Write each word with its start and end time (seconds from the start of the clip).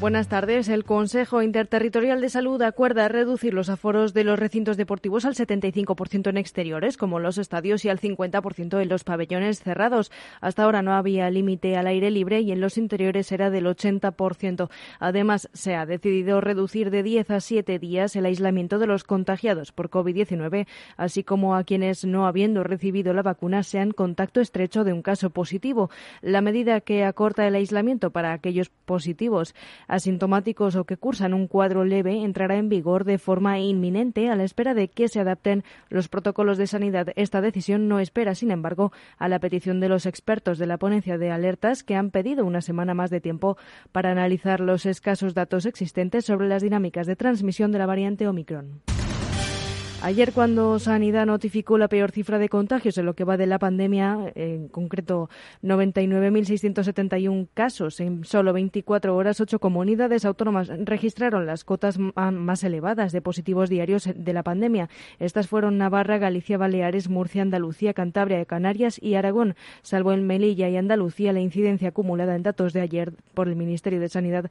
Buenas 0.00 0.28
tardes. 0.28 0.70
El 0.70 0.84
Consejo 0.84 1.42
Interterritorial 1.42 2.22
de 2.22 2.30
Salud 2.30 2.62
acuerda 2.62 3.06
reducir 3.08 3.52
los 3.52 3.68
aforos 3.68 4.14
de 4.14 4.24
los 4.24 4.38
recintos 4.38 4.78
deportivos 4.78 5.26
al 5.26 5.34
75% 5.34 6.30
en 6.30 6.38
exteriores, 6.38 6.96
como 6.96 7.18
los 7.18 7.36
estadios, 7.36 7.84
y 7.84 7.90
al 7.90 8.00
50% 8.00 8.80
en 8.80 8.88
los 8.88 9.04
pabellones 9.04 9.60
cerrados. 9.62 10.10
Hasta 10.40 10.62
ahora 10.62 10.80
no 10.80 10.94
había 10.94 11.28
límite 11.28 11.76
al 11.76 11.86
aire 11.86 12.10
libre 12.10 12.40
y 12.40 12.50
en 12.50 12.62
los 12.62 12.78
interiores 12.78 13.30
era 13.30 13.50
del 13.50 13.66
80%. 13.66 14.70
Además, 15.00 15.50
se 15.52 15.74
ha 15.74 15.84
decidido 15.84 16.40
reducir 16.40 16.90
de 16.90 17.02
10 17.02 17.30
a 17.32 17.40
7 17.40 17.78
días 17.78 18.16
el 18.16 18.24
aislamiento 18.24 18.78
de 18.78 18.86
los 18.86 19.04
contagiados 19.04 19.70
por 19.70 19.90
COVID-19, 19.90 20.66
así 20.96 21.24
como 21.24 21.56
a 21.56 21.64
quienes, 21.64 22.06
no 22.06 22.26
habiendo 22.26 22.64
recibido 22.64 23.12
la 23.12 23.20
vacuna, 23.22 23.62
sean 23.62 23.90
contacto 23.90 24.40
estrecho 24.40 24.82
de 24.82 24.94
un 24.94 25.02
caso 25.02 25.28
positivo. 25.28 25.90
La 26.22 26.40
medida 26.40 26.80
que 26.80 27.04
acorta 27.04 27.46
el 27.46 27.54
aislamiento 27.54 28.12
para 28.12 28.32
aquellos 28.32 28.70
positivos 28.70 29.54
asintomáticos 29.90 30.76
o 30.76 30.84
que 30.84 30.96
cursan 30.96 31.34
un 31.34 31.48
cuadro 31.48 31.84
leve 31.84 32.22
entrará 32.24 32.56
en 32.56 32.68
vigor 32.68 33.04
de 33.04 33.18
forma 33.18 33.58
inminente 33.58 34.30
a 34.30 34.36
la 34.36 34.44
espera 34.44 34.72
de 34.72 34.88
que 34.88 35.08
se 35.08 35.20
adapten 35.20 35.64
los 35.88 36.08
protocolos 36.08 36.56
de 36.58 36.66
sanidad. 36.66 37.08
Esta 37.16 37.40
decisión 37.40 37.88
no 37.88 37.98
espera, 37.98 38.34
sin 38.34 38.50
embargo, 38.50 38.92
a 39.18 39.28
la 39.28 39.40
petición 39.40 39.80
de 39.80 39.88
los 39.88 40.06
expertos 40.06 40.58
de 40.58 40.66
la 40.66 40.78
ponencia 40.78 41.18
de 41.18 41.30
alertas 41.30 41.82
que 41.82 41.96
han 41.96 42.10
pedido 42.10 42.44
una 42.44 42.60
semana 42.60 42.94
más 42.94 43.10
de 43.10 43.20
tiempo 43.20 43.58
para 43.92 44.12
analizar 44.12 44.60
los 44.60 44.86
escasos 44.86 45.34
datos 45.34 45.66
existentes 45.66 46.24
sobre 46.24 46.48
las 46.48 46.62
dinámicas 46.62 47.06
de 47.06 47.16
transmisión 47.16 47.72
de 47.72 47.78
la 47.78 47.86
variante 47.86 48.28
Omicron. 48.28 48.80
Ayer, 50.02 50.32
cuando 50.32 50.78
Sanidad 50.78 51.26
notificó 51.26 51.76
la 51.76 51.86
peor 51.86 52.10
cifra 52.10 52.38
de 52.38 52.48
contagios 52.48 52.96
en 52.96 53.04
lo 53.04 53.12
que 53.12 53.24
va 53.24 53.36
de 53.36 53.46
la 53.46 53.58
pandemia, 53.58 54.32
en 54.34 54.68
concreto 54.68 55.28
99.671 55.62 57.48
casos 57.52 58.00
en 58.00 58.24
solo 58.24 58.54
24 58.54 59.14
horas, 59.14 59.42
ocho 59.42 59.58
comunidades 59.58 60.24
autónomas 60.24 60.68
registraron 60.68 61.44
las 61.44 61.64
cotas 61.64 61.98
más 61.98 62.64
elevadas 62.64 63.12
de 63.12 63.20
positivos 63.20 63.68
diarios 63.68 64.08
de 64.14 64.32
la 64.32 64.42
pandemia. 64.42 64.88
Estas 65.18 65.48
fueron 65.48 65.76
Navarra, 65.76 66.16
Galicia, 66.16 66.56
Baleares, 66.56 67.10
Murcia, 67.10 67.42
Andalucía, 67.42 67.92
Cantabria, 67.92 68.42
Canarias 68.46 68.98
y 69.02 69.16
Aragón. 69.16 69.54
Salvo 69.82 70.14
en 70.14 70.26
Melilla 70.26 70.70
y 70.70 70.78
Andalucía, 70.78 71.34
la 71.34 71.40
incidencia 71.40 71.90
acumulada 71.90 72.36
en 72.36 72.42
datos 72.42 72.72
de 72.72 72.80
ayer 72.80 73.12
por 73.34 73.48
el 73.48 73.56
Ministerio 73.56 74.00
de 74.00 74.08
Sanidad 74.08 74.50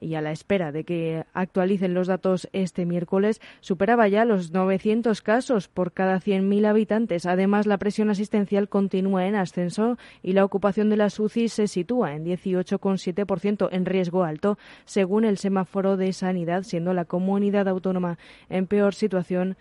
y 0.00 0.14
a 0.14 0.20
la 0.20 0.32
espera 0.32 0.72
de 0.72 0.84
que 0.84 1.24
actualicen 1.34 1.94
los 1.94 2.06
datos 2.06 2.48
este 2.52 2.86
miércoles, 2.86 3.40
superaba 3.60 4.08
ya 4.08 4.24
los 4.24 4.50
900 4.52 5.20
casos 5.22 5.68
por 5.68 5.92
cada 5.92 6.18
100.000 6.18 6.66
habitantes. 6.66 7.26
Además, 7.26 7.66
la 7.66 7.78
presión 7.78 8.10
asistencial 8.10 8.68
continúa 8.68 9.26
en 9.26 9.34
ascenso 9.34 9.98
y 10.22 10.32
la 10.32 10.44
ocupación 10.44 10.90
de 10.90 10.96
las 10.96 11.20
UCI 11.20 11.48
se 11.48 11.66
sitúa 11.66 12.14
en 12.14 12.24
18,7% 12.24 13.68
en 13.70 13.86
riesgo 13.86 14.24
alto, 14.24 14.58
según 14.84 15.24
el 15.24 15.38
semáforo 15.38 15.96
de 15.96 16.12
sanidad, 16.12 16.62
siendo 16.62 16.94
la 16.94 17.04
comunidad 17.04 17.68
autónoma 17.68 18.18
en 18.48 18.66
peor 18.66 18.94
situación 18.94 19.56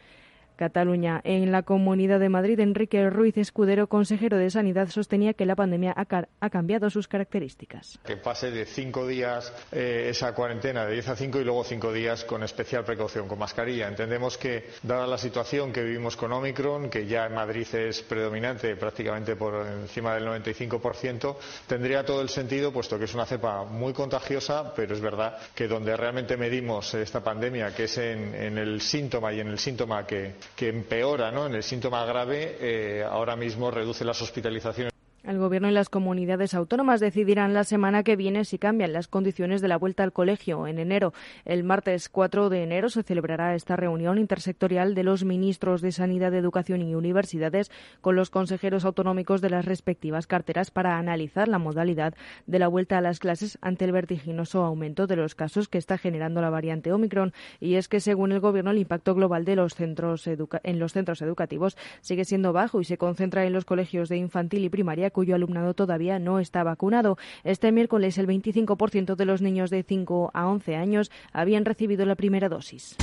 Cataluña. 0.59 1.21
En 1.23 1.53
la 1.53 1.63
Comunidad 1.63 2.19
de 2.19 2.27
Madrid, 2.27 2.59
Enrique 2.59 3.09
Ruiz 3.09 3.37
Escudero, 3.37 3.87
consejero 3.87 4.37
de 4.37 4.49
Sanidad, 4.49 4.89
sostenía 4.89 5.33
que 5.33 5.45
la 5.45 5.55
pandemia 5.55 5.95
ha, 5.95 6.49
cambiado 6.49 6.89
sus 6.89 7.07
características. 7.07 7.97
Que 8.05 8.17
pase 8.17 8.51
de 8.51 8.65
cinco 8.65 9.07
días 9.07 9.53
eh, 9.71 10.07
esa 10.09 10.33
cuarentena, 10.33 10.85
de 10.85 10.95
10 10.95 11.07
a 11.07 11.15
5 11.15 11.39
y 11.39 11.43
luego 11.45 11.63
cinco 11.63 11.93
días 11.93 12.25
con 12.25 12.43
especial 12.43 12.83
precaución, 12.83 13.29
con 13.29 13.39
mascarilla. 13.39 13.87
Entendemos 13.87 14.37
que, 14.37 14.65
dada 14.83 15.07
la 15.07 15.17
situación 15.17 15.71
que 15.71 15.81
vivimos 15.81 16.17
con 16.17 16.33
Omicron, 16.33 16.89
que 16.89 17.07
ya 17.07 17.27
en 17.27 17.35
Madrid 17.35 17.67
es 17.75 18.01
predominante 18.01 18.75
prácticamente 18.75 19.37
por 19.37 19.65
encima 19.65 20.13
del 20.15 20.27
95%, 20.27 21.37
tendría 21.67 22.03
todo 22.03 22.21
el 22.21 22.27
sentido, 22.27 22.73
puesto 22.73 22.99
que 22.99 23.05
es 23.05 23.13
una 23.13 23.25
cepa 23.25 23.63
muy 23.63 23.93
contagiosa, 23.93 24.73
pero 24.75 24.93
es 24.93 24.99
verdad 24.99 25.37
que 25.55 25.69
donde 25.69 25.95
realmente 25.95 26.35
medimos 26.35 26.93
esta 26.95 27.23
pandemia, 27.23 27.73
que 27.73 27.85
es 27.85 27.97
en 27.97 28.57
el 28.57 28.81
síntoma 28.81 29.31
y 29.31 29.39
en 29.39 29.47
el 29.47 29.57
síntoma 29.57 30.05
que, 30.05 30.33
que 30.55 30.69
empeora 30.69 31.31
¿no? 31.31 31.45
en 31.45 31.55
el 31.55 31.63
síntoma 31.63 32.05
grave, 32.05 32.57
eh, 32.59 33.03
ahora 33.03 33.35
mismo 33.35 33.71
reduce 33.71 34.03
las 34.05 34.21
hospitalizaciones. 34.21 34.93
El 35.23 35.37
Gobierno 35.37 35.69
y 35.69 35.73
las 35.73 35.89
comunidades 35.89 36.53
autónomas 36.53 37.01
decidirán 37.01 37.53
la 37.53 37.65
semana 37.65 38.03
que 38.03 38.15
viene 38.15 38.45
si 38.45 38.57
cambian 38.57 38.93
las 38.93 39.09
condiciones 39.09 39.59
de 39.59 39.67
la 39.67 39.77
vuelta 39.77 40.03
al 40.03 40.13
colegio 40.13 40.65
en 40.65 40.79
enero. 40.79 41.13
El 41.43 41.65
martes 41.65 42.07
4 42.07 42.49
de 42.49 42.63
enero 42.63 42.89
se 42.89 43.03
celebrará 43.03 43.53
esta 43.53 43.75
reunión 43.75 44.17
intersectorial 44.17 44.95
de 44.95 45.03
los 45.03 45.25
ministros 45.25 45.81
de 45.81 45.91
Sanidad, 45.91 46.33
Educación 46.33 46.81
y 46.81 46.95
Universidades 46.95 47.69
con 47.99 48.15
los 48.15 48.29
consejeros 48.29 48.85
autonómicos 48.85 49.41
de 49.41 49.49
las 49.49 49.65
respectivas 49.65 50.25
carteras 50.25 50.71
para 50.71 50.97
analizar 50.97 51.49
la 51.49 51.59
modalidad 51.59 52.13
de 52.47 52.59
la 52.59 52.69
vuelta 52.69 52.97
a 52.97 53.01
las 53.01 53.19
clases 53.19 53.57
ante 53.61 53.83
el 53.83 53.91
vertiginoso 53.91 54.63
aumento 54.63 55.05
de 55.05 55.17
los 55.17 55.35
casos 55.35 55.67
que 55.67 55.77
está 55.77 55.97
generando 55.97 56.41
la 56.41 56.49
variante 56.49 56.93
Omicron. 56.93 57.33
Y 57.59 57.75
es 57.75 57.89
que, 57.89 57.99
según 57.99 58.31
el 58.31 58.39
Gobierno, 58.39 58.71
el 58.71 58.77
impacto 58.77 59.15
global 59.15 59.43
de 59.43 59.57
los 59.57 59.75
centros 59.75 60.25
en 60.27 60.79
los 60.79 60.93
centros 60.93 61.21
educativos 61.21 61.75
sigue 61.99 62.23
siendo 62.23 62.53
bajo 62.53 62.79
y 62.79 62.85
se 62.85 62.97
concentra 62.97 63.45
en 63.45 63.51
los 63.51 63.65
colegios 63.65 64.07
de 64.07 64.15
infantil 64.15 64.63
y 64.63 64.69
primaria 64.69 65.08
cuyo 65.11 65.35
alumnado 65.35 65.73
todavía 65.73 66.19
no 66.19 66.39
está 66.39 66.63
vacunado. 66.63 67.17
Este 67.43 67.71
miércoles 67.71 68.17
el 68.17 68.27
25% 68.27 69.15
de 69.15 69.25
los 69.25 69.41
niños 69.41 69.69
de 69.69 69.83
5 69.83 70.31
a 70.33 70.47
11 70.47 70.75
años 70.75 71.11
habían 71.31 71.65
recibido 71.65 72.05
la 72.05 72.15
primera 72.15 72.49
dosis. 72.49 72.97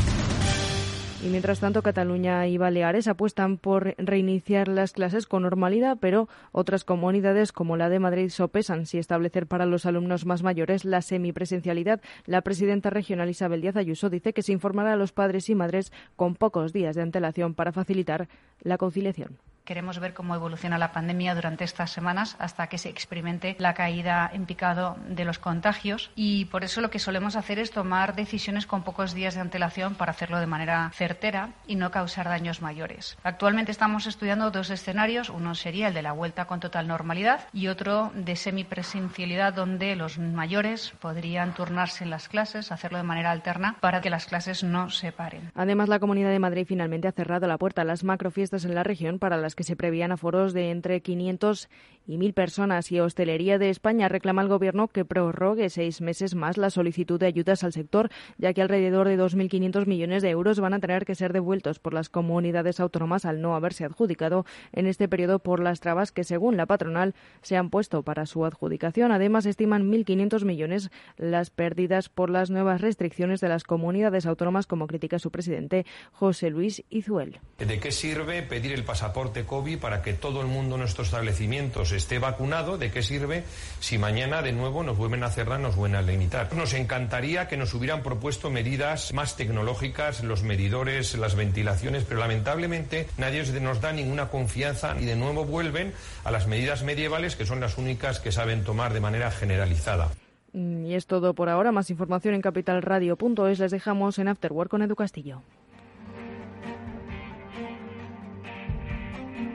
Y 1.25 1.29
mientras 1.29 1.61
tanto, 1.61 1.83
Cataluña 1.83 2.47
y 2.47 2.59
Baleares 2.59 3.09
apuestan 3.09 3.57
por 3.57 3.95
reiniciar 3.99 4.69
las 4.69 4.93
clases 4.93 5.27
con 5.27 5.43
normalidad, 5.43 5.97
pero 5.99 6.29
otras 6.53 6.85
comunidades 6.85 7.53
como 7.53 7.77
la 7.77 7.89
de 7.89 7.99
Madrid 7.99 8.29
sopesan 8.29 8.85
si 8.85 8.99
establecer 8.99 9.47
para 9.47 9.67
los 9.67 9.87
alumnos 9.87 10.27
más 10.27 10.43
mayores 10.43 10.85
la 10.85 11.01
semipresencialidad. 11.01 12.01
La 12.27 12.43
presidenta 12.43 12.91
regional 12.91 13.31
Isabel 13.31 13.63
Díaz 13.63 13.77
Ayuso 13.77 14.11
dice 14.11 14.35
que 14.35 14.43
se 14.43 14.53
informará 14.53 14.93
a 14.93 14.97
los 14.97 15.13
padres 15.13 15.49
y 15.49 15.55
madres 15.55 15.91
con 16.17 16.35
pocos 16.35 16.73
días 16.73 16.95
de 16.95 17.03
antelación 17.03 17.55
para 17.55 17.73
facilitar 17.73 18.29
la 18.61 18.77
conciliación. 18.77 19.39
Queremos 19.67 19.99
ver 19.99 20.15
cómo 20.15 20.37
evoluciona 20.37 20.79
la 20.79 20.93
pandemia 20.93 21.35
durante 21.35 21.65
estas 21.65 21.91
semanas 21.91 22.37
hasta 22.39 22.69
que 22.69 22.79
se 22.79 22.89
experimente 22.89 23.57
la 23.59 23.75
caída 23.75 24.31
en 24.33 24.47
picado 24.47 24.97
de 25.09 25.25
los 25.25 25.41
contagios 25.41 26.13
y 26.15 26.45
por 26.45 26.63
eso 26.63 26.81
lo 26.81 26.89
que 26.89 27.01
solemos 27.01 27.35
hacer 27.35 27.59
es 27.59 27.73
tomar 27.73 28.15
decisiones 28.15 28.65
con 28.65 28.85
pocos 28.85 29.13
días 29.13 29.35
de 29.35 29.41
antelación 29.41 29.97
para 29.97 30.13
hacerlo 30.13 30.39
de 30.39 30.47
manera 30.47 30.93
certera 30.95 31.51
y 31.67 31.75
no 31.75 31.91
causar 31.91 32.29
daños 32.29 32.63
mayores. 32.63 33.19
Actualmente 33.25 33.73
estamos 33.73 34.07
estudiando 34.07 34.53
dos 34.53 34.71
escenarios. 34.71 35.31
Uno 35.31 35.57
sería 35.57 35.89
el 35.89 35.95
de 35.95 36.03
la 36.03 36.13
vuelta 36.13 36.45
con 36.45 36.61
total 36.61 36.87
normalidad 36.87 37.41
y 37.53 37.67
otro 37.67 38.13
de 38.15 38.37
semipresencialidad 38.37 39.53
donde 39.53 39.97
los 39.97 40.17
mayores 40.17 40.93
podrían 41.01 41.55
turnarse 41.55 42.05
en 42.05 42.11
las 42.11 42.29
clases, 42.29 42.71
hacerlo 42.71 42.99
de 42.99 43.05
manera 43.05 43.33
alterna 43.33 43.79
para 43.81 44.01
que 44.01 44.11
las 44.11 44.27
clases 44.27 44.63
no 44.63 44.91
se 44.91 45.11
paren. 45.11 45.51
Además, 45.57 45.89
la 45.89 45.99
Comunidad 45.99 46.31
de 46.31 46.39
Madrid 46.39 46.67
finalmente 46.69 47.09
ha 47.09 47.13
cerrado 47.13 47.49
la 47.49 47.59
puerta 47.59 47.83
a 47.83 47.85
las 47.85 48.05
macrofiestas 48.05 48.65
en 48.65 48.77
la 48.77 48.85
región 48.85 49.19
para 49.19 49.37
las 49.37 49.56
que 49.57 49.65
se 49.65 49.75
prevían 49.75 50.13
aforos 50.13 50.53
de 50.53 50.71
entre 50.71 51.01
500 51.01 51.69
y 52.07 52.17
1.000 52.17 52.35
personas. 52.35 52.93
Y 52.93 53.01
Hostelería 53.01 53.59
de 53.59 53.71
España 53.71 54.09
reclama 54.09 54.43
al 54.43 54.49
Gobierno 54.49 54.89
que 54.89 55.05
prorrogue 55.05 55.69
seis 55.71 56.01
meses 56.01 56.35
más 56.35 56.57
la 56.57 56.71
solicitud 56.71 57.19
de 57.19 57.27
ayudas 57.27 57.65
al 57.65 57.73
sector, 57.73 58.11
ya 58.39 58.53
que 58.53 58.63
alrededor 58.63 59.09
de 59.09 59.19
2.500 59.19 59.87
millones 59.87 60.23
de 60.23 60.31
euros 60.31 60.61
van 60.61 60.75
a 60.75 60.81
tener 60.81 61.05
que 61.05 61.15
ser 61.15 61.33
devueltos 61.33 61.79
por 61.79 61.95
las 61.95 62.09
comunidades 62.09 62.81
autónomas 62.81 63.25
al 63.25 63.41
no 63.41 63.55
haberse 63.55 63.85
adjudicado 63.85 64.47
en 64.73 64.87
este 64.87 65.09
periodo 65.09 65.39
por 65.39 65.61
las 65.61 65.81
trabas 65.81 66.13
que, 66.13 66.25
según 66.25 66.57
la 66.57 66.67
patronal, 66.67 67.15
se 67.43 67.57
han 67.57 67.71
puesto 67.71 68.03
para 68.03 68.27
su 68.27 68.45
adjudicación. 68.45 69.13
Además, 69.13 69.47
estiman 69.47 69.91
1.500 69.91 70.45
millones 70.45 70.91
las 71.17 71.51
pérdidas 71.51 72.09
por 72.09 72.31
las 72.31 72.51
nuevas 72.51 72.81
restricciones 72.81 73.41
de 73.41 73.49
las 73.49 73.65
comunidades 73.65 74.27
autónomas, 74.27 74.67
como 74.67 74.87
critica 74.87 75.19
su 75.19 75.31
presidente 75.31 75.87
José 76.13 76.51
Luis 76.51 76.85
Izuel. 76.91 77.41
¿De 77.59 77.81
qué 77.81 77.91
sirve 77.91 78.43
pedir 78.43 78.73
el 78.73 78.85
pasaporte 78.85 79.45
COVID 79.47 79.79
para 79.79 80.03
que 80.03 80.13
todo 80.13 80.41
el 80.41 80.47
mundo 80.47 80.75
en 80.75 80.81
nuestros 80.81 81.09
establecimientos 81.09 81.93
esté 81.93 82.19
vacunado? 82.19 82.79
¿De 82.79 82.91
qué 82.91 83.03
sirve 83.03 83.45
si 83.81 83.99
mañana 83.99 84.43
de 84.43 84.53
nuevo 84.53 84.83
nos 84.83 84.97
vuelven 84.97 85.23
a 85.23 85.31
cerrar, 85.31 85.61
nos 85.61 85.77
vuelven 85.77 85.97
a 85.97 86.03
limitar? 86.03 86.53
Nos 86.55 86.75
encantaría 86.75 87.49
que 87.49 87.57
nos 87.57 87.73
hubieran 87.75 88.03
propuesto 88.03 88.51
medidas 88.51 89.13
más 89.13 89.37
tecnológicas, 89.37 90.23
los 90.23 90.43
medidores, 90.43 91.17
las 91.17 91.35
ventilaciones, 91.35 92.05
pero 92.05 92.21
lamentablemente 92.21 93.09
nadie 93.17 93.45
nos 93.61 93.81
da 93.81 93.93
ninguna 93.93 94.29
confianza 94.29 94.97
y 95.01 95.05
de 95.05 95.17
nuevo 95.17 95.45
vuelven 95.45 95.93
a 96.25 96.31
las 96.31 96.47
medidas 96.47 96.83
medievales 96.83 97.37
que 97.37 97.47
son 97.47 97.61
las 97.61 97.79
únicas 97.79 98.21
que 98.21 98.33
saben 98.33 98.65
tomar 98.65 98.93
de 98.93 99.01
manera 99.01 99.31
generalizada. 99.31 100.11
Mm, 100.53 100.87
y 100.87 100.95
es 100.95 101.07
todo 101.07 101.35
por 101.35 101.49
ahora. 101.49 101.71
Más 101.71 101.91
información 101.91 102.35
en 102.35 102.41
capitalradio.es. 102.41 103.59
Les 103.59 103.71
dejamos 103.71 104.19
en 104.19 104.29
Afterwork 104.29 104.71
con 104.71 104.83
Edu 104.83 104.97
Castillo. 104.97 105.43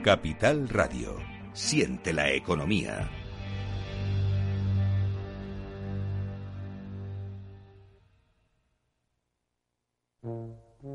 Capital 0.02 0.68
Radio. 0.68 1.16
Siente 1.52 2.12
la 2.12 2.32
economía. 2.32 3.08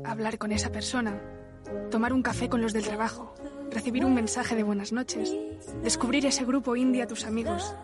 hablar 0.04 0.38
con 0.38 0.52
esa 0.52 0.72
persona, 0.72 1.20
tomar 1.90 2.12
un 2.12 2.22
café 2.22 2.48
con 2.48 2.60
los 2.60 2.72
del 2.72 2.84
trabajo, 2.84 3.34
recibir 3.70 4.04
un 4.04 4.14
mensaje 4.14 4.56
de 4.56 4.62
buenas 4.62 4.92
noches, 4.92 5.34
descubrir 5.82 6.26
ese 6.26 6.44
grupo 6.44 6.76
indie 6.76 7.02
a 7.02 7.06
tus 7.06 7.24
amigos, 7.24 7.74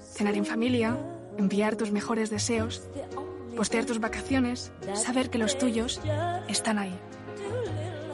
cenar 0.00 0.34
en 0.34 0.44
familia, 0.44 0.96
enviar 1.38 1.76
tus 1.76 1.90
mejores 1.90 2.30
deseos, 2.30 2.88
postear 3.56 3.84
tus 3.84 4.00
vacaciones, 4.00 4.72
saber 4.94 5.30
que 5.30 5.38
los 5.38 5.58
tuyos 5.58 6.00
están 6.48 6.78
ahí. 6.78 6.98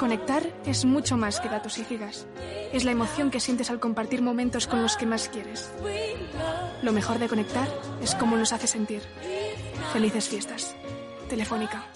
Conectar 0.03 0.43
es 0.67 0.85
mucho 0.85 1.17
más 1.17 1.39
que 1.39 1.49
datos 1.49 1.79
y 1.79 1.85
gigas. 1.85 2.27
Es 2.73 2.83
la 2.83 2.91
emoción 2.91 3.31
que 3.31 3.39
sientes 3.39 3.71
al 3.71 3.79
compartir 3.79 4.21
momentos 4.21 4.67
con 4.67 4.83
los 4.83 4.97
que 4.97 5.07
más 5.07 5.29
quieres. 5.29 5.71
Lo 6.83 6.93
mejor 6.93 7.21
de 7.21 7.29
conectar 7.29 7.69
es 8.03 8.17
cómo 8.17 8.37
nos 8.37 8.53
hace 8.53 8.67
sentir. 8.67 9.01
Felices 9.93 10.29
fiestas. 10.29 10.75
Telefónica. 11.29 11.87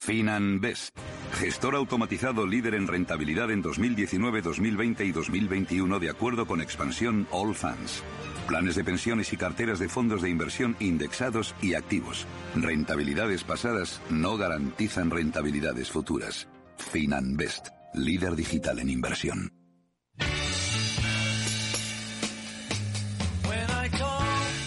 FinanBest, 0.00 0.98
gestor 1.34 1.76
automatizado 1.76 2.44
líder 2.44 2.74
en 2.74 2.88
rentabilidad 2.88 3.52
en 3.52 3.62
2019, 3.62 4.42
2020 4.42 5.04
y 5.04 5.12
2021 5.12 6.00
de 6.00 6.10
acuerdo 6.10 6.44
con 6.44 6.60
expansión 6.60 7.28
All 7.30 7.54
Funds. 7.54 8.02
Planes 8.48 8.74
de 8.74 8.82
pensiones 8.82 9.32
y 9.32 9.36
carteras 9.36 9.78
de 9.78 9.88
fondos 9.88 10.22
de 10.22 10.28
inversión 10.28 10.74
indexados 10.80 11.54
y 11.62 11.74
activos. 11.74 12.26
Rentabilidades 12.56 13.44
pasadas 13.44 14.00
no 14.10 14.36
garantizan 14.36 15.08
rentabilidades 15.08 15.88
futuras. 15.88 16.48
FinanBest, 16.90 17.68
líder 17.94 18.34
digital 18.36 18.78
en 18.78 18.90
inversión. 18.90 19.52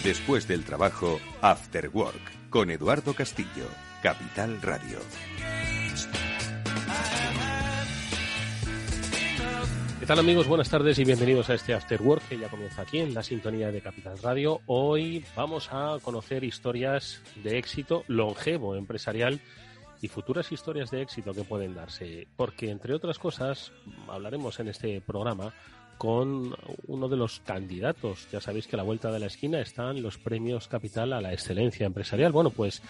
Después 0.02 0.46
del 0.48 0.64
trabajo, 0.64 1.20
After 1.40 1.90
Work, 1.92 2.50
con 2.50 2.70
Eduardo 2.70 3.14
Castillo, 3.14 3.68
Capital 4.02 4.60
Radio. 4.62 4.98
¿Qué 9.98 10.06
tal 10.06 10.20
amigos? 10.20 10.46
Buenas 10.46 10.70
tardes 10.70 10.98
y 11.00 11.04
bienvenidos 11.04 11.50
a 11.50 11.54
este 11.54 11.74
After 11.74 12.00
Work 12.00 12.28
que 12.28 12.38
ya 12.38 12.48
comienza 12.48 12.82
aquí 12.82 12.98
en 12.98 13.14
la 13.14 13.24
sintonía 13.24 13.72
de 13.72 13.80
Capital 13.80 14.16
Radio. 14.22 14.60
Hoy 14.66 15.24
vamos 15.34 15.68
a 15.72 15.96
conocer 16.02 16.44
historias 16.44 17.20
de 17.42 17.58
éxito 17.58 18.04
longevo 18.06 18.76
empresarial 18.76 19.40
y 20.02 20.08
futuras 20.08 20.52
historias 20.52 20.90
de 20.90 21.02
éxito 21.02 21.32
que 21.32 21.44
pueden 21.44 21.74
darse, 21.74 22.26
porque 22.36 22.70
entre 22.70 22.94
otras 22.94 23.18
cosas 23.18 23.72
hablaremos 24.08 24.58
en 24.60 24.68
este 24.68 25.00
programa 25.00 25.52
con 25.98 26.54
uno 26.86 27.08
de 27.08 27.16
los 27.16 27.40
candidatos. 27.40 28.28
Ya 28.30 28.40
sabéis 28.40 28.66
que 28.66 28.76
a 28.76 28.78
la 28.78 28.82
vuelta 28.82 29.10
de 29.10 29.20
la 29.20 29.26
esquina 29.26 29.60
están 29.60 30.02
los 30.02 30.18
premios 30.18 30.68
Capital 30.68 31.12
a 31.12 31.20
la 31.20 31.32
excelencia 31.32 31.86
empresarial. 31.86 32.32
Bueno, 32.32 32.50
pues 32.50 32.82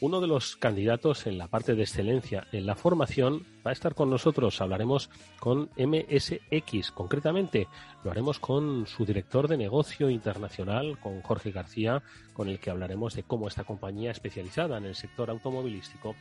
uno 0.00 0.22
de 0.22 0.26
los 0.26 0.56
candidatos 0.56 1.26
en 1.26 1.36
la 1.36 1.48
parte 1.48 1.74
de 1.74 1.82
excelencia 1.82 2.46
en 2.52 2.64
la 2.64 2.74
formación 2.74 3.44
va 3.64 3.70
a 3.70 3.72
estar 3.72 3.94
con 3.94 4.08
nosotros. 4.08 4.60
Hablaremos 4.60 5.10
con 5.38 5.68
MSX, 5.76 6.90
concretamente 6.92 7.68
lo 8.02 8.10
haremos 8.10 8.38
con 8.38 8.86
su 8.86 9.04
director 9.04 9.46
de 9.46 9.58
negocio 9.58 10.08
internacional, 10.08 10.98
con 10.98 11.20
Jorge 11.20 11.50
García, 11.50 12.02
con 12.32 12.48
el 12.48 12.58
que 12.58 12.70
hablaremos 12.70 13.14
de 13.14 13.24
cómo 13.24 13.46
esta 13.46 13.64
compañía 13.64 14.10
especializada 14.10 14.78
en 14.78 14.86
el 14.86 14.94
sector 14.94 15.28
automovilístico 15.28 16.14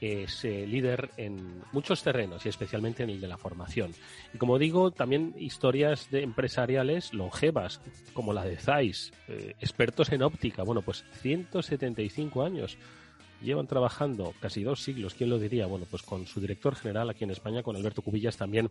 es 0.00 0.44
eh, 0.44 0.66
líder 0.66 1.10
en 1.16 1.62
muchos 1.72 2.02
terrenos 2.02 2.44
y 2.44 2.48
especialmente 2.48 3.02
en 3.02 3.10
el 3.10 3.20
de 3.20 3.28
la 3.28 3.38
formación. 3.38 3.92
Y 4.34 4.38
como 4.38 4.58
digo, 4.58 4.90
también 4.90 5.34
historias 5.38 6.10
de 6.10 6.22
empresariales 6.22 7.14
longevas, 7.14 7.80
como 8.12 8.32
la 8.32 8.44
de 8.44 8.56
Zeiss, 8.56 9.12
eh, 9.28 9.54
expertos 9.60 10.12
en 10.12 10.22
óptica. 10.22 10.62
Bueno, 10.62 10.82
pues 10.82 11.04
175 11.20 12.42
años 12.42 12.78
llevan 13.42 13.66
trabajando 13.66 14.34
casi 14.40 14.62
dos 14.62 14.82
siglos, 14.82 15.14
¿quién 15.14 15.30
lo 15.30 15.38
diría? 15.38 15.66
Bueno, 15.66 15.86
pues 15.90 16.02
con 16.02 16.26
su 16.26 16.40
director 16.40 16.74
general 16.74 17.10
aquí 17.10 17.24
en 17.24 17.30
España, 17.30 17.62
con 17.62 17.76
Alberto 17.76 18.02
Cubillas, 18.02 18.36
también 18.36 18.70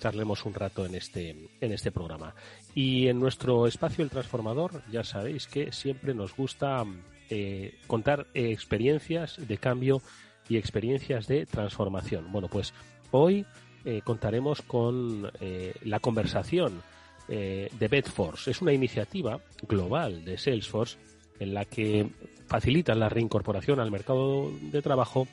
charlemos 0.00 0.44
un 0.44 0.54
rato 0.54 0.86
en 0.86 0.94
este, 0.94 1.48
en 1.60 1.72
este 1.72 1.90
programa. 1.90 2.34
Y 2.74 3.08
en 3.08 3.18
nuestro 3.18 3.66
espacio 3.66 4.04
El 4.04 4.10
Transformador, 4.10 4.82
ya 4.90 5.02
sabéis 5.02 5.46
que 5.46 5.72
siempre 5.72 6.14
nos 6.14 6.36
gusta 6.36 6.84
eh, 7.30 7.74
contar 7.86 8.28
experiencias 8.34 9.36
de 9.38 9.58
cambio 9.58 10.02
y 10.48 10.56
experiencias 10.56 11.26
de 11.26 11.46
transformación. 11.46 12.30
Bueno, 12.30 12.48
pues 12.48 12.74
hoy 13.10 13.46
eh, 13.84 14.00
contaremos 14.02 14.62
con 14.62 15.30
eh, 15.40 15.74
la 15.82 16.00
conversación 16.00 16.82
eh, 17.28 17.68
de 17.78 17.88
Bedforce. 17.88 18.50
Es 18.50 18.62
una 18.62 18.72
iniciativa 18.72 19.40
global 19.68 20.24
de 20.24 20.38
Salesforce 20.38 20.98
en 21.38 21.54
la 21.54 21.64
que 21.64 22.08
facilitan 22.46 23.00
la 23.00 23.08
reincorporación 23.08 23.80
al 23.80 23.90
mercado 23.90 24.50
de 24.60 24.82
trabajo 24.82 25.26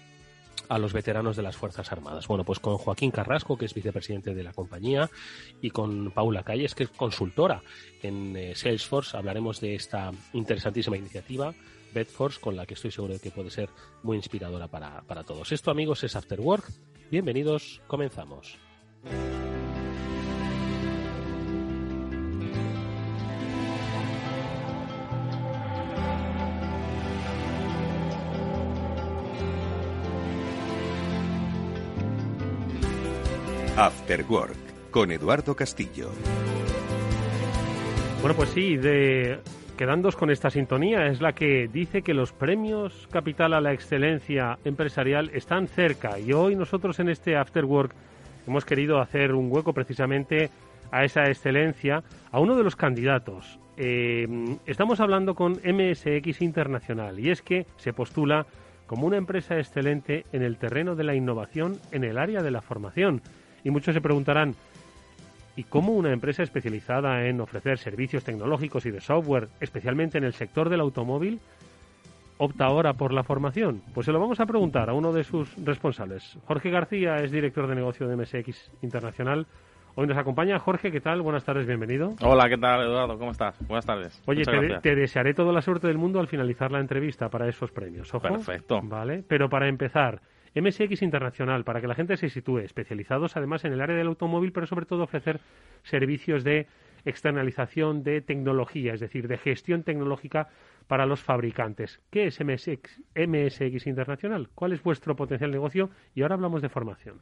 a 0.67 0.77
los 0.77 0.93
veteranos 0.93 1.35
de 1.35 1.43
las 1.43 1.55
Fuerzas 1.55 1.91
Armadas. 1.91 2.27
Bueno, 2.27 2.43
pues 2.43 2.59
con 2.59 2.77
Joaquín 2.77 3.11
Carrasco, 3.11 3.57
que 3.57 3.65
es 3.65 3.73
vicepresidente 3.73 4.33
de 4.33 4.43
la 4.43 4.53
compañía, 4.53 5.09
y 5.61 5.69
con 5.69 6.11
Paula 6.11 6.43
Calles, 6.43 6.75
que 6.75 6.83
es 6.83 6.89
consultora 6.89 7.61
en 8.01 8.55
Salesforce, 8.55 9.17
hablaremos 9.17 9.59
de 9.59 9.75
esta 9.75 10.11
interesantísima 10.33 10.97
iniciativa 10.97 11.53
Bedforce, 11.93 12.39
con 12.39 12.55
la 12.55 12.65
que 12.65 12.73
estoy 12.73 12.91
seguro 12.91 13.13
de 13.13 13.19
que 13.19 13.31
puede 13.31 13.49
ser 13.49 13.69
muy 14.03 14.17
inspiradora 14.17 14.67
para, 14.67 15.01
para 15.01 15.23
todos. 15.23 15.51
Esto, 15.51 15.71
amigos, 15.71 16.03
es 16.03 16.15
After 16.15 16.39
Work. 16.39 16.65
Bienvenidos, 17.09 17.81
comenzamos. 17.87 18.57
After 33.77 34.23
Work 34.29 34.91
con 34.91 35.11
Eduardo 35.11 35.55
Castillo. 35.55 36.11
Bueno, 38.21 38.35
pues 38.35 38.49
sí, 38.49 38.77
de 38.77 39.39
quedándos 39.81 40.15
con 40.15 40.29
esta 40.29 40.51
sintonía, 40.51 41.07
es 41.07 41.21
la 41.21 41.33
que 41.33 41.67
dice 41.67 42.03
que 42.03 42.13
los 42.13 42.31
premios 42.33 43.07
Capital 43.09 43.55
a 43.55 43.61
la 43.61 43.73
Excelencia 43.73 44.59
Empresarial 44.63 45.31
están 45.33 45.67
cerca 45.67 46.19
y 46.19 46.33
hoy 46.33 46.55
nosotros 46.55 46.99
en 46.99 47.09
este 47.09 47.35
After 47.35 47.65
Work 47.65 47.91
hemos 48.45 48.63
querido 48.63 49.01
hacer 49.01 49.33
un 49.33 49.51
hueco 49.51 49.73
precisamente 49.73 50.51
a 50.91 51.03
esa 51.03 51.23
excelencia, 51.23 52.03
a 52.31 52.39
uno 52.39 52.55
de 52.55 52.63
los 52.63 52.75
candidatos. 52.75 53.57
Eh, 53.75 54.27
estamos 54.67 54.99
hablando 54.99 55.33
con 55.33 55.53
MSX 55.53 56.43
Internacional 56.43 57.19
y 57.19 57.31
es 57.31 57.41
que 57.41 57.65
se 57.77 57.91
postula 57.91 58.45
como 58.85 59.07
una 59.07 59.17
empresa 59.17 59.57
excelente 59.57 60.27
en 60.31 60.43
el 60.43 60.57
terreno 60.57 60.95
de 60.95 61.05
la 61.05 61.15
innovación 61.15 61.79
en 61.91 62.03
el 62.03 62.19
área 62.19 62.43
de 62.43 62.51
la 62.51 62.61
formación. 62.61 63.23
Y 63.63 63.71
muchos 63.71 63.95
se 63.95 64.01
preguntarán, 64.01 64.53
y 65.55 65.63
cómo 65.63 65.93
una 65.93 66.11
empresa 66.11 66.43
especializada 66.43 67.25
en 67.25 67.41
ofrecer 67.41 67.77
servicios 67.77 68.23
tecnológicos 68.23 68.85
y 68.85 68.91
de 68.91 69.01
software, 69.01 69.49
especialmente 69.59 70.17
en 70.17 70.23
el 70.23 70.33
sector 70.33 70.69
del 70.69 70.79
automóvil, 70.79 71.39
opta 72.37 72.65
ahora 72.65 72.93
por 72.93 73.13
la 73.13 73.23
formación? 73.23 73.81
Pues 73.93 74.05
se 74.05 74.11
lo 74.11 74.19
vamos 74.19 74.39
a 74.39 74.45
preguntar 74.45 74.89
a 74.89 74.93
uno 74.93 75.11
de 75.11 75.23
sus 75.23 75.53
responsables. 75.63 76.37
Jorge 76.45 76.69
García 76.69 77.17
es 77.17 77.31
director 77.31 77.67
de 77.67 77.75
negocio 77.75 78.07
de 78.07 78.15
MSX 78.15 78.71
Internacional. 78.81 79.45
Hoy 79.95 80.07
nos 80.07 80.17
acompaña 80.17 80.57
Jorge, 80.57 80.89
¿qué 80.89 81.01
tal? 81.01 81.21
Buenas 81.21 81.43
tardes, 81.43 81.67
bienvenido. 81.67 82.15
Hola, 82.21 82.47
¿qué 82.47 82.57
tal, 82.57 82.81
Eduardo? 82.81 83.17
¿Cómo 83.19 83.31
estás? 83.31 83.55
Buenas 83.67 83.85
tardes. 83.85 84.23
Oye, 84.25 84.43
te, 84.43 84.79
te, 84.79 84.95
desearé 84.95 85.33
toda 85.33 85.51
la 85.51 85.61
suerte 85.61 85.87
del 85.87 85.97
mundo 85.97 86.21
al 86.21 86.27
finalizar 86.27 86.71
la 86.71 86.79
entrevista 86.79 87.27
para 87.27 87.49
esos 87.49 87.71
premios. 87.71 88.13
Ojo. 88.13 88.25
Perfecto. 88.25 88.79
Vale, 88.83 89.21
pero 89.27 89.49
para 89.49 89.67
empezar, 89.67 90.21
MSX 90.55 91.01
Internacional, 91.01 91.63
para 91.63 91.81
que 91.81 91.87
la 91.87 91.95
gente 91.95 92.17
se 92.17 92.29
sitúe, 92.29 92.59
especializados 92.59 93.37
además 93.37 93.63
en 93.65 93.73
el 93.73 93.81
área 93.81 93.95
del 93.95 94.07
automóvil, 94.07 94.51
pero 94.51 94.67
sobre 94.67 94.85
todo 94.85 95.03
ofrecer 95.03 95.39
servicios 95.83 96.43
de 96.43 96.67
externalización 97.05 98.03
de 98.03 98.21
tecnología, 98.21 98.93
es 98.93 98.99
decir, 98.99 99.27
de 99.27 99.37
gestión 99.37 99.83
tecnológica 99.83 100.49
para 100.87 101.05
los 101.05 101.21
fabricantes. 101.21 102.01
¿Qué 102.11 102.27
es 102.27 102.39
MSX, 102.43 103.01
MSX 103.15 103.87
Internacional? 103.87 104.49
¿Cuál 104.53 104.73
es 104.73 104.83
vuestro 104.83 105.15
potencial 105.15 105.51
negocio? 105.51 105.89
Y 106.13 106.21
ahora 106.21 106.35
hablamos 106.35 106.61
de 106.61 106.69
formación. 106.69 107.21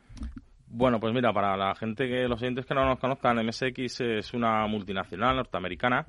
Bueno, 0.67 0.99
pues 0.99 1.13
mira, 1.13 1.33
para 1.33 1.57
la 1.57 1.73
gente 1.75 2.07
que 2.07 2.27
los 2.27 2.41
oyentes 2.41 2.65
que 2.65 2.75
no 2.75 2.85
nos 2.85 2.99
conozcan, 2.99 3.43
MSX 3.45 4.01
es 4.01 4.33
una 4.33 4.67
multinacional 4.67 5.35
norteamericana, 5.35 6.05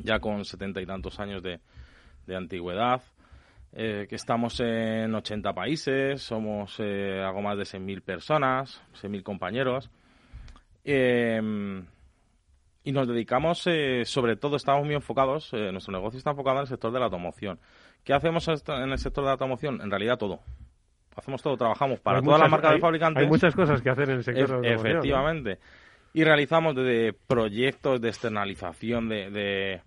ya 0.00 0.20
con 0.20 0.44
setenta 0.44 0.80
y 0.80 0.86
tantos 0.86 1.18
años 1.18 1.42
de, 1.42 1.60
de 2.26 2.36
antigüedad, 2.36 3.02
eh, 3.76 4.06
que 4.08 4.14
estamos 4.14 4.60
en 4.60 5.12
80 5.12 5.52
países, 5.52 6.22
somos 6.22 6.76
eh, 6.78 7.20
algo 7.20 7.42
más 7.42 7.58
de 7.58 7.64
6.000 7.64 8.02
personas, 8.02 8.80
6.000 9.02 9.24
compañeros. 9.24 9.90
Em, 10.84 11.84
y 12.84 12.92
nos 12.92 13.08
dedicamos, 13.08 13.66
eh, 13.66 14.04
sobre 14.04 14.36
todo, 14.36 14.54
estamos 14.56 14.84
muy 14.84 14.94
enfocados, 14.94 15.52
nuestro 15.52 15.92
negocio 15.92 16.18
está 16.18 16.30
enfocado 16.30 16.58
en 16.58 16.62
el 16.62 16.66
sector 16.68 16.92
de 16.92 17.00
la 17.00 17.06
automoción. 17.06 17.58
¿Qué 18.04 18.12
hacemos 18.12 18.46
en 18.46 18.92
el 18.92 18.98
sector 18.98 19.24
de 19.24 19.28
la 19.28 19.32
automoción? 19.32 19.80
En 19.80 19.90
realidad 19.90 20.18
todo. 20.18 20.38
Hacemos 21.16 21.42
todo, 21.42 21.56
trabajamos 21.56 21.98
para 21.98 22.22
todas 22.22 22.38
las 22.38 22.50
marcas 22.50 22.74
de 22.74 22.78
fabricantes. 22.78 23.24
Hay 23.24 23.28
muchas 23.28 23.56
cosas 23.56 23.82
que 23.82 23.90
hacer 23.90 24.08
en 24.08 24.18
el 24.18 24.24
sector 24.24 24.46
de 24.46 24.52
la 24.52 24.56
automoción. 24.56 24.86
Efectivamente. 24.86 25.58
Y 26.12 26.22
realizamos 26.22 26.76
desde 26.76 27.12
proyectos 27.12 28.00
de 28.00 28.08
externalización 28.08 29.08
de 29.08 29.80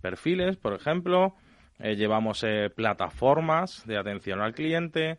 perfiles, 0.00 0.56
por 0.56 0.74
ejemplo, 0.74 1.34
eh, 1.82 1.96
llevamos 1.96 2.44
eh, 2.44 2.70
plataformas 2.74 3.84
de 3.86 3.98
atención 3.98 4.40
al 4.40 4.54
cliente, 4.54 5.18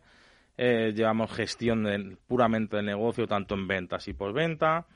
eh, 0.56 0.92
llevamos 0.94 1.30
gestión 1.30 2.18
puramente 2.26 2.78
de 2.78 2.82
negocio, 2.82 3.26
tanto 3.26 3.54
en 3.54 3.68
ventas 3.68 4.08
y 4.08 4.14
postventa. 4.14 4.86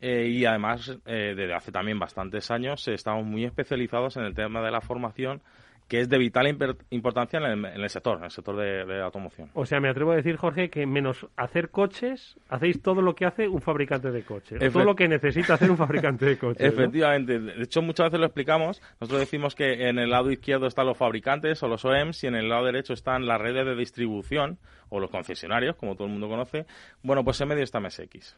Eh, 0.00 0.28
y 0.28 0.46
además, 0.46 0.98
desde 1.04 1.52
hace 1.52 1.72
también 1.72 1.98
bastantes 1.98 2.50
años, 2.50 2.88
estamos 2.88 3.26
muy 3.26 3.44
especializados 3.44 4.16
en 4.16 4.24
el 4.24 4.34
tema 4.34 4.62
de 4.62 4.70
la 4.70 4.80
formación 4.80 5.42
que 5.90 5.98
es 5.98 6.08
de 6.08 6.18
vital 6.18 6.46
importancia 6.90 7.40
en 7.40 7.64
el, 7.64 7.90
sector, 7.90 8.18
en 8.18 8.24
el 8.24 8.30
sector 8.30 8.56
de, 8.56 9.02
automoción. 9.02 9.50
O 9.54 9.66
sea, 9.66 9.80
me 9.80 9.88
atrevo 9.88 10.12
a 10.12 10.14
decir, 10.14 10.36
Jorge, 10.36 10.70
que 10.70 10.86
menos 10.86 11.26
hacer 11.36 11.70
coches, 11.70 12.38
hacéis 12.48 12.80
todo 12.80 13.02
lo 13.02 13.16
que 13.16 13.26
hace 13.26 13.48
un 13.48 13.60
fabricante 13.60 14.12
de 14.12 14.22
coches, 14.22 14.60
todo 14.72 14.84
lo 14.84 14.94
que 14.94 15.08
necesita 15.08 15.54
hacer 15.54 15.68
un 15.68 15.76
fabricante 15.76 16.26
de 16.26 16.38
coches. 16.38 16.64
Efectivamente. 16.64 17.40
De 17.40 17.64
hecho, 17.64 17.82
muchas 17.82 18.06
veces 18.06 18.20
lo 18.20 18.26
explicamos. 18.26 18.80
Nosotros 19.00 19.18
decimos 19.18 19.56
que 19.56 19.88
en 19.88 19.98
el 19.98 20.10
lado 20.10 20.30
izquierdo 20.30 20.68
están 20.68 20.86
los 20.86 20.96
fabricantes 20.96 21.60
o 21.64 21.66
los 21.66 21.84
OEMs 21.84 22.22
y 22.22 22.28
en 22.28 22.36
el 22.36 22.48
lado 22.48 22.66
derecho 22.66 22.92
están 22.92 23.26
las 23.26 23.40
redes 23.40 23.66
de 23.66 23.74
distribución 23.74 24.60
o 24.90 25.00
los 25.00 25.10
concesionarios, 25.10 25.74
como 25.74 25.96
todo 25.96 26.06
el 26.06 26.12
mundo 26.12 26.28
conoce. 26.28 26.66
Bueno, 27.02 27.24
pues 27.24 27.40
en 27.40 27.48
medio 27.48 27.64
está 27.64 27.80
MSX. 27.80 28.36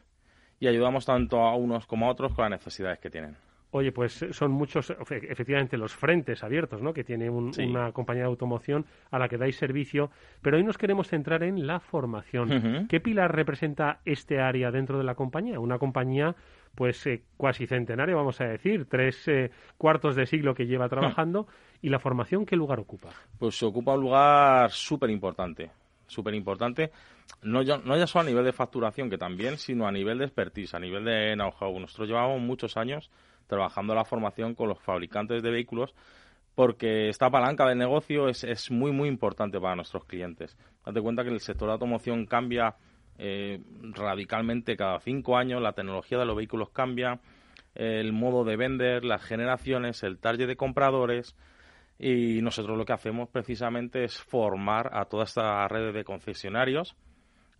Y 0.58 0.68
ayudamos 0.68 1.04
tanto 1.04 1.42
a 1.42 1.54
unos 1.54 1.84
como 1.84 2.06
a 2.06 2.12
otros 2.12 2.32
con 2.32 2.44
las 2.44 2.52
necesidades 2.52 2.98
que 2.98 3.10
tienen. 3.10 3.36
Oye, 3.74 3.90
pues 3.90 4.26
son 4.32 4.50
muchos, 4.50 4.90
efectivamente, 4.90 5.78
los 5.78 5.94
frentes 5.94 6.44
abiertos 6.44 6.82
¿no? 6.82 6.92
que 6.92 7.04
tiene 7.04 7.30
una 7.30 7.90
compañía 7.92 8.24
de 8.24 8.28
automoción 8.28 8.84
a 9.10 9.18
la 9.18 9.30
que 9.30 9.38
dais 9.38 9.56
servicio, 9.56 10.10
pero 10.42 10.58
hoy 10.58 10.62
nos 10.62 10.76
queremos 10.76 11.08
centrar 11.08 11.42
en 11.42 11.66
la 11.66 11.80
formación. 11.80 12.86
¿Qué 12.86 13.00
pilar 13.00 13.34
representa 13.34 14.00
este 14.04 14.40
área 14.40 14.70
dentro 14.70 14.98
de 14.98 15.04
la 15.04 15.14
compañía? 15.14 15.58
Una 15.58 15.78
compañía, 15.78 16.36
pues, 16.74 17.06
eh, 17.06 17.22
cuasi 17.38 17.66
centenaria, 17.66 18.14
vamos 18.14 18.42
a 18.42 18.44
decir, 18.44 18.84
tres 18.90 19.26
eh, 19.28 19.50
cuartos 19.78 20.16
de 20.16 20.26
siglo 20.26 20.54
que 20.54 20.66
lleva 20.66 20.90
trabajando, 20.90 21.46
y 21.80 21.88
la 21.88 21.98
formación, 21.98 22.44
¿qué 22.44 22.56
lugar 22.56 22.78
ocupa? 22.78 23.08
Pues 23.38 23.62
ocupa 23.62 23.94
un 23.94 24.02
lugar 24.02 24.70
súper 24.70 25.08
importante, 25.08 25.70
súper 26.06 26.34
importante, 26.34 26.92
no 27.42 27.62
ya, 27.62 27.78
no 27.78 27.96
ya 27.96 28.06
solo 28.06 28.24
a 28.24 28.28
nivel 28.28 28.44
de 28.44 28.52
facturación, 28.52 29.08
que 29.08 29.16
también, 29.16 29.56
sino 29.56 29.86
a 29.86 29.92
nivel 29.92 30.18
de 30.18 30.26
expertise, 30.26 30.74
a 30.74 30.78
nivel 30.78 31.06
de 31.06 31.34
know-how. 31.36 31.80
Nosotros 31.80 32.06
llevamos 32.06 32.38
muchos 32.42 32.76
años 32.76 33.10
trabajando 33.46 33.94
la 33.94 34.04
formación 34.04 34.54
con 34.54 34.68
los 34.68 34.80
fabricantes 34.80 35.42
de 35.42 35.50
vehículos 35.50 35.94
porque 36.54 37.08
esta 37.08 37.30
palanca 37.30 37.66
de 37.66 37.74
negocio 37.74 38.28
es, 38.28 38.44
es 38.44 38.70
muy, 38.70 38.92
muy 38.92 39.08
importante 39.08 39.58
para 39.58 39.76
nuestros 39.76 40.04
clientes. 40.04 40.56
Date 40.84 41.00
cuenta 41.00 41.24
que 41.24 41.30
el 41.30 41.40
sector 41.40 41.68
de 41.68 41.72
automoción 41.72 42.26
cambia 42.26 42.76
eh, 43.18 43.62
radicalmente 43.92 44.76
cada 44.76 45.00
cinco 45.00 45.36
años, 45.36 45.62
la 45.62 45.72
tecnología 45.72 46.18
de 46.18 46.26
los 46.26 46.36
vehículos 46.36 46.70
cambia, 46.70 47.20
el 47.74 48.12
modo 48.12 48.44
de 48.44 48.56
vender, 48.56 49.04
las 49.04 49.22
generaciones, 49.22 50.02
el 50.02 50.18
target 50.18 50.46
de 50.46 50.56
compradores 50.56 51.34
y 51.98 52.42
nosotros 52.42 52.76
lo 52.76 52.84
que 52.84 52.92
hacemos 52.92 53.28
precisamente 53.28 54.04
es 54.04 54.20
formar 54.20 54.90
a 54.92 55.06
toda 55.06 55.24
esta 55.24 55.66
red 55.68 55.94
de 55.94 56.04
concesionarios 56.04 56.96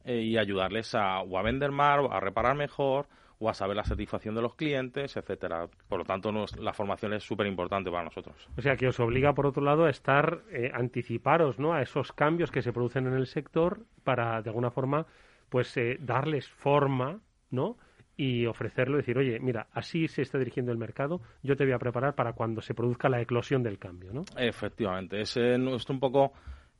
eh, 0.05 0.21
y 0.21 0.37
ayudarles 0.37 0.95
a, 0.95 1.21
o 1.21 1.39
a 1.39 1.43
vender 1.43 1.71
más, 1.71 2.01
o 2.01 2.13
a 2.13 2.21
reparar 2.21 2.57
mejor, 2.57 3.07
o 3.43 3.49
a 3.49 3.55
saber 3.55 3.77
la 3.77 3.83
satisfacción 3.83 4.37
de 4.37 4.41
los 4.41 4.55
clientes, 4.55 5.17
etcétera. 5.17 5.67
Por 5.89 5.99
lo 5.99 6.05
tanto, 6.05 6.33
la 6.61 6.73
formación 6.73 7.13
es 7.15 7.25
súper 7.25 7.49
importante 7.49 7.91
para 7.91 8.05
nosotros. 8.05 8.37
O 8.57 8.63
sea, 8.63 8.77
que 8.77 8.87
os 8.87 9.01
obliga, 9.01 9.35
por 9.35 9.47
otro 9.47 9.65
lado, 9.65 9.87
a 9.87 9.91
estar, 9.91 10.43
eh, 10.53 10.71
anticiparos 10.73 11.59
¿no? 11.59 11.73
a 11.73 11.83
esos 11.83 12.13
cambios 12.13 12.53
que 12.53 12.63
se 12.63 12.73
producen 12.73 13.09
en 13.09 13.15
el 13.15 13.27
sector 13.27 13.81
para, 14.05 14.41
de 14.43 14.51
alguna 14.51 14.71
forma, 14.71 15.07
pues 15.49 15.77
eh, 15.77 15.99
darles 16.01 16.49
forma, 16.49 17.19
¿no? 17.51 17.77
y 18.17 18.47
ofrecerlo, 18.47 18.99
decir, 18.99 19.19
oye, 19.19 19.41
mira, 19.41 19.67
así 19.73 20.07
se 20.07 20.23
está 20.23 20.39
dirigiendo 20.39 20.71
el 20.71 20.79
mercado, 20.79 21.21
yo 21.43 21.57
te 21.57 21.65
voy 21.65 21.73
a 21.73 21.79
preparar 21.79 22.15
para 22.15 22.35
cuando 22.35 22.61
se 22.61 22.75
produzca 22.75 23.09
la 23.09 23.21
eclosión 23.21 23.65
del 23.65 23.79
cambio, 23.79 24.13
¿no? 24.13 24.25
Efectivamente, 24.37 25.23
es 25.23 25.37
nuestro 25.59 25.95
un 25.95 26.01
poco 26.01 26.33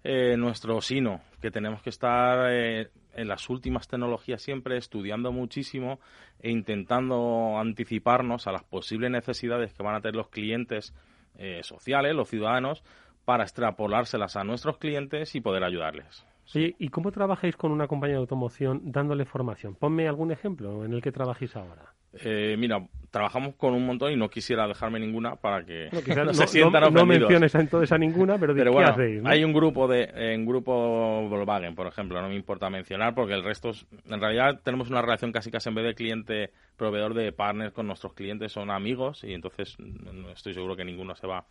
eh, 0.05 0.37
nuestro 0.37 0.81
sino, 0.81 1.21
que 1.41 1.51
tenemos 1.51 1.83
que 1.83 1.91
estar 1.91 2.49
eh, 2.51 2.91
en 3.15 3.29
las 3.29 3.49
últimas 3.49 3.89
tecnologías 3.89 4.43
siempre 4.43 4.77
estudiando 4.77 5.33
muchísimo 5.33 6.01
e 6.41 6.51
intentando 6.51 7.59
anticiparnos 7.59 8.47
a 8.47 8.53
las 8.53 8.65
posibles 8.65 9.11
necesidades 9.11 9.73
que 9.73 9.83
van 9.83 9.95
a 9.95 10.01
tener 10.01 10.17
los 10.17 10.29
clientes 10.29 10.95
eh, 11.39 11.61
sociales, 11.63 12.15
los 12.15 12.29
ciudadanos, 12.29 12.83
para 13.25 13.45
extrapolárselas 13.45 14.37
a 14.37 14.45
nuestros 14.45 14.79
clientes 14.79 15.35
y 15.35 15.41
poder 15.41 15.65
ayudarles. 15.65 16.27
¿y 16.55 16.89
cómo 16.89 17.13
trabajáis 17.13 17.57
con 17.57 17.71
una 17.71 17.87
compañía 17.87 18.17
de 18.17 18.21
automoción 18.21 18.81
dándole 18.85 19.25
formación? 19.25 19.75
Ponme 19.75 20.09
algún 20.09 20.33
ejemplo 20.33 20.85
en 20.85 20.93
el 20.93 21.01
que 21.01 21.13
trabajéis 21.13 21.57
ahora. 21.57 21.95
Eh, 22.15 22.57
mira, 22.59 22.87
trabajamos 23.11 23.55
con 23.55 23.75
un 23.75 23.87
montón 23.87 24.13
y 24.13 24.17
no 24.17 24.29
quisiera 24.29 24.67
dejarme 24.67 24.99
ninguna 24.99 25.37
para 25.37 25.65
que 25.65 25.89
no, 26.25 26.35
se 26.35 26.47
sientan 26.47 26.83
ofendidos. 26.85 26.95
No 26.95 27.07
menciones 27.07 27.55
entonces 27.55 27.93
a 27.93 27.99
ninguna, 27.99 28.39
pero, 28.39 28.55
pero 28.55 28.77
¿qué 28.77 28.85
hacéis? 28.85 29.23
Hay 29.25 29.45
un 29.45 29.53
grupo 29.53 29.87
de, 29.87 30.11
en 30.15 30.45
grupo 30.47 31.29
Volkswagen, 31.29 31.75
por 31.75 31.87
ejemplo, 31.87 32.21
no 32.21 32.29
me 32.29 32.35
importa 32.35 32.69
mencionar 32.71 33.15
porque 33.15 33.35
el 33.35 33.45
resto, 33.45 33.73
en 34.11 34.21
realidad 34.21 34.61
tenemos 34.63 34.91
una 34.91 35.03
relación 35.03 35.31
casi 35.31 35.51
casi 35.51 35.69
en 35.69 35.75
vez 35.75 35.85
de 35.85 35.95
cliente 35.95 36.51
proveedor 36.77 37.15
de 37.15 37.33
partners 37.33 37.73
con 37.73 37.87
nuestros 37.87 38.15
clientes 38.15 38.53
son 38.53 38.71
amigos 38.71 39.25
y 39.25 39.35
entonces 39.35 39.77
no 39.79 40.31
estoy 40.31 40.55
seguro 40.55 40.75
que 40.75 40.85
ninguno 40.85 41.15
se 41.15 41.27
va 41.27 41.45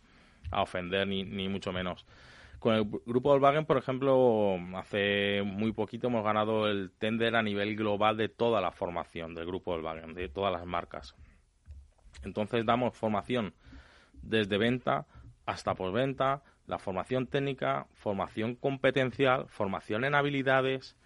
a 0.50 0.62
ofender 0.62 1.06
ni, 1.06 1.24
ni 1.24 1.48
mucho 1.48 1.72
menos. 1.72 2.04
Con 2.62 2.76
el 2.76 2.84
grupo 2.84 3.30
Volkswagen, 3.30 3.66
por 3.66 3.76
ejemplo, 3.76 4.56
hace 4.76 5.42
muy 5.44 5.72
poquito 5.72 6.06
hemos 6.06 6.22
ganado 6.22 6.68
el 6.68 6.92
tender 6.92 7.34
a 7.34 7.42
nivel 7.42 7.74
global 7.74 8.16
de 8.16 8.28
toda 8.28 8.60
la 8.60 8.70
formación 8.70 9.34
del 9.34 9.46
grupo 9.46 9.72
Volkswagen, 9.72 10.14
de 10.14 10.28
todas 10.28 10.52
las 10.52 10.64
marcas. 10.64 11.16
Entonces 12.22 12.64
damos 12.64 12.96
formación 12.96 13.52
desde 14.22 14.58
venta 14.58 15.06
hasta 15.44 15.74
posventa, 15.74 16.44
la 16.68 16.78
formación 16.78 17.26
técnica, 17.26 17.88
formación 17.94 18.54
competencial, 18.54 19.48
formación 19.48 20.04
en 20.04 20.14
habilidades. 20.14 20.96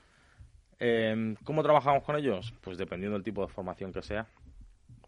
Em, 0.78 1.36
¿Cómo 1.36 1.62
trabajamos 1.62 2.02
con 2.04 2.16
ellos? 2.16 2.52
Pues 2.60 2.76
dependiendo 2.76 3.14
del 3.14 3.24
tipo 3.24 3.40
de 3.40 3.48
formación 3.48 3.94
que 3.94 4.02
sea. 4.02 4.26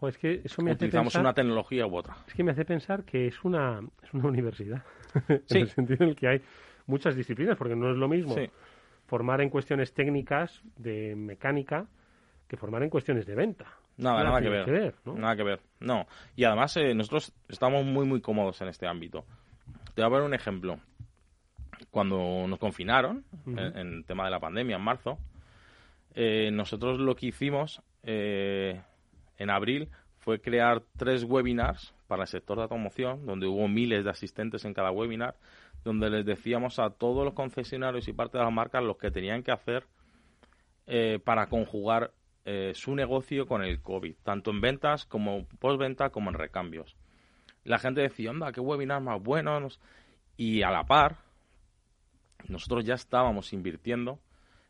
Es 0.02 0.18
que 0.18 0.42
eso 0.44 0.62
me 0.62 0.72
Utilizamos 0.72 1.14
una 1.16 1.32
tecnología 1.32 1.86
u 1.86 1.96
otra. 1.96 2.16
Es 2.26 2.34
que 2.34 2.44
me 2.44 2.52
hace 2.52 2.64
pensar 2.64 3.04
que 3.04 3.26
es 3.26 3.44
una, 3.44 3.80
es 4.02 4.12
una 4.12 4.28
universidad. 4.28 4.82
en 5.28 5.56
el 5.56 5.68
sentido 5.68 6.04
en 6.04 6.10
el 6.10 6.16
que 6.16 6.28
hay 6.28 6.42
muchas 6.86 7.16
disciplinas, 7.16 7.56
porque 7.56 7.74
no 7.74 7.90
es 7.90 7.96
lo 7.96 8.08
mismo 8.08 8.34
formar 9.06 9.40
en 9.40 9.48
cuestiones 9.48 9.94
técnicas 9.94 10.62
de 10.76 11.16
mecánica 11.16 11.86
que 12.46 12.56
formar 12.56 12.82
en 12.82 12.90
cuestiones 12.90 13.26
de 13.26 13.34
venta. 13.34 13.66
Nada, 13.96 14.22
nada, 14.22 14.40
que 14.40 14.48
ver. 14.48 14.94
Nada 15.04 15.34
que 15.34 15.42
ver. 15.42 15.60
No. 15.80 16.06
Y 16.36 16.44
además 16.44 16.76
eh, 16.76 16.94
nosotros 16.94 17.34
estamos 17.48 17.84
muy, 17.84 18.06
muy 18.06 18.20
cómodos 18.20 18.60
en 18.60 18.68
este 18.68 18.86
ámbito. 18.86 19.24
Te 19.94 20.02
voy 20.02 20.06
a 20.06 20.10
poner 20.10 20.24
un 20.24 20.34
ejemplo. 20.34 20.78
Cuando 21.90 22.46
nos 22.46 22.58
confinaron, 22.58 23.24
en, 23.46 23.58
el 23.58 24.04
tema 24.04 24.24
de 24.24 24.30
la 24.30 24.40
pandemia, 24.40 24.76
en 24.76 24.82
marzo, 24.82 25.18
eh, 26.14 26.50
nosotros 26.52 27.00
lo 27.00 27.16
que 27.16 27.26
hicimos 27.26 27.82
eh, 28.02 28.80
en 29.38 29.50
abril 29.50 29.88
fue 30.18 30.40
crear 30.40 30.82
tres 30.96 31.24
webinars 31.24 31.94
para 32.06 32.22
el 32.22 32.28
sector 32.28 32.56
de 32.56 32.64
automoción, 32.64 33.24
donde 33.24 33.46
hubo 33.46 33.68
miles 33.68 34.04
de 34.04 34.10
asistentes 34.10 34.64
en 34.64 34.74
cada 34.74 34.90
webinar, 34.90 35.36
donde 35.84 36.10
les 36.10 36.26
decíamos 36.26 36.78
a 36.78 36.90
todos 36.90 37.24
los 37.24 37.34
concesionarios 37.34 38.08
y 38.08 38.12
parte 38.12 38.38
de 38.38 38.44
las 38.44 38.52
marcas 38.52 38.82
lo 38.82 38.98
que 38.98 39.10
tenían 39.10 39.42
que 39.42 39.52
hacer 39.52 39.84
eh, 40.86 41.18
para 41.24 41.46
conjugar 41.48 42.12
eh, 42.44 42.72
su 42.74 42.94
negocio 42.94 43.46
con 43.46 43.62
el 43.62 43.80
COVID, 43.80 44.16
tanto 44.22 44.50
en 44.50 44.60
ventas 44.60 45.04
como 45.04 45.46
postventa 45.58 46.10
como 46.10 46.30
en 46.30 46.34
recambios. 46.34 46.96
La 47.64 47.78
gente 47.78 48.00
decía, 48.00 48.30
anda, 48.30 48.52
qué 48.52 48.60
webinar 48.60 49.02
más 49.02 49.22
buenos. 49.22 49.80
Y 50.36 50.62
a 50.62 50.70
la 50.70 50.84
par, 50.84 51.18
nosotros 52.48 52.84
ya 52.84 52.94
estábamos 52.94 53.52
invirtiendo 53.52 54.18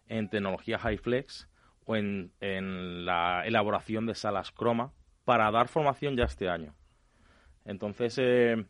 en 0.09 0.29
tecnología 0.29 0.79
HighFlex 0.79 1.49
o 1.89 1.97
en, 1.97 2.33
en 2.41 3.07
la 3.07 3.43
elaboración 3.47 4.05
de 4.05 4.15
salas 4.15 4.53
croma 4.53 4.93
para 5.25 5.51
dar 5.51 5.69
formación 5.69 6.17
ya 6.17 6.25
este 6.25 6.49
año. 6.49 6.75
Entonces, 7.65 8.17
eh, 8.19 8.63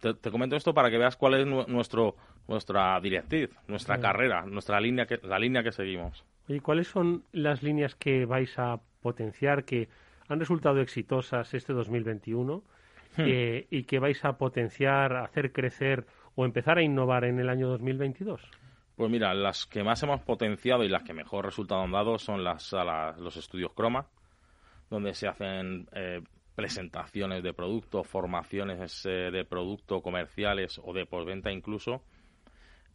te, 0.00 0.30
comento 0.30 0.54
esto 0.54 0.72
para 0.72 0.88
que 0.88 0.98
veas 0.98 1.16
cuál 1.16 1.34
es 1.34 1.46
nuestro, 1.46 2.16
nuestra 2.46 3.00
directriz, 3.00 3.50
nuestra 3.66 3.98
carrera, 3.98 4.46
nuestra 4.46 4.80
línea 4.80 5.06
que, 5.06 5.18
la 5.22 5.38
línea 5.38 5.64
que 5.64 5.72
seguimos. 5.72 6.24
¿Y 6.46 6.60
cuáles 6.60 6.86
son 6.86 7.24
las 7.32 7.62
líneas 7.62 7.96
que 7.96 8.24
vais 8.24 8.56
a 8.56 8.80
potenciar 9.00 9.64
que 9.64 9.88
han 10.28 10.38
resultado 10.38 10.80
exitosas 10.80 11.52
este 11.54 11.72
2021 11.72 12.62
hmm. 13.16 13.20
eh, 13.26 13.66
y 13.68 13.82
que 13.82 13.98
vais 13.98 14.24
a 14.24 14.38
potenciar, 14.38 15.16
hacer 15.16 15.52
crecer 15.52 16.06
o 16.36 16.44
empezar 16.44 16.78
a 16.78 16.82
innovar 16.82 17.24
en 17.24 17.40
el 17.40 17.48
año 17.48 17.68
2022? 17.68 18.40
Pues 19.02 19.10
mira, 19.10 19.34
las 19.34 19.66
que 19.66 19.82
más 19.82 20.00
hemos 20.04 20.20
potenciado 20.20 20.84
y 20.84 20.88
las 20.88 21.02
que 21.02 21.12
mejor 21.12 21.44
resultado 21.44 21.82
han 21.82 21.90
dado 21.90 22.20
son 22.20 22.44
las, 22.44 22.72
los 23.18 23.36
estudios 23.36 23.72
Croma, 23.72 24.06
donde 24.90 25.12
se 25.12 25.26
hacen 25.26 25.88
eh, 25.90 26.22
presentaciones 26.54 27.42
de 27.42 27.52
producto, 27.52 28.04
formaciones 28.04 29.04
eh, 29.04 29.32
de 29.32 29.44
producto 29.44 30.02
comerciales 30.02 30.80
o 30.84 30.92
de 30.92 31.04
postventa 31.04 31.50
incluso, 31.50 32.04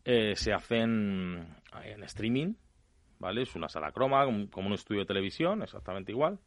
eh, 0.06 0.38
se 0.38 0.54
hacen 0.54 1.46
en 1.84 2.04
streaming, 2.04 2.54
¿vale? 3.20 3.42
Es 3.42 3.54
una 3.58 3.68
sala 3.68 3.92
croma, 3.92 4.24
como 4.50 4.68
un 4.68 4.74
estudio 4.76 5.02
de 5.02 5.08
televisión, 5.08 5.62
exactamente 5.62 6.14
igual. 6.14 6.40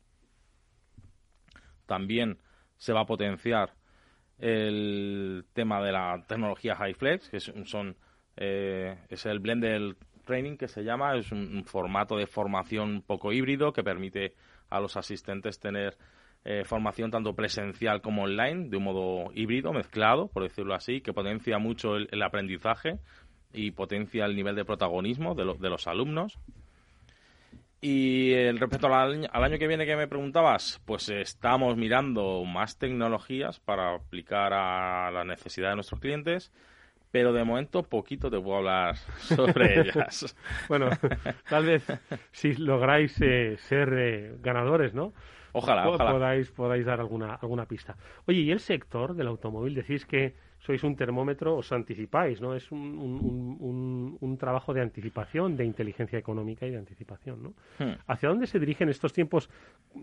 También 1.84 2.38
se 2.78 2.94
va 2.94 3.00
a 3.00 3.06
potenciar 3.06 3.74
el 4.38 5.44
tema 5.52 5.82
de 5.82 5.92
la 5.92 6.24
tecnología 6.26 6.76
HighFlex, 6.76 7.28
que 7.28 7.40
son, 7.40 7.94
eh, 8.40 8.96
es 9.10 9.26
el 9.26 9.38
blend 9.38 9.62
del 9.62 9.96
Training 10.24 10.56
que 10.56 10.66
se 10.66 10.82
llama, 10.82 11.14
es 11.14 11.30
un, 11.30 11.62
formato 11.64 12.16
de 12.16 12.26
formación 12.26 12.90
un 12.90 13.02
poco 13.02 13.32
híbrido 13.32 13.72
que 13.72 13.84
permite 13.84 14.34
a 14.70 14.80
los 14.80 14.96
asistentes 14.96 15.60
tener 15.60 15.98
eh, 16.44 16.64
formación 16.64 17.10
tanto 17.10 17.34
presencial 17.34 18.00
como 18.00 18.22
online, 18.22 18.70
de 18.70 18.78
un 18.78 18.84
modo 18.84 19.30
híbrido, 19.34 19.74
mezclado, 19.74 20.28
por 20.28 20.42
decirlo 20.42 20.74
así, 20.74 21.02
que 21.02 21.12
potencia 21.12 21.58
mucho 21.58 21.96
el, 21.96 22.22
aprendizaje 22.22 22.98
y 23.52 23.72
potencia 23.72 24.24
el 24.24 24.34
nivel 24.34 24.56
de 24.56 24.64
protagonismo 24.64 25.34
de, 25.34 25.44
de 25.58 25.68
los 25.68 25.86
alumnos. 25.86 26.38
Y 27.82 28.32
el 28.32 28.58
respecto 28.58 28.86
al 28.86 29.28
año, 29.30 29.58
que 29.58 29.66
viene 29.66 29.84
que 29.84 29.96
me 29.96 30.08
preguntabas, 30.08 30.80
pues 30.86 31.08
estamos 31.10 31.76
mirando 31.76 32.44
más 32.44 32.78
tecnologías 32.78 33.58
para 33.58 33.94
aplicar 33.94 34.54
a 34.54 35.10
la 35.10 35.24
necesidad 35.24 35.70
de 35.70 35.76
nuestros 35.76 36.00
clientes, 36.00 36.52
pero 37.10 37.32
de 37.32 37.44
momento 37.44 37.82
poquito 37.82 38.30
te 38.30 38.40
puedo 38.40 38.58
hablar 38.58 38.96
sobre 38.96 39.80
ellas. 39.80 40.36
bueno, 40.68 40.90
tal 41.48 41.66
vez 41.66 41.84
si 42.30 42.54
lográis 42.54 43.20
eh, 43.20 43.56
ser 43.58 43.92
eh, 43.94 44.36
ganadores, 44.40 44.94
¿no? 44.94 45.12
Ojalá, 45.52 45.88
ojalá. 45.88 46.12
Podáis, 46.12 46.50
podáis 46.52 46.86
dar 46.86 47.00
alguna, 47.00 47.34
alguna 47.34 47.66
pista. 47.66 47.96
Oye, 48.26 48.40
¿y 48.40 48.50
el 48.52 48.60
sector 48.60 49.14
del 49.14 49.26
automóvil? 49.26 49.74
Decís 49.74 50.06
que 50.06 50.34
sois 50.60 50.84
un 50.84 50.94
termómetro, 50.94 51.56
os 51.56 51.72
anticipáis, 51.72 52.40
¿no? 52.40 52.54
Es 52.54 52.70
un, 52.70 52.80
un, 52.80 54.18
un, 54.20 54.36
trabajo 54.36 54.74
de 54.74 54.82
anticipación, 54.82 55.56
de 55.56 55.64
inteligencia 55.64 56.18
económica 56.18 56.66
y 56.66 56.70
de 56.70 56.78
anticipación, 56.78 57.42
¿no? 57.42 57.48
Hmm. 57.78 57.96
¿Hacia 58.06 58.28
dónde 58.28 58.46
se 58.46 58.58
dirigen 58.58 58.90
estos 58.90 59.12
tiempos 59.12 59.48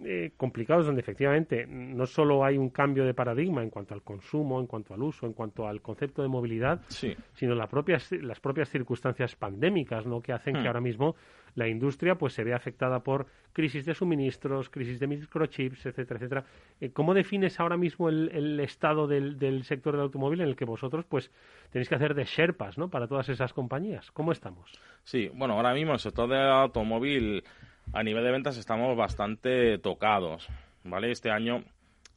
eh, 0.03 0.31
complicados 0.35 0.87
donde 0.87 1.01
efectivamente 1.01 1.67
no 1.67 2.05
solo 2.07 2.43
hay 2.43 2.57
un 2.57 2.69
cambio 2.69 3.05
de 3.05 3.13
paradigma 3.13 3.61
en 3.61 3.69
cuanto 3.69 3.93
al 3.93 4.01
consumo, 4.01 4.59
en 4.59 4.65
cuanto 4.65 4.95
al 4.95 5.03
uso, 5.03 5.27
en 5.27 5.33
cuanto 5.33 5.67
al 5.67 5.81
concepto 5.81 6.23
de 6.23 6.27
movilidad, 6.27 6.81
sino 6.89 7.53
las 7.53 7.69
propias, 7.69 8.11
las 8.11 8.39
propias 8.39 8.69
circunstancias 8.69 9.35
pandémicas, 9.35 10.07
¿no? 10.07 10.21
Que 10.21 10.33
hacen 10.33 10.55
que 10.55 10.61
hmm. 10.61 10.67
ahora 10.67 10.81
mismo 10.81 11.15
la 11.57 11.67
industria 11.67 12.15
pues 12.15 12.33
se 12.33 12.43
ve 12.43 12.53
afectada 12.53 12.99
por 12.99 13.25
crisis 13.51 13.83
de 13.83 13.95
suministros, 13.95 14.69
crisis 14.69 14.99
de 14.99 15.07
microchips, 15.07 15.87
etcétera, 15.87 16.19
etcétera. 16.19 16.45
Eh, 16.79 16.91
¿Cómo 16.91 17.15
defines 17.15 17.59
ahora 17.59 17.77
mismo 17.77 18.09
el, 18.09 18.59
estado 18.59 19.07
del, 19.07 19.63
sector 19.63 19.93
del 19.93 20.03
automóvil 20.03 20.41
en 20.41 20.49
el 20.49 20.55
que 20.55 20.65
vosotros 20.65 21.05
pues 21.09 21.31
tenéis 21.71 21.89
que 21.89 21.95
hacer 21.95 22.13
de 22.13 22.25
sherpas, 22.25 22.77
¿no? 22.77 22.89
Para 22.89 23.07
todas 23.07 23.27
esas 23.29 23.53
compañías. 23.53 24.11
¿Cómo 24.11 24.31
estamos? 24.31 24.71
Sí, 25.03 25.31
bueno, 25.33 25.55
ahora 25.55 25.73
mismo 25.73 25.93
el 25.93 25.99
sector 25.99 26.29
del 26.29 26.47
automóvil 26.47 27.43
a 27.91 28.03
nivel 28.03 28.23
de 28.23 28.31
ventas 28.31 28.55
estamos 28.57 28.95
bastante 28.95 29.79
tocados, 29.79 30.47
¿vale? 30.83 31.09
Este 31.09 31.31
año, 31.31 31.63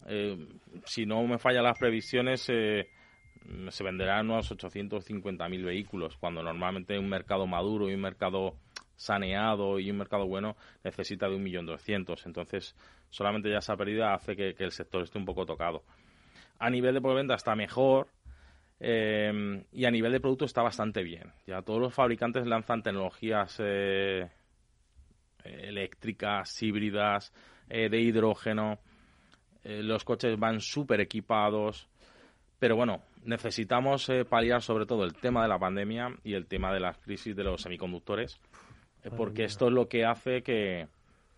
eh, 0.07 0.37
si 0.85 1.07
no 1.07 1.27
me 1.27 1.39
fallan 1.39 1.65
las 1.65 1.79
previsiones, 1.79 2.47
eh, 2.51 2.89
se 3.71 3.85
venderán 3.85 4.31
unos 4.31 4.53
850.000 4.53 5.65
vehículos, 5.65 6.19
cuando 6.19 6.43
normalmente 6.43 6.99
un 6.99 7.09
mercado 7.09 7.47
maduro 7.47 7.89
y 7.89 7.95
un 7.95 8.03
mercado 8.03 8.57
saneado 9.01 9.79
y 9.79 9.91
un 9.91 9.97
mercado 9.97 10.27
bueno 10.27 10.57
necesita 10.85 11.27
de 11.27 11.35
un 11.35 11.43
millón 11.43 11.65
doscientos. 11.65 12.27
Entonces, 12.27 12.77
solamente 13.09 13.51
ya 13.51 13.59
esa 13.59 13.77
pérdida 13.77 14.13
hace 14.13 14.37
que, 14.37 14.55
el 14.59 14.73
sector 14.73 15.03
esté 15.03 15.19
un 15.19 15.25
poco 15.25 15.47
tocado. 15.47 15.83
A 16.59 16.69
nivel 16.69 16.95
de 16.95 17.01
venta 17.01 17.35
está 17.35 17.57
mejor 17.57 18.09
eh, 18.79 19.65
y 19.73 19.85
a 19.87 19.91
nivel 19.91 20.13
de 20.13 20.21
producto 20.21 20.45
está 20.45 20.63
bastante 20.63 21.03
bien. 21.03 21.33
Ya 21.47 21.63
todos 21.63 21.81
los 21.81 21.95
fabricantes 21.95 22.47
lanzan 22.47 22.83
tecnologías 22.83 23.57
eh, 23.61 24.29
eléctricas, 25.45 26.63
híbridas, 26.63 27.33
eh, 27.71 27.89
de 27.89 28.01
hidrógeno. 28.01 28.81
los 29.65 30.05
coches 30.05 30.39
van 30.39 30.61
súper 30.61 31.01
equipados. 31.01 31.89
Pero 32.59 32.77
bueno, 32.77 33.01
necesitamos 33.25 34.11
paliar 34.29 34.61
sobre 34.61 34.85
todo 34.85 35.05
el 35.05 35.15
tema 35.15 35.43
de 35.43 35.49
la 35.49 35.59
pandemia 35.59 36.15
y 36.23 36.35
el 36.35 36.47
tema 36.47 36.71
de 36.75 36.81
la 36.81 36.93
crisis 36.93 37.35
de 37.35 37.45
los 37.45 37.63
semiconductores 37.63 38.39
porque 39.17 39.45
esto 39.45 39.69
es 39.69 39.73
lo 39.73 39.89
que 39.89 40.05
hace 40.05 40.43
que, 40.43 40.87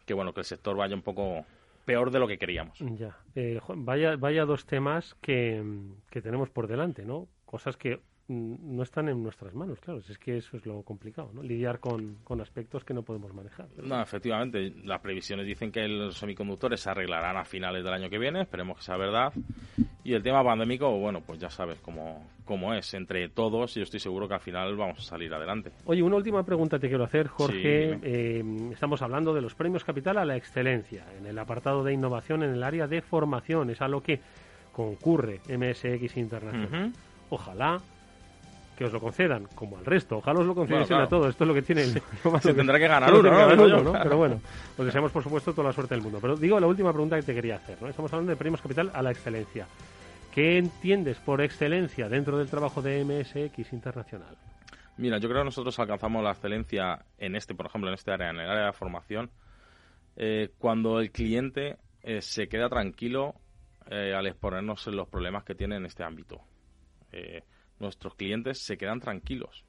que, 0.07 0.15
bueno, 0.15 0.33
que 0.33 0.41
el 0.41 0.47
sector 0.47 0.77
vaya 0.77 0.95
un 0.95 1.03
poco 1.03 1.45
peor 1.85 2.11
de 2.11 2.19
lo 2.19 2.29
que 2.29 2.39
queríamos. 2.39 2.79
Ya. 2.79 3.17
Eh, 3.35 3.61
vaya, 3.77 4.17
vaya 4.17 4.45
dos 4.45 4.67
temas 4.67 5.17
que, 5.21 5.63
que 6.11 6.23
tenemos 6.23 6.51
por 6.51 6.69
delante, 6.69 7.05
¿no? 7.05 7.29
Cosas 7.45 7.77
que 7.77 8.01
no 8.33 8.83
están 8.83 9.09
en 9.09 9.23
nuestras 9.23 9.55
manos, 9.55 9.79
claro. 9.81 10.01
Es 10.09 10.19
que 10.19 10.37
eso 10.37 10.57
es 10.57 10.67
lo 10.67 10.83
complicado, 10.83 11.31
¿no? 11.33 11.43
Lidiar 11.43 11.79
con, 11.79 12.17
aspectos 12.41 12.85
que 12.85 12.95
no 12.95 13.03
podemos 13.03 13.33
manejar. 13.33 13.69
No, 13.77 14.01
efectivamente. 14.01 14.73
Las 14.85 15.01
previsiones 15.01 15.47
dicen 15.47 15.71
que 15.71 15.87
los 15.87 16.17
semiconductores 16.17 16.81
se 16.81 16.91
arreglarán 16.91 17.37
a 17.37 17.45
finales 17.45 17.85
del 17.85 17.93
año 17.93 18.11
que 18.11 18.19
viene. 18.19 18.43
Esperemos 18.43 18.79
que 18.79 18.85
sea 18.85 18.97
verdad. 18.97 19.33
Y 20.05 20.15
el 20.15 20.23
tema 20.23 20.43
pandémico, 20.43 20.91
bueno, 20.99 21.21
pues 21.21 21.39
ya 21.39 21.51
sabes 21.51 21.79
cómo, 21.81 22.27
cómo 22.45 22.75
es. 22.75 22.95
Entre 22.95 23.29
todos, 23.29 23.75
yo 23.75 23.83
estoy 23.83 24.01
seguro 24.01 24.27
que 24.27 24.35
al 24.35 24.41
final 24.41 24.75
vamos 24.77 24.99
a 24.99 25.03
salir 25.03 25.33
adelante. 25.33 25.71
Oye, 25.85 26.03
una 26.03 26.17
última 26.17 26.43
pregunta 26.43 26.79
te 26.79 26.89
quiero 26.89 27.05
hacer, 27.05 27.29
Jorge. 27.29 27.99
Eh, 28.03 28.43
estamos 28.73 29.03
hablando 29.03 29.33
de 29.35 29.41
los 29.41 29.55
premios 29.55 29.85
Capital 29.85 30.19
a 30.19 30.25
la 30.25 30.37
excelencia 30.37 31.05
en 31.19 31.27
el 31.27 31.39
apartado 31.39 31.85
de 31.85 31.93
innovación 31.93 32.43
en 32.43 32.51
el 32.51 32.63
área 32.63 32.87
de 32.87 33.03
formación. 33.03 33.71
Es 33.71 33.81
a 33.81 33.89
lo 33.89 34.03
que 34.03 34.21
concurre 34.73 35.41
MSX 35.49 36.17
Internacional. 36.17 36.93
Ojalá 37.31 37.81
que 38.83 38.87
os 38.87 38.93
lo 38.93 39.01
concedan, 39.01 39.47
como 39.55 39.79
al 39.79 39.85
resto. 39.85 40.17
Ojalá 40.17 40.41
os 40.41 40.47
lo 40.47 40.55
concedan 40.55 41.03
a 41.03 41.07
todos. 41.07 41.29
Esto 41.29 41.45
es 41.45 41.49
lo 41.49 41.55
que 41.55 41.63
tiene. 41.63 41.85
Se 41.85 42.55
tendrá 42.55 42.79
que 42.79 42.89
ganar 42.89 43.15
uno, 43.15 43.31
¿no? 43.83 43.93
Pero 43.93 44.17
bueno, 44.17 44.41
os 44.77 44.85
deseamos, 44.85 45.13
por 45.13 45.23
supuesto, 45.23 45.53
toda 45.53 45.69
la 45.69 45.73
suerte 45.73 45.95
del 45.95 46.03
mundo. 46.03 46.19
Pero 46.21 46.37
digo 46.37 46.59
la 46.59 46.67
última 46.67 46.93
pregunta 46.93 47.17
que 47.17 47.23
te 47.23 47.35
quería 47.35 47.57
hacer. 47.57 47.81
¿no? 47.81 47.89
Estamos 47.89 48.13
hablando 48.13 48.31
de 48.31 48.37
premios 48.37 48.61
capital 48.61 48.91
a 48.93 49.03
la 49.03 49.13
excelencia. 49.13 49.67
¿Qué 50.33 50.59
entiendes 50.59 51.19
por 51.19 51.43
excelencia 51.43 52.09
dentro 52.09 52.39
del 52.39 52.49
trabajo 52.49 52.83
de 52.83 53.05
MSX 53.05 53.73
Internacional? 53.73 54.37
Mira, 54.97 55.19
yo 55.19 55.29
creo 55.29 55.43
que 55.43 55.47
nosotros 55.47 55.79
alcanzamos 55.79 56.25
la 56.25 56.33
excelencia 56.33 57.05
en 57.19 57.37
este, 57.37 57.55
por 57.55 57.67
ejemplo, 57.67 57.89
en 57.89 57.95
este 57.95 58.13
área, 58.13 58.31
en 58.31 58.41
el 58.41 58.51
área 58.51 58.67
de 58.67 58.73
formación, 58.73 59.31
eh, 60.17 60.51
cuando 60.59 61.01
el 61.01 61.13
cliente 61.13 61.77
eh, 62.03 62.21
se 62.21 62.49
queda 62.49 62.69
tranquilo 62.69 63.35
eh, 63.91 64.15
al 64.15 64.27
exponernos 64.27 64.87
los 64.89 65.09
problemas 65.09 65.45
que 65.45 65.55
tiene 65.55 65.77
en 65.77 65.87
este 65.87 66.03
ámbito 66.03 66.41
nuestros 67.79 68.15
clientes 68.15 68.65
se 68.65 68.77
quedan 68.77 69.01
tranquilos. 69.01 69.65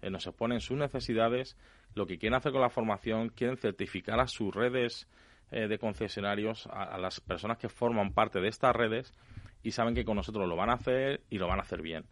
Eh, 0.00 0.10
nos 0.10 0.26
exponen 0.26 0.60
sus 0.60 0.76
necesidades, 0.76 1.56
lo 1.94 2.06
que 2.06 2.18
quieren 2.18 2.36
hacer 2.36 2.52
con 2.52 2.60
la 2.60 2.70
formación, 2.70 3.28
quieren 3.30 3.56
certificar 3.56 4.18
a 4.20 4.26
sus 4.26 4.54
redes 4.54 5.08
eh, 5.50 5.68
de 5.68 5.78
concesionarios, 5.78 6.66
a, 6.72 6.98
las 6.98 7.20
personas 7.20 7.58
que 7.58 7.68
forman 7.68 8.12
parte 8.12 8.40
de 8.40 8.48
estas 8.48 8.74
redes 8.74 9.12
y 9.62 9.72
saben 9.72 9.94
que 9.94 10.04
con 10.04 10.16
nosotros 10.16 10.48
lo 10.48 10.56
van 10.56 10.70
a 10.70 10.74
hacer 10.74 11.20
y 11.30 11.38
lo 11.38 11.46
van 11.46 11.58
a 11.58 11.62
hacer 11.62 11.82
bien. 11.82 12.04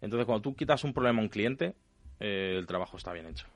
Entonces, 0.00 0.26
cuando 0.26 0.42
tú 0.42 0.54
quitas 0.54 0.84
un 0.84 0.94
problema 0.94 1.18
a 1.18 1.22
un 1.22 1.28
cliente, 1.28 1.74
eh, 2.20 2.54
el 2.56 2.66
trabajo 2.66 2.96
está 2.96 3.12
bien 3.12 3.26
hecho. 3.26 3.46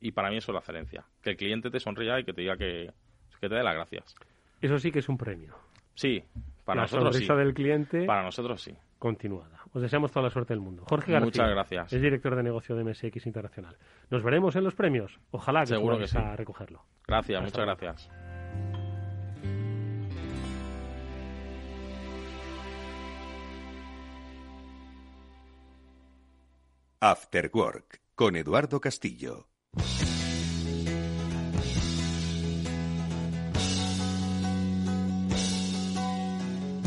Y 0.00 0.12
para 0.12 0.30
mí 0.30 0.38
eso 0.38 0.50
es 0.50 0.54
la 0.54 0.60
excelencia. 0.60 1.04
Que 1.22 1.30
el 1.30 1.36
cliente 1.36 1.70
te 1.70 1.78
sonría 1.78 2.18
y 2.18 2.24
que 2.24 2.32
te 2.32 2.40
diga 2.40 2.56
que, 2.56 2.90
que 3.38 3.48
te 3.48 3.54
dé 3.54 3.62
las 3.62 3.74
gracias. 3.74 4.14
Eso 4.62 4.78
sí 4.78 4.90
que 4.90 5.00
es 5.00 5.08
un 5.08 5.18
premio. 5.18 5.54
Sí, 5.94 6.24
para 6.64 6.82
nosotros 6.82 7.16
sí. 7.16 7.26
del 7.26 7.52
cliente. 7.52 8.06
Para 8.06 8.22
nosotros 8.22 8.62
sí. 8.62 8.74
Continuada. 9.00 9.64
Os 9.72 9.80
deseamos 9.80 10.12
toda 10.12 10.24
la 10.24 10.30
suerte 10.30 10.52
del 10.52 10.60
mundo. 10.60 10.84
Jorge 10.86 11.10
García. 11.10 11.24
Muchas 11.24 11.50
gracias. 11.50 11.92
Es 11.92 12.02
director 12.02 12.36
de 12.36 12.42
negocio 12.42 12.76
de 12.76 12.84
MSX 12.84 13.26
Internacional. 13.26 13.78
Nos 14.10 14.22
veremos 14.22 14.54
en 14.56 14.62
los 14.62 14.74
premios. 14.74 15.18
Ojalá 15.30 15.60
que 15.60 15.68
Seguro 15.68 15.98
que 15.98 16.18
a 16.18 16.36
recogerlo. 16.36 16.84
Gracias, 17.08 17.42
muchas 17.42 17.64
gracias. 17.64 18.10
After 27.00 27.50
Work 27.54 28.02
con 28.14 28.36
Eduardo 28.36 28.82
Castillo. 28.82 29.49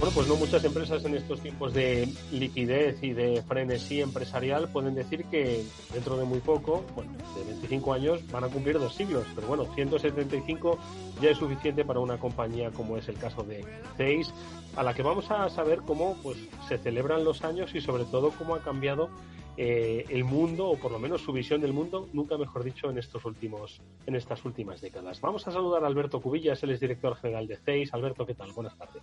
Bueno, 0.03 0.15
pues 0.15 0.27
no 0.27 0.35
muchas 0.35 0.61
empresas 0.65 1.05
en 1.05 1.15
estos 1.15 1.39
tiempos 1.39 1.73
de 1.73 2.09
liquidez 2.33 3.01
y 3.01 3.13
de 3.13 3.41
frenesí 3.41 4.01
empresarial 4.01 4.67
pueden 4.67 4.95
decir 4.95 5.23
que 5.31 5.63
dentro 5.93 6.17
de 6.17 6.25
muy 6.25 6.39
poco, 6.39 6.83
bueno, 6.93 7.13
de 7.37 7.45
25 7.45 7.93
años, 7.93 8.19
van 8.29 8.43
a 8.43 8.49
cumplir 8.49 8.77
dos 8.79 8.95
siglos. 8.95 9.25
Pero 9.33 9.47
bueno, 9.47 9.63
175 9.73 10.77
ya 11.21 11.29
es 11.29 11.37
suficiente 11.37 11.85
para 11.85 12.01
una 12.01 12.17
compañía 12.17 12.69
como 12.71 12.97
es 12.97 13.07
el 13.07 13.15
caso 13.17 13.43
de 13.43 13.63
Zeiss, 13.95 14.33
a 14.75 14.83
la 14.83 14.93
que 14.93 15.03
vamos 15.03 15.31
a 15.31 15.49
saber 15.49 15.83
cómo 15.87 16.17
pues, 16.21 16.37
se 16.67 16.77
celebran 16.79 17.23
los 17.23 17.45
años 17.45 17.73
y 17.73 17.79
sobre 17.79 18.03
todo 18.03 18.31
cómo 18.31 18.55
ha 18.55 18.59
cambiado 18.59 19.09
eh, 19.55 20.03
el 20.09 20.25
mundo, 20.25 20.67
o 20.67 20.77
por 20.77 20.91
lo 20.91 20.99
menos 20.99 21.21
su 21.21 21.31
visión 21.31 21.61
del 21.61 21.71
mundo, 21.71 22.09
nunca 22.11 22.37
mejor 22.37 22.65
dicho, 22.65 22.89
en 22.89 22.97
estos 22.97 23.23
últimos, 23.23 23.79
en 24.05 24.17
estas 24.17 24.43
últimas 24.43 24.81
décadas. 24.81 25.21
Vamos 25.21 25.47
a 25.47 25.51
saludar 25.53 25.85
a 25.85 25.87
Alberto 25.87 26.19
Cubillas, 26.19 26.61
él 26.61 26.71
es 26.71 26.81
director 26.81 27.15
general 27.15 27.47
de 27.47 27.55
Zeiss. 27.55 27.93
Alberto, 27.93 28.25
¿qué 28.25 28.33
tal? 28.33 28.51
Buenas 28.51 28.77
tardes. 28.77 29.01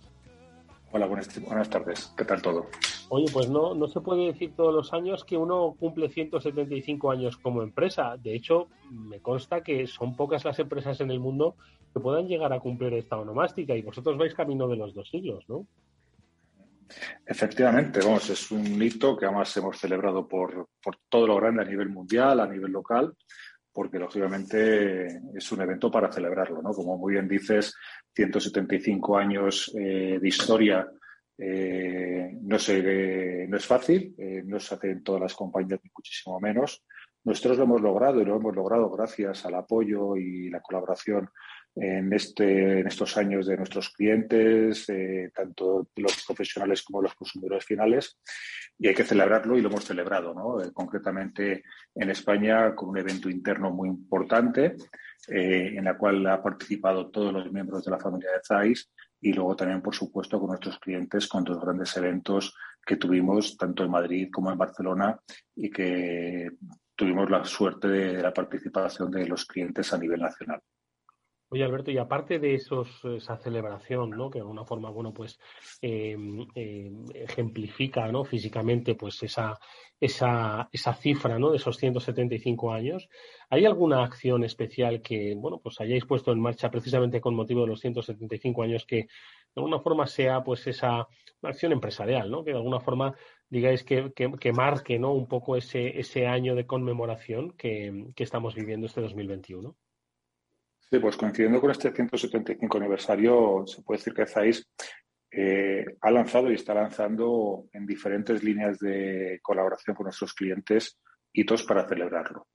Hola, 0.93 1.05
buenas, 1.05 1.69
tardes. 1.69 2.13
¿Qué 2.17 2.25
tal 2.25 2.41
todo? 2.41 2.67
Oye, 3.09 3.25
pues 3.31 3.49
no, 3.49 3.73
no 3.73 3.87
se 3.87 4.01
puede 4.01 4.25
decir 4.25 4.53
todos 4.57 4.73
los 4.73 4.91
años 4.91 5.23
que 5.23 5.37
uno 5.37 5.73
cumple 5.79 6.09
175 6.09 7.11
años 7.11 7.37
como 7.37 7.61
empresa. 7.61 8.17
De 8.17 8.35
hecho, 8.35 8.67
me 8.89 9.21
consta 9.21 9.63
que 9.63 9.87
son 9.87 10.17
pocas 10.17 10.43
las 10.43 10.59
empresas 10.59 10.99
en 10.99 11.09
el 11.11 11.21
mundo 11.21 11.55
que 11.93 12.01
puedan 12.01 12.27
llegar 12.27 12.51
a 12.51 12.59
cumplir 12.59 12.93
esta 12.93 13.17
onomástica 13.17 13.73
y 13.73 13.81
vosotros 13.81 14.17
vais 14.17 14.33
camino 14.33 14.67
de 14.67 14.75
los 14.75 14.93
dos 14.93 15.09
siglos, 15.09 15.45
¿no? 15.47 15.65
Efectivamente, 17.25 18.01
vamos, 18.03 18.29
es 18.29 18.51
un 18.51 18.81
hito 18.81 19.15
que 19.15 19.25
además 19.25 19.55
hemos 19.55 19.77
celebrado 19.77 20.27
por, 20.27 20.67
por 20.83 20.97
todo 21.07 21.25
lo 21.25 21.37
grande 21.37 21.61
a 21.61 21.65
nivel 21.65 21.87
mundial, 21.87 22.41
a 22.41 22.47
nivel 22.47 22.73
local, 22.73 23.15
porque 23.73 23.99
lógicamente 23.99 25.21
es 25.33 25.51
un 25.51 25.61
evento 25.61 25.89
para 25.89 26.11
celebrarlo, 26.11 26.61
¿no? 26.61 26.71
Como 26.71 26.97
muy 26.97 27.13
bien 27.13 27.27
dices, 27.27 27.75
175 28.13 29.17
años 29.17 29.71
eh, 29.77 30.19
de 30.21 30.27
historia 30.27 30.87
eh, 31.37 32.37
no, 32.41 32.59
se, 32.59 33.47
no 33.47 33.57
es 33.57 33.65
fácil, 33.65 34.13
eh, 34.17 34.43
no 34.45 34.59
se 34.59 34.75
hace 34.75 34.91
en 34.91 35.03
todas 35.03 35.21
las 35.21 35.33
compañías 35.33 35.79
ni 35.83 35.89
muchísimo 35.95 36.39
menos. 36.39 36.83
Nosotros 37.23 37.57
lo 37.57 37.63
hemos 37.63 37.81
logrado 37.81 38.21
y 38.21 38.25
lo 38.25 38.35
hemos 38.35 38.55
logrado 38.55 38.89
gracias 38.89 39.45
al 39.45 39.55
apoyo 39.55 40.15
y 40.15 40.49
la 40.49 40.61
colaboración 40.61 41.29
en, 41.75 42.11
este, 42.13 42.81
estos 42.81 43.17
años 43.17 43.47
de 43.47 43.57
nuestros 43.57 43.89
clientes, 43.89 44.89
eh, 44.89 45.31
tanto 45.33 45.87
los 45.95 46.23
profesionales 46.25 46.83
como 46.83 47.01
los 47.01 47.15
consumidores 47.15 47.65
finales, 47.65 48.19
y 48.77 48.87
hay 48.87 48.95
que 48.95 49.03
celebrarlo 49.03 49.57
y 49.57 49.61
lo 49.61 49.69
hemos 49.69 49.85
celebrado, 49.85 50.33
¿no? 50.33 50.61
Eh, 50.61 50.71
concretamente 50.73 51.63
en 51.95 52.09
España 52.09 52.75
con 52.75 52.89
un 52.89 52.97
evento 52.97 53.29
interno 53.29 53.71
muy 53.71 53.89
importante, 53.89 54.75
eh, 55.27 55.73
en 55.75 55.85
la 55.85 55.97
cual 55.97 56.25
ha 56.27 56.41
participado 56.41 57.09
todos 57.09 57.31
los 57.31 57.51
miembros 57.51 57.85
de 57.85 57.91
la 57.91 57.99
familia 57.99 58.31
de 58.31 58.41
ZAIS 58.45 58.91
y 59.21 59.33
luego 59.33 59.55
también, 59.55 59.81
por 59.81 59.93
supuesto, 59.93 60.39
con 60.39 60.49
nuestros 60.49 60.79
clientes 60.79 61.27
con 61.27 61.43
dos 61.43 61.61
grandes 61.61 61.95
eventos 61.95 62.55
que 62.83 62.97
tuvimos 62.97 63.55
tanto 63.55 63.83
en 63.83 63.91
Madrid 63.91 64.29
como 64.31 64.51
en 64.51 64.57
Barcelona 64.57 65.19
y 65.55 65.69
que 65.69 66.49
tuvimos 66.95 67.29
la 67.29 67.45
suerte 67.45 67.87
de 67.87 68.21
la 68.21 68.33
participación 68.33 69.11
de 69.11 69.27
los 69.27 69.45
clientes 69.45 69.93
a 69.93 69.97
nivel 69.99 70.21
nacional. 70.21 70.61
Oye, 71.53 71.65
Alberto, 71.65 71.91
y 71.91 71.97
aparte 71.97 72.39
de 72.39 72.55
esa 72.55 73.35
celebración, 73.35 74.11
¿no? 74.11 74.29
Que 74.29 74.37
de 74.37 74.43
alguna 74.43 74.63
forma, 74.63 74.89
bueno, 74.89 75.13
pues 75.13 75.37
eh, 75.81 76.15
eh, 76.55 76.89
ejemplifica, 77.13 78.09
¿no? 78.09 78.23
Físicamente, 78.23 78.95
pues 78.95 79.21
esa, 79.21 79.59
esa, 79.99 80.69
esa 80.71 80.93
cifra, 80.93 81.37
¿no? 81.37 81.51
De 81.51 81.57
esos 81.57 81.75
175 81.75 82.71
años. 82.71 83.09
¿Hay 83.49 83.65
alguna 83.65 84.01
acción 84.01 84.45
especial 84.45 85.01
que, 85.01 85.35
bueno, 85.35 85.59
pues 85.61 85.81
hayáis 85.81 86.05
puesto 86.05 86.31
en 86.31 86.39
marcha 86.39 86.71
precisamente 86.71 87.19
con 87.19 87.35
motivo 87.35 87.63
de 87.63 87.67
los 87.67 87.81
175 87.81 88.63
años 88.63 88.85
que 88.85 88.95
de 88.95 89.07
alguna 89.57 89.81
forma 89.81 90.07
sea, 90.07 90.45
pues 90.45 90.65
esa 90.67 91.05
acción 91.41 91.73
empresarial, 91.73 92.31
¿no? 92.31 92.45
Que 92.45 92.51
de 92.51 92.57
alguna 92.57 92.79
forma 92.79 93.13
digáis 93.49 93.83
que, 93.83 94.13
que, 94.13 94.53
marque, 94.53 94.99
¿no? 94.99 95.11
Un 95.11 95.27
poco 95.27 95.57
ese, 95.57 95.99
ese 95.99 96.27
año 96.27 96.55
de 96.55 96.65
conmemoración 96.65 97.51
que, 97.57 98.05
que 98.15 98.23
estamos 98.23 98.55
viviendo 98.55 98.87
este 98.87 99.01
2021. 99.01 99.75
Sí, 100.91 100.99
pues 100.99 101.15
coincidiendo 101.15 101.61
con 101.61 101.71
este 101.71 101.89
175 101.89 102.77
aniversario, 102.77 103.63
se 103.65 103.81
puede 103.81 103.99
decir 103.99 104.13
que 104.13 104.27
Zeiss 104.27 104.69
eh, 105.31 105.85
ha 106.01 106.11
lanzado 106.11 106.51
y 106.51 106.55
está 106.55 106.73
lanzando 106.73 107.69
en 107.71 107.85
diferentes 107.85 108.43
líneas 108.43 108.77
de 108.77 109.39
colaboración 109.41 109.95
con 109.95 110.03
nuestros 110.03 110.33
clientes 110.33 110.99
hitos 111.31 111.63
para 111.63 111.87
celebrarlo. 111.87 112.47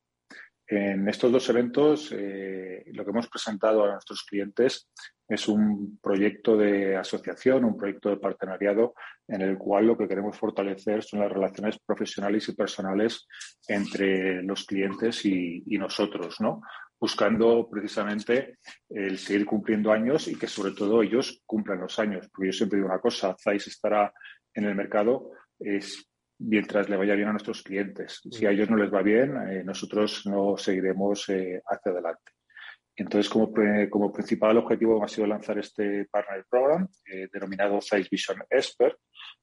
En 0.69 1.09
estos 1.09 1.33
dos 1.33 1.49
eventos, 1.49 2.13
eh, 2.13 2.83
lo 2.93 3.05
que 3.05 3.11
hemos 3.11 3.29
presentado 3.29 3.85
a 3.85 3.93
nuestros 3.93 4.23
clientes 4.25 4.91
es 5.27 5.49
un 5.49 5.99
proyecto 6.03 6.59
de 6.59 6.97
asociación, 6.97 7.65
un 7.65 7.77
proyecto 7.77 8.11
de 8.11 8.19
partenariado 8.19 8.95
en 9.29 9.41
el 9.41 9.57
cual 9.57 9.87
lo 9.87 9.97
que 9.97 10.09
queremos 10.09 10.37
fortalecer 10.37 11.03
son 11.03 11.21
las 11.21 11.33
relaciones 11.33 11.79
profesionales 11.79 12.49
y 12.49 12.55
personales 12.55 13.27
entre 13.67 14.43
los 14.43 14.67
clientes 14.67 15.25
y, 15.25 15.63
y 15.67 15.79
nosotros, 15.79 16.39
¿no? 16.41 16.61
Buscando 16.99 17.69
precisamente 17.69 18.59
el 18.89 19.19
seguir 19.19 19.45
cumpliendo 19.45 19.93
años 19.93 20.29
y 20.29 20.37
que 20.37 20.47
sobre 20.47 20.73
todo 20.73 21.03
ellos 21.03 21.43
cumplan 21.47 21.81
los 21.81 21.99
años. 21.99 22.29
Porque 22.33 22.49
yo 22.49 22.53
siempre 22.53 22.79
digo 22.79 22.89
una 22.89 23.01
cosa, 23.01 23.37
Zeiss 23.39 23.67
estará 23.67 24.13
en 24.55 24.65
el 24.65 24.75
mercado 24.75 25.31
es 25.59 26.09
mientras 26.39 26.89
le 26.89 26.97
vaya 26.97 27.15
bien 27.15 27.29
a 27.29 27.33
nuestros 27.33 27.63
clientes. 27.63 28.21
Si 28.31 28.47
a 28.47 28.51
ellos 28.51 28.69
no 28.69 28.77
les 28.77 28.93
va 28.93 29.03
bien, 29.03 29.37
eh, 29.49 29.65
nosotros 29.65 30.27
no 30.27 30.57
seguiremos 30.57 31.29
eh, 31.31 31.63
hacia 31.67 31.93
adelante. 31.93 32.33
Entonces, 32.97 33.31
como, 33.31 34.13
principal 34.13 34.57
objetivo 34.57 35.05
ha 35.05 35.09
sido 35.09 35.27
lanzar 35.27 35.59
este 35.59 36.07
Partner 36.07 36.47
Program 36.49 36.89
eh, 37.05 37.29
denominado 37.31 37.81
Zeiss 37.83 38.09
Vision 38.09 38.39
Expert, 38.49 38.97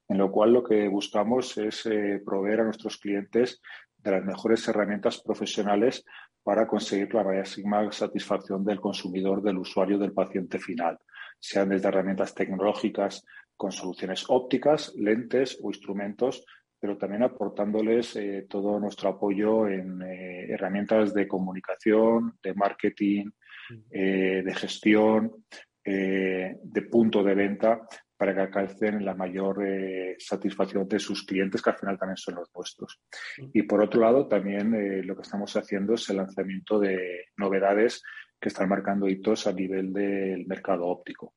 en 0.09 0.17
lo 0.17 0.31
cual 0.31 0.53
lo 0.53 0.63
que 0.63 0.87
buscamos 0.87 1.57
es 1.57 1.87
proveer 2.25 2.61
a 2.61 2.63
nuestros 2.63 2.97
clientes 2.97 3.61
de 3.97 4.11
las 4.11 4.25
mejores 4.25 4.67
herramientas 4.67 5.21
profesionales 5.21 6.03
para 6.43 6.67
conseguir 6.67 7.13
la 7.13 7.23
máxima 7.23 7.89
satisfacción 7.91 8.65
del 8.65 8.81
consumidor, 8.81 9.41
del 9.41 9.57
usuario, 9.57 9.97
del 9.97 10.11
paciente 10.11 10.59
final, 10.59 10.99
sean 11.39 11.69
desde 11.69 11.87
herramientas 11.87 12.35
tecnológicas 12.35 13.25
con 13.55 13.71
soluciones 13.71 14.25
ópticas, 14.27 14.93
lentes 14.95 15.57
o 15.61 15.69
instrumentos, 15.69 16.45
pero 16.79 16.97
también 16.97 17.23
aportándoles 17.23 18.15
eh, 18.17 18.45
todo 18.49 18.77
nuestro 18.77 19.09
apoyo 19.09 19.69
en 19.69 20.01
eh, 20.01 20.51
herramientas 20.51 21.13
de 21.13 21.27
comunicación, 21.29 22.37
de 22.43 22.53
marketing. 22.55 23.29
Eh, 23.91 24.41
de 24.45 24.53
gestión, 24.55 25.45
de 25.85 26.81
punto 26.89 27.23
de 27.23 27.35
venta, 27.35 27.81
para 28.23 28.33
que 28.33 28.39
alcancen 28.39 29.03
la 29.03 29.15
mayor 29.15 29.67
eh, 29.67 30.15
satisfacción 30.17 30.87
de 30.87 30.97
sus 30.97 31.25
clientes, 31.25 31.61
que 31.61 31.71
al 31.71 31.75
final 31.75 31.97
también 31.97 32.15
son 32.15 32.35
los 32.35 32.49
nuestros. 32.55 33.01
Y 33.53 33.63
por 33.63 33.81
otro 33.81 33.99
lado, 33.99 34.29
también 34.29 34.73
eh, 34.73 35.03
lo 35.03 35.13
que 35.13 35.23
estamos 35.23 35.53
haciendo 35.57 35.95
es 35.95 36.09
el 36.09 36.15
lanzamiento 36.15 36.79
de 36.79 37.25
novedades 37.35 38.01
que 38.39 38.47
están 38.47 38.69
marcando 38.69 39.09
hitos 39.09 39.45
a 39.45 39.51
nivel 39.51 39.91
del 39.91 40.47
mercado 40.47 40.85
óptico. 40.85 41.33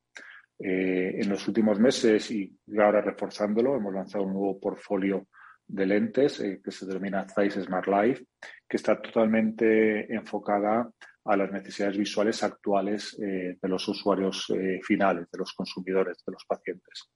Eh, 0.57 1.17
en 1.19 1.27
los 1.27 1.45
últimos 1.49 1.77
meses 1.77 2.31
y 2.31 2.57
ahora 2.79 3.01
reforzándolo, 3.01 3.75
hemos 3.75 3.93
lanzado 3.93 4.23
un 4.23 4.31
nuevo 4.31 4.57
portfolio 4.57 5.27
de 5.67 5.85
lentes 5.85 6.41
que 6.63 6.71
se 6.71 6.85
denomina 6.85 7.27
Zeiss 7.27 7.55
Smart 7.55 7.87
Life, 7.87 8.23
que 8.65 8.77
está 8.77 9.01
totalmente 9.01 10.13
enfocada 10.13 10.89
a 11.27 11.35
las 11.35 11.51
necesidades 11.51 11.97
visuales 11.97 12.41
actuales 12.41 13.17
eh, 13.21 13.57
de 13.61 13.69
los 13.69 13.85
usuarios 13.87 14.49
eh, 14.49 14.79
finales, 14.81 15.29
de 15.29 15.37
los 15.37 15.53
consumidores, 15.53 16.17
de 16.25 16.31
los 16.31 16.45
pacientes. 16.45 17.09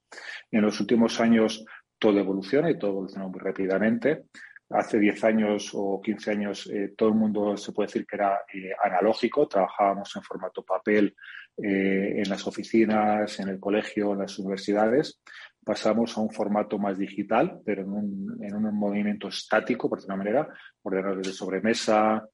En 0.52 0.62
los 0.62 0.80
últimos 0.82 1.20
años 1.22 1.66
todo 1.98 2.20
evoluciona 2.20 2.70
y 2.70 2.78
todo 2.78 2.92
evoluciona 2.92 3.28
muy 3.28 3.40
rápidamente. 3.40 4.26
Hace 4.70 5.00
10 5.00 5.24
años 5.24 5.72
o 5.74 6.02
15 6.02 6.32
años 6.32 6.70
eh, 6.72 6.94
todo 6.98 7.10
el 7.10 7.16
mundo 7.16 7.56
se 7.56 7.72
puede 7.72 7.88
decir 7.88 8.06
que 8.06 8.18
era 8.18 8.42
analógico, 8.84 9.48
trabajábamos 9.48 10.14
en 10.16 10.24
formato 10.24 10.64
papel 10.64 11.16
en 11.64 12.28
las 12.28 12.48
oficinas, 12.48 13.40
en 13.40 13.50
el 13.50 13.60
colegio, 13.60 14.14
en 14.14 14.20
las 14.20 14.40
universidades. 14.40 15.22
Pasamos 15.64 16.18
a 16.18 16.22
un 16.22 16.32
formato 16.32 16.80
más 16.80 16.98
digital, 16.98 17.60
pero 17.64 17.84
en 17.84 17.92
un, 17.92 18.40
en 18.42 18.56
un 18.56 18.74
movimiento 18.74 19.28
estático, 19.28 19.88
por 19.88 20.00
decirlo 20.00 20.16
de 20.16 20.22
una 20.22 20.32
manera, 20.32 20.54
ordenadores 20.82 21.28
de 21.28 21.34
sobremesa, 21.34 22.26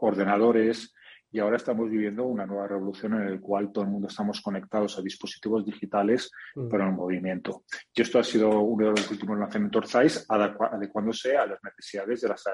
ordenadores 0.00 0.94
y 1.30 1.40
ahora 1.40 1.56
estamos 1.56 1.90
viviendo 1.90 2.24
una 2.24 2.46
nueva 2.46 2.66
revolución 2.66 3.14
en 3.14 3.30
la 3.30 3.40
cual 3.40 3.70
todo 3.70 3.84
el 3.84 3.90
mundo 3.90 4.08
estamos 4.08 4.40
conectados 4.40 4.98
a 4.98 5.02
dispositivos 5.02 5.64
digitales, 5.64 6.30
mm. 6.54 6.68
pero 6.68 6.84
en 6.84 6.94
movimiento. 6.94 7.64
Y 7.94 8.00
esto 8.00 8.18
ha 8.18 8.24
sido 8.24 8.60
uno 8.60 8.86
de 8.86 8.90
los 8.92 9.10
últimos 9.10 9.38
lanzamientos 9.38 9.90
ZEISS, 9.90 10.26
adecuándose 10.28 11.36
a 11.36 11.46
las 11.46 11.62
necesidades 11.62 12.22
de 12.22 12.28
las, 12.28 12.44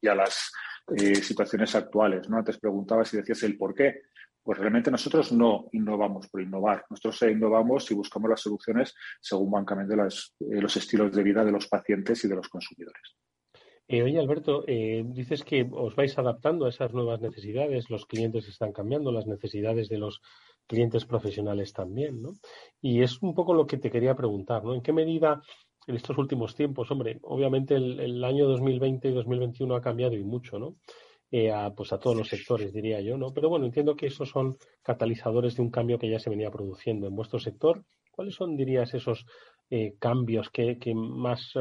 y 0.00 0.08
a 0.08 0.14
las 0.14 0.52
eh, 0.96 1.16
situaciones 1.16 1.74
actuales. 1.74 2.28
¿no? 2.28 2.38
Antes 2.38 2.58
preguntabas 2.58 3.12
y 3.14 3.16
decías 3.16 3.42
el 3.42 3.56
por 3.56 3.74
qué. 3.74 4.02
Pues 4.42 4.58
realmente 4.58 4.90
nosotros 4.90 5.32
no 5.32 5.66
innovamos 5.72 6.28
por 6.28 6.40
innovar. 6.40 6.86
Nosotros 6.88 7.30
innovamos 7.30 7.90
y 7.90 7.94
buscamos 7.94 8.30
las 8.30 8.40
soluciones 8.40 8.94
según 9.20 9.50
van 9.50 9.64
cambiando 9.66 10.06
eh, 10.06 10.60
los 10.62 10.76
estilos 10.76 11.12
de 11.12 11.22
vida 11.22 11.44
de 11.44 11.52
los 11.52 11.66
pacientes 11.66 12.24
y 12.24 12.28
de 12.28 12.36
los 12.36 12.48
consumidores. 12.48 13.16
Eh, 13.92 14.04
oye, 14.04 14.20
Alberto, 14.20 14.62
eh, 14.68 15.02
dices 15.04 15.42
que 15.42 15.68
os 15.68 15.96
vais 15.96 16.16
adaptando 16.16 16.64
a 16.64 16.68
esas 16.68 16.92
nuevas 16.92 17.20
necesidades, 17.20 17.90
los 17.90 18.06
clientes 18.06 18.46
están 18.46 18.70
cambiando, 18.70 19.10
las 19.10 19.26
necesidades 19.26 19.88
de 19.88 19.98
los 19.98 20.20
clientes 20.68 21.04
profesionales 21.04 21.72
también, 21.72 22.22
¿no? 22.22 22.34
Y 22.80 23.02
es 23.02 23.20
un 23.20 23.34
poco 23.34 23.52
lo 23.52 23.66
que 23.66 23.78
te 23.78 23.90
quería 23.90 24.14
preguntar, 24.14 24.62
¿no? 24.62 24.76
¿En 24.76 24.80
qué 24.80 24.92
medida 24.92 25.42
en 25.88 25.96
estos 25.96 26.16
últimos 26.18 26.54
tiempos, 26.54 26.88
hombre, 26.92 27.18
obviamente 27.22 27.74
el, 27.74 28.22
año 28.22 28.46
2020 28.46 29.08
y 29.08 29.12
2021 29.12 29.74
ha 29.74 29.80
cambiado 29.80 30.14
y 30.14 30.22
mucho, 30.22 30.60
¿no? 30.60 30.76
Eh, 31.32 31.50
a, 31.50 31.74
pues 31.74 31.92
a 31.92 31.98
todos 31.98 32.16
los 32.16 32.28
sectores, 32.28 32.72
diría 32.72 33.00
yo, 33.00 33.18
¿no? 33.18 33.32
Pero 33.32 33.48
bueno, 33.48 33.66
entiendo 33.66 33.96
que 33.96 34.06
esos 34.06 34.28
son 34.28 34.56
catalizadores 34.84 35.56
de 35.56 35.62
un 35.62 35.70
cambio 35.72 35.98
que 35.98 36.08
ya 36.08 36.20
se 36.20 36.30
venía 36.30 36.52
produciendo 36.52 37.08
en 37.08 37.16
vuestro 37.16 37.40
sector. 37.40 37.84
¿Cuáles 38.12 38.36
son, 38.36 38.56
dirías, 38.56 38.94
esos 38.94 39.26
cambios 39.98 40.50
que, 40.50 40.76
más, 40.94 41.54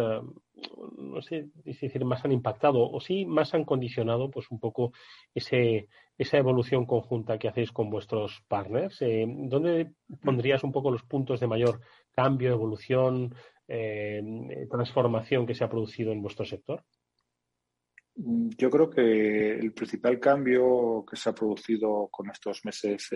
no 0.97 1.21
sé, 1.21 1.47
decir, 1.63 2.05
más 2.05 2.23
han 2.25 2.31
impactado 2.31 2.79
o 2.89 2.99
sí 2.99 3.25
más 3.25 3.53
han 3.53 3.65
condicionado 3.65 4.29
pues 4.29 4.49
un 4.51 4.59
poco 4.59 4.93
ese, 5.33 5.87
esa 6.17 6.37
evolución 6.37 6.85
conjunta 6.85 7.37
que 7.37 7.47
hacéis 7.47 7.71
con 7.71 7.89
vuestros 7.89 8.43
partners? 8.47 9.01
Eh, 9.01 9.25
¿Dónde 9.27 9.91
pondrías 10.23 10.63
un 10.63 10.71
poco 10.71 10.91
los 10.91 11.03
puntos 11.03 11.39
de 11.39 11.47
mayor 11.47 11.81
cambio, 12.11 12.51
evolución, 12.51 13.33
transformación 14.69 15.45
que 15.45 15.53
se 15.53 15.63
ha 15.63 15.69
producido 15.69 16.11
en 16.11 16.23
vuestro 16.23 16.43
sector? 16.43 16.83
Yo 18.15 18.69
creo 18.69 18.89
que 18.89 19.59
el 19.59 19.71
principal 19.73 20.19
cambio 20.19 21.05
que 21.07 21.15
se 21.15 21.29
ha 21.29 21.35
producido 21.35 22.07
con 22.11 22.29
estos 22.31 22.65
meses 22.65 23.09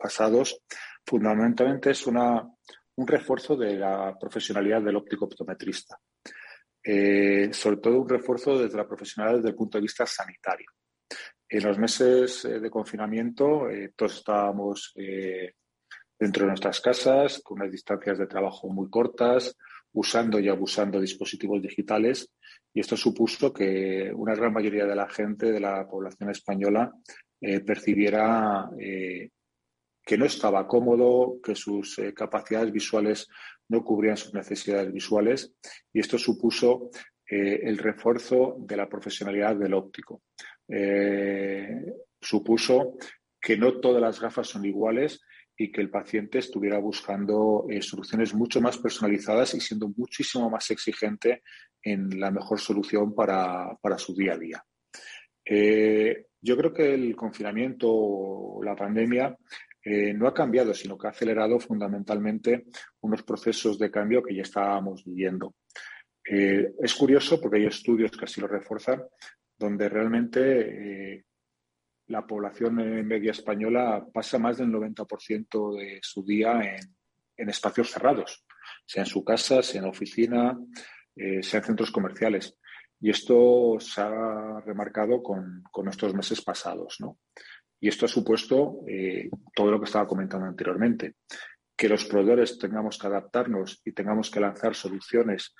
pasados 0.00 0.62
fundamentalmente 1.04 1.90
es 1.90 2.06
una, 2.06 2.48
un 3.00 3.06
refuerzo 3.06 3.56
de 3.56 3.76
la 3.78 4.14
profesionalidad 4.18 4.82
del 4.82 4.96
óptico 4.96 5.24
optometrista. 5.24 5.98
eh, 6.82 7.50
sobre 7.52 7.76
todo 7.76 8.00
un 8.00 8.08
refuerzo 8.08 8.58
desde 8.58 8.78
la 8.78 8.88
profesional 8.88 9.36
desde 9.36 9.50
el 9.50 9.54
punto 9.54 9.76
de 9.76 9.82
vista 9.82 10.06
sanitario. 10.06 10.70
En 11.46 11.62
los 11.62 11.78
meses 11.78 12.44
eh, 12.46 12.58
de 12.58 12.70
confinamiento 12.70 13.68
todos 13.94 14.16
estábamos 14.16 14.94
dentro 16.18 16.44
de 16.44 16.48
nuestras 16.48 16.80
casas 16.80 17.40
con 17.42 17.60
unas 17.60 17.70
distancias 17.70 18.18
de 18.18 18.26
trabajo 18.26 18.68
muy 18.68 18.88
cortas, 18.88 19.56
usando 19.92 20.38
y 20.38 20.48
abusando 20.48 21.00
dispositivos 21.00 21.60
digitales 21.60 22.30
y 22.72 22.80
esto 22.80 22.96
supuso 22.96 23.52
que 23.52 24.10
una 24.14 24.34
gran 24.34 24.52
mayoría 24.52 24.86
de 24.86 24.96
la 24.96 25.08
gente 25.08 25.52
de 25.52 25.60
la 25.60 25.86
población 25.86 26.30
española 26.30 26.92
percibiera 27.66 28.70
que 30.10 30.18
no 30.18 30.24
estaba 30.24 30.66
cómodo, 30.66 31.38
que 31.40 31.54
sus 31.54 31.96
eh, 32.00 32.12
capacidades 32.12 32.72
visuales 32.72 33.28
no 33.68 33.84
cubrían 33.84 34.16
sus 34.16 34.34
necesidades 34.34 34.92
visuales 34.92 35.54
y 35.92 36.00
esto 36.00 36.18
supuso 36.18 36.90
eh, 37.24 37.60
el 37.62 37.78
refuerzo 37.78 38.56
de 38.58 38.76
la 38.76 38.88
profesionalidad 38.88 39.54
del 39.54 39.72
óptico. 39.72 40.22
Eh, 40.66 41.94
supuso 42.20 42.96
que 43.40 43.56
no 43.56 43.78
todas 43.78 44.02
las 44.02 44.20
gafas 44.20 44.48
son 44.48 44.64
iguales 44.64 45.20
y 45.56 45.70
que 45.70 45.80
el 45.80 45.90
paciente 45.90 46.38
estuviera 46.38 46.80
buscando 46.80 47.66
soluciones 47.80 48.34
mucho 48.34 48.60
más 48.60 48.78
personalizadas 48.78 49.54
y 49.54 49.60
siendo 49.60 49.92
muchísimo 49.96 50.50
más 50.50 50.68
exigente 50.72 51.44
en 51.80 52.18
la 52.18 52.32
mejor 52.32 52.58
solución 52.58 53.14
para, 53.14 53.76
para 53.80 53.96
su 53.96 54.12
día 54.12 54.32
a 54.32 54.38
día. 54.38 54.64
yo 56.42 56.56
creo 56.56 56.72
que 56.72 56.94
el 56.94 57.14
confinamiento, 57.14 58.58
la 58.64 58.74
pandemia, 58.74 59.36
eh, 59.82 60.12
no 60.12 60.28
ha 60.28 60.34
cambiado, 60.34 60.74
sino 60.74 60.98
que 60.98 61.06
ha 61.06 61.10
acelerado 61.10 61.58
fundamentalmente 61.58 62.66
unos 63.00 63.22
procesos 63.22 63.78
de 63.78 63.90
cambio 63.90 64.22
que 64.22 64.34
ya 64.34 64.42
estábamos 64.42 65.04
viviendo. 65.04 65.54
Eh, 66.28 66.74
es 66.82 66.94
curioso 66.94 67.40
porque 67.40 67.58
hay 67.58 67.66
estudios 67.66 68.10
que 68.10 68.26
así 68.26 68.40
lo 68.40 68.46
refuerzan, 68.46 69.02
donde 69.58 69.88
realmente 69.88 71.14
eh, 71.14 71.24
la 72.08 72.26
población 72.26 72.74
media 73.06 73.30
española 73.30 74.04
pasa 74.12 74.38
más 74.38 74.58
del 74.58 74.68
90% 74.68 75.78
de 75.78 75.98
su 76.02 76.24
día 76.24 76.60
en, 77.36 77.48
espacios 77.48 77.90
cerrados, 77.90 78.44
sea 78.84 79.04
en 79.04 79.06
su 79.06 79.24
casa, 79.24 79.62
sea 79.62 79.80
en 79.80 79.88
oficina, 79.88 80.58
sea 81.16 81.60
en 81.60 81.64
centros 81.64 81.90
comerciales. 81.90 82.58
Y 83.00 83.08
esto 83.08 83.76
se 83.78 84.02
ha 84.02 84.60
remarcado 84.60 85.22
con, 85.22 85.62
con 85.70 85.88
estos 85.88 86.12
meses 86.14 86.42
pasados. 86.42 86.96
¿no? 87.00 87.18
Y 87.80 87.88
esto 87.88 88.06
ha 88.06 88.08
supuesto 88.08 88.80
eh, 88.86 89.30
todo 89.54 89.70
lo 89.70 89.78
que 89.80 89.86
estaba 89.86 90.06
comentando 90.06 90.46
anteriormente, 90.46 91.14
que 91.76 91.88
los 91.88 92.04
proveedores 92.04 92.58
tengamos 92.58 92.98
que 92.98 93.06
adaptarnos 93.06 93.80
y 93.84 93.92
tengamos 93.92 94.30
que 94.30 94.40
lanzar 94.40 94.74
soluciones 94.74 95.54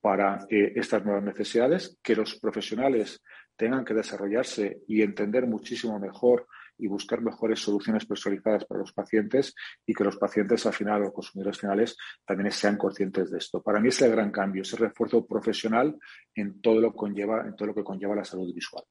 para 0.00 0.46
eh, 0.48 0.72
estas 0.76 1.04
nuevas 1.04 1.22
necesidades, 1.22 1.98
que 2.02 2.16
los 2.16 2.38
profesionales 2.40 3.22
tengan 3.56 3.84
que 3.84 3.94
desarrollarse 3.94 4.80
y 4.88 5.02
entender 5.02 5.46
muchísimo 5.46 5.98
mejor 5.98 6.46
y 6.78 6.88
buscar 6.88 7.20
mejores 7.20 7.60
soluciones 7.60 8.06
personalizadas 8.06 8.64
para 8.64 8.80
los 8.80 8.92
pacientes 8.92 9.54
y 9.84 9.92
que 9.92 10.02
los 10.02 10.16
pacientes 10.16 10.64
al 10.64 10.72
final, 10.72 11.02
los 11.02 11.12
consumidores 11.12 11.58
finales, 11.58 11.96
también 12.24 12.50
sean 12.50 12.78
conscientes 12.78 13.30
de 13.30 13.38
esto. 13.38 13.62
Para 13.62 13.78
mí 13.78 13.88
es 13.88 14.00
el 14.00 14.12
gran 14.12 14.30
cambio, 14.30 14.62
ese 14.62 14.76
refuerzo 14.76 15.26
profesional 15.26 15.96
en 16.34 16.60
todo 16.62 16.80
lo, 16.80 16.94
conlleva, 16.94 17.46
en 17.46 17.54
todo 17.54 17.68
lo 17.68 17.74
que 17.74 17.84
conlleva 17.84 18.16
la 18.16 18.24
salud 18.24 18.52
visual. 18.54 18.82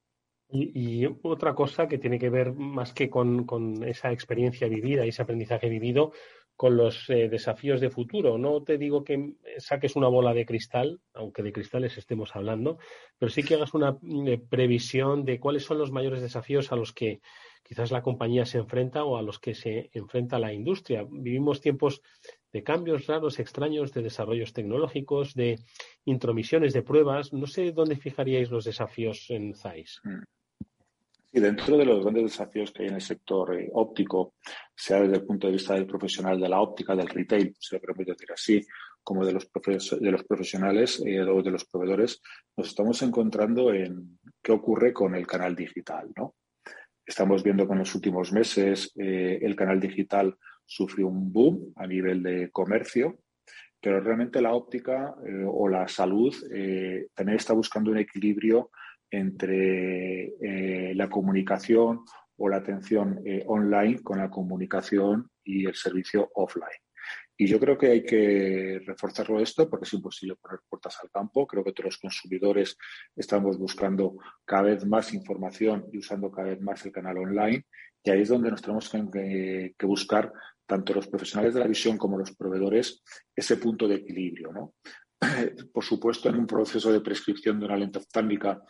Y, 0.52 1.06
otra 1.22 1.54
cosa 1.54 1.88
que 1.88 2.00
tiene 2.00 2.18
que 2.18 2.32
ver 2.32 2.54
más 2.54 2.92
que 2.94 3.10
con, 3.10 3.84
esa 3.84 4.12
experiencia 4.12 4.68
vivida 4.68 5.06
y 5.06 5.10
ese 5.10 5.22
aprendizaje 5.22 5.70
vivido, 5.70 6.12
con 6.56 6.76
los 6.76 7.10
eh, 7.10 7.30
desafíos 7.30 7.80
de 7.80 7.90
futuro. 7.90 8.38
No 8.38 8.64
te 8.64 8.78
digo 8.78 9.04
que 9.04 9.36
saques 9.60 9.96
una 9.96 10.08
bola 10.08 10.34
de 10.34 10.46
cristal, 10.46 11.00
aunque 11.14 11.44
de 11.44 11.54
cristales 11.54 11.98
estemos 11.98 12.36
hablando, 12.36 12.80
pero 13.18 13.30
sí 13.30 13.44
que 13.44 13.56
hagas 13.56 13.74
una 13.74 13.98
eh, 14.26 14.42
previsión 14.50 15.24
de 15.24 15.40
cuáles 15.40 15.64
son 15.64 15.78
los 15.78 15.92
mayores 15.92 16.22
desafíos 16.22 16.72
a 16.72 16.76
los 16.76 16.92
que 16.92 17.22
quizás 17.64 17.92
la 17.92 18.02
compañía 18.02 18.46
se 18.46 18.58
enfrenta 18.58 19.06
o 19.06 19.18
a 19.18 19.22
los 19.22 19.40
que 19.40 19.54
se 19.54 19.90
enfrenta 19.94 20.40
la 20.40 20.52
industria. 20.52 21.06
Vivimos 21.10 21.62
tiempos 21.62 22.02
de 22.52 22.64
cambios 22.64 23.06
raros, 23.06 23.40
extraños, 23.40 23.94
de 23.94 24.02
desarrollos 24.02 24.52
tecnológicos, 24.52 25.36
de 25.36 25.60
intromisiones 26.06 26.74
de 26.74 26.82
pruebas. 26.82 27.32
No 27.32 27.46
sé 27.46 27.72
dónde 27.72 27.96
fijaríais 27.96 28.50
los 28.50 28.66
desafíos 28.66 29.30
en 29.30 29.54
ZAIS. 29.54 30.02
Mm. 30.04 30.39
Y 31.32 31.40
dentro 31.40 31.78
de 31.78 31.86
los 31.86 32.02
grandes 32.02 32.24
desafíos 32.24 32.72
que 32.72 32.84
hay 32.84 32.90
en 32.90 32.96
el 32.96 33.02
sector 33.02 33.54
eh, 33.54 33.70
óptico, 33.74 34.34
sea 34.76 35.02
desde 35.02 35.18
el 35.18 35.26
punto 35.26 35.48
de 35.48 35.54
vista 35.54 35.76
del 35.76 35.86
profesional 35.86 36.40
de 36.40 36.50
la 36.50 36.60
óptica, 36.60 36.96
del 36.96 37.08
retail, 37.08 37.56
si 37.60 37.76
lo 37.76 37.82
permito 37.82 38.14
decir 38.14 38.32
así, 38.32 38.66
como 39.04 39.24
de 39.24 39.34
los, 39.34 39.48
de 39.48 40.12
los 40.12 40.24
profesionales 40.24 41.02
eh, 41.06 41.22
o 41.22 41.44
de 41.44 41.52
los 41.52 41.66
proveedores, 41.66 42.22
nos 42.58 42.70
estamos 42.70 43.02
encontrando 43.04 43.72
en 43.72 44.20
qué 44.42 44.52
ocurre 44.52 44.92
con 44.92 45.14
el 45.14 45.28
canal 45.28 45.56
digital. 45.56 46.10
¿no? 46.16 46.36
Estamos 47.06 47.44
viendo 47.44 47.68
que 47.68 47.74
en 47.74 47.80
los 47.80 47.94
últimos 47.94 48.32
meses 48.32 48.92
eh, 48.98 49.38
el 49.42 49.56
canal 49.56 49.80
digital 49.80 50.36
sufrió 50.66 51.08
un 51.08 51.32
boom 51.32 51.74
a 51.76 51.86
nivel 51.86 52.24
de 52.24 52.50
comercio, 52.52 53.20
pero 53.80 54.02
realmente 54.02 54.42
la 54.42 54.54
óptica 54.54 55.16
o 55.48 55.70
la 55.70 55.88
salud 55.88 56.36
también 57.14 57.38
está 57.38 57.54
buscando 57.54 57.92
un 57.92 57.98
equilibrio 57.98 58.72
entre 59.12 60.34
eh, 60.42 60.94
la 60.96 61.10
comunicación 61.10 62.02
o 62.38 62.50
la 62.50 62.58
atención 62.58 63.22
eh, 63.26 63.44
online 63.48 64.02
con 64.02 64.20
la 64.20 64.30
comunicación 64.30 65.30
y 65.44 65.66
el 65.66 65.76
servicio 65.76 66.30
offline. 66.36 66.80
Y 67.42 67.48
yo 67.48 67.58
creo 67.58 67.78
que 67.78 67.88
hay 67.88 68.04
que 68.04 68.82
reforzarlo 68.86 69.40
esto 69.40 69.70
porque 69.70 69.86
es 69.86 69.94
imposible 69.94 70.36
poner 70.36 70.60
puertas 70.68 70.98
al 71.02 71.10
campo. 71.10 71.48
Creo 71.48 71.64
que 71.64 71.72
todos 71.72 71.86
los 71.86 71.98
consumidores 71.98 72.78
estamos 73.16 73.58
buscando 73.58 74.18
cada 74.44 74.64
vez 74.64 74.86
más 74.86 75.14
información 75.14 75.86
y 75.92 76.00
usando 76.00 76.30
cada 76.30 76.50
vez 76.50 76.62
más 76.62 76.86
el 76.86 76.92
canal 76.92 77.18
online. 77.18 77.66
Y 78.04 78.10
ahí 78.10 78.22
es 78.24 78.30
donde 78.30 78.52
nos 78.52 78.62
tenemos 78.62 78.90
que, 78.90 79.74
que 79.78 79.86
buscar, 79.86 80.34
tanto 80.66 80.94
los 80.94 81.08
profesionales 81.08 81.54
de 81.54 81.62
la 81.62 81.68
visión 81.68 81.98
como 81.98 82.18
los 82.18 82.36
proveedores, 82.36 83.02
ese 83.34 83.56
punto 83.56 83.88
de 83.88 83.96
equilibrio. 83.96 84.74
Por 85.74 85.84
supuesto, 85.84 86.28
en 86.28 86.40
un 86.40 86.48
proceso 86.48 86.92
de 86.92 87.00
prescripción 87.00 87.58
de 87.58 87.66
una 87.68 87.78
lente 87.78 88.00
oftálmica 88.00 88.62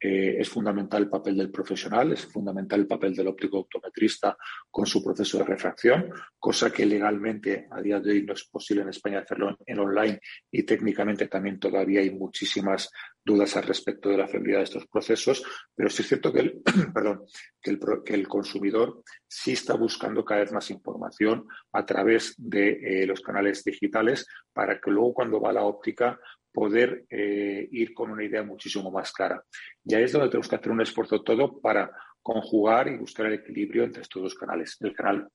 eh, 0.00 0.36
es 0.38 0.48
fundamental 0.48 1.02
el 1.02 1.08
papel 1.08 1.36
del 1.36 1.50
profesional, 1.50 2.12
es 2.12 2.24
fundamental 2.26 2.80
el 2.80 2.86
papel 2.86 3.14
del 3.14 3.28
óptico 3.28 3.58
optometrista 3.60 4.36
con 4.70 4.86
su 4.86 5.02
proceso 5.02 5.38
de 5.38 5.44
refracción, 5.44 6.10
cosa 6.38 6.70
que 6.70 6.86
legalmente 6.86 7.66
a 7.70 7.80
día 7.80 7.98
de 7.98 8.12
hoy 8.12 8.22
no 8.22 8.32
es 8.32 8.44
posible 8.44 8.82
en 8.82 8.90
España 8.90 9.20
hacerlo 9.20 9.56
en 9.66 9.78
online 9.78 10.20
y 10.50 10.62
técnicamente 10.62 11.26
también 11.26 11.58
todavía 11.58 12.00
hay 12.00 12.10
muchísimas 12.10 12.90
dudas 13.24 13.56
al 13.56 13.64
respecto 13.64 14.08
de 14.08 14.16
la 14.16 14.26
fiabilidad 14.26 14.58
de 14.58 14.64
estos 14.64 14.86
procesos, 14.86 15.42
pero 15.74 15.90
sí 15.90 16.02
es 16.02 16.08
cierto 16.08 16.32
que 16.32 16.40
el, 16.40 16.62
perdón, 16.94 17.24
que 17.60 18.14
el, 18.14 18.28
consumidor 18.28 19.02
sí 19.26 19.52
está 19.52 19.74
buscando 19.74 20.24
cada 20.24 20.40
vez 20.40 20.52
más 20.52 20.70
información 20.70 21.46
a 21.72 21.84
través 21.84 22.34
de 22.38 23.02
eh, 23.02 23.06
los 23.06 23.20
canales 23.20 23.62
digitales 23.64 24.26
para 24.52 24.80
que 24.80 24.90
luego 24.90 25.12
cuando 25.12 25.40
va 25.40 25.50
a 25.50 25.54
la 25.54 25.64
óptica 25.64 26.18
poder 26.52 27.04
eh, 27.10 27.68
ir 27.70 27.94
con 27.94 28.10
una 28.10 28.24
idea 28.24 28.42
muchísimo 28.42 28.90
más 28.90 29.12
clara. 29.12 29.42
Y 29.84 29.94
ahí 29.94 30.04
es 30.04 30.12
donde 30.12 30.28
tenemos 30.28 30.48
que 30.48 30.56
hacer 30.56 30.72
un 30.72 30.80
esfuerzo 30.80 31.22
todo 31.22 31.60
para 31.60 31.90
conjugar 32.22 32.88
y 32.88 32.96
buscar 32.96 33.26
el 33.26 33.34
equilibrio 33.34 33.84
entre 33.84 34.02
estos 34.02 34.22
dos 34.22 34.34
canales. 34.34 34.76
El 34.80 34.94
canal 34.94 35.28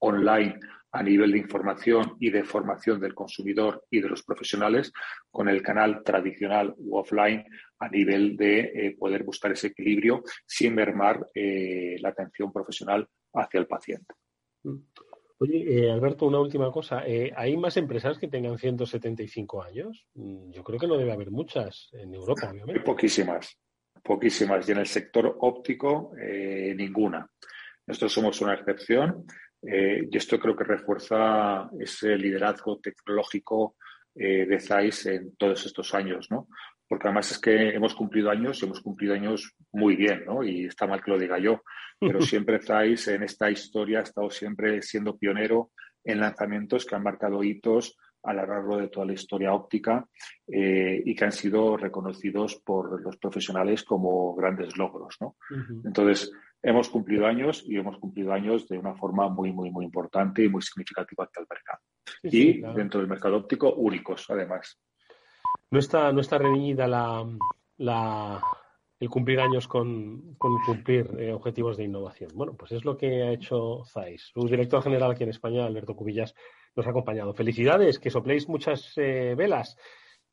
online 0.00 0.58
a 0.92 1.02
nivel 1.02 1.32
de 1.32 1.38
información 1.38 2.16
y 2.18 2.30
de 2.30 2.44
formación 2.44 3.00
del 3.00 3.14
consumidor 3.14 3.84
y 3.90 4.00
de 4.00 4.08
los 4.08 4.22
profesionales, 4.22 4.92
con 5.30 5.48
el 5.48 5.62
canal 5.62 6.02
tradicional 6.02 6.74
u 6.78 6.96
offline 6.96 7.44
a 7.78 7.88
nivel 7.88 8.36
de 8.36 8.60
eh, 8.60 8.96
poder 8.98 9.22
buscar 9.22 9.52
ese 9.52 9.68
equilibrio 9.68 10.22
sin 10.46 10.74
mermar 10.74 11.28
eh, 11.34 11.96
la 12.00 12.10
atención 12.10 12.52
profesional 12.52 13.06
hacia 13.34 13.60
el 13.60 13.66
paciente. 13.66 14.14
Mm. 14.62 14.76
Oye, 15.40 15.86
eh, 15.86 15.90
Alberto, 15.90 16.26
una 16.26 16.40
última 16.40 16.70
cosa. 16.72 17.06
Eh, 17.06 17.32
¿Hay 17.36 17.56
más 17.56 17.76
empresas 17.76 18.18
que 18.18 18.26
tengan 18.26 18.58
175 18.58 19.62
años? 19.62 20.06
Mm, 20.14 20.50
yo 20.50 20.64
creo 20.64 20.80
que 20.80 20.88
no 20.88 20.96
debe 20.96 21.12
haber 21.12 21.30
muchas 21.30 21.88
en 21.92 22.12
Europa, 22.12 22.50
obviamente. 22.50 22.82
Poquísimas, 22.82 23.56
poquísimas. 24.02 24.68
Y 24.68 24.72
en 24.72 24.78
el 24.78 24.86
sector 24.86 25.36
óptico, 25.40 26.12
eh, 26.20 26.74
ninguna. 26.76 27.28
Nosotros 27.86 28.12
somos 28.12 28.40
una 28.40 28.54
excepción 28.54 29.24
y 29.60 30.16
esto 30.16 30.38
creo 30.38 30.54
que 30.54 30.62
refuerza 30.62 31.68
ese 31.80 32.16
liderazgo 32.16 32.78
tecnológico 32.78 33.74
de 34.14 34.60
ZAIS 34.60 35.06
en 35.06 35.36
todos 35.36 35.66
estos 35.66 35.94
años, 35.94 36.28
¿no? 36.30 36.48
Porque 36.88 37.08
además 37.08 37.30
es 37.30 37.38
que 37.38 37.70
hemos 37.70 37.94
cumplido 37.94 38.30
años 38.30 38.60
y 38.60 38.66
hemos 38.66 38.80
cumplido 38.80 39.14
años 39.14 39.54
muy 39.72 39.96
bien, 39.96 40.24
¿no? 40.24 40.42
Y 40.42 40.64
está 40.64 40.86
mal 40.86 41.02
que 41.02 41.10
lo 41.10 41.18
diga 41.18 41.38
yo, 41.38 41.62
pero 42.00 42.20
siempre 42.22 42.56
estáis 42.56 43.06
en 43.08 43.22
esta 43.22 43.50
historia, 43.50 44.00
ha 44.00 44.02
estado 44.02 44.30
siempre 44.30 44.82
siendo 44.82 45.16
pionero 45.16 45.70
en 46.04 46.20
lanzamientos 46.20 46.86
que 46.86 46.94
han 46.94 47.02
marcado 47.02 47.44
hitos 47.44 47.96
a 48.22 48.32
lo 48.32 48.46
largo 48.46 48.78
de 48.78 48.88
toda 48.88 49.06
la 49.06 49.12
historia 49.12 49.52
óptica 49.52 50.06
eh, 50.46 51.02
y 51.04 51.14
que 51.14 51.24
han 51.24 51.32
sido 51.32 51.76
reconocidos 51.76 52.56
por 52.56 53.00
los 53.00 53.16
profesionales 53.16 53.84
como 53.84 54.34
grandes 54.34 54.76
logros, 54.76 55.16
¿no? 55.20 55.36
Entonces, 55.84 56.32
hemos 56.62 56.88
cumplido 56.88 57.26
años 57.26 57.64
y 57.66 57.76
hemos 57.76 57.98
cumplido 57.98 58.32
años 58.32 58.66
de 58.68 58.78
una 58.78 58.94
forma 58.94 59.28
muy, 59.28 59.52
muy, 59.52 59.70
muy 59.70 59.84
importante 59.84 60.44
y 60.44 60.48
muy 60.48 60.62
significativa 60.62 61.24
hasta 61.24 61.40
el 61.40 61.46
mercado. 61.48 61.78
y 62.22 62.60
dentro 62.76 63.00
del 63.00 63.08
mercado 63.08 63.36
óptico, 63.36 63.74
únicos, 63.74 64.26
además. 64.28 64.78
No 65.70 65.78
está, 65.78 66.12
no 66.12 66.20
está 66.20 66.38
reñida 66.38 66.86
la, 66.88 67.26
la, 67.76 68.42
el 69.00 69.10
cumplir 69.10 69.40
años 69.40 69.68
con, 69.68 70.34
cumplir 70.36 71.14
eh, 71.18 71.32
objetivos 71.32 71.76
de 71.76 71.84
innovación. 71.84 72.30
Bueno, 72.34 72.54
pues 72.54 72.72
es 72.72 72.84
lo 72.84 72.96
que 72.96 73.22
ha 73.22 73.32
hecho 73.32 73.84
ZAIS. 73.84 74.30
Su 74.32 74.46
director 74.48 74.82
general 74.82 75.10
aquí 75.10 75.24
en 75.24 75.30
España, 75.30 75.66
Alberto 75.66 75.94
Cubillas, 75.94 76.34
nos 76.74 76.86
ha 76.86 76.90
acompañado. 76.90 77.34
Felicidades, 77.34 77.98
que 77.98 78.10
sopléis 78.10 78.48
muchas 78.48 78.92
eh, 78.96 79.34
velas 79.36 79.76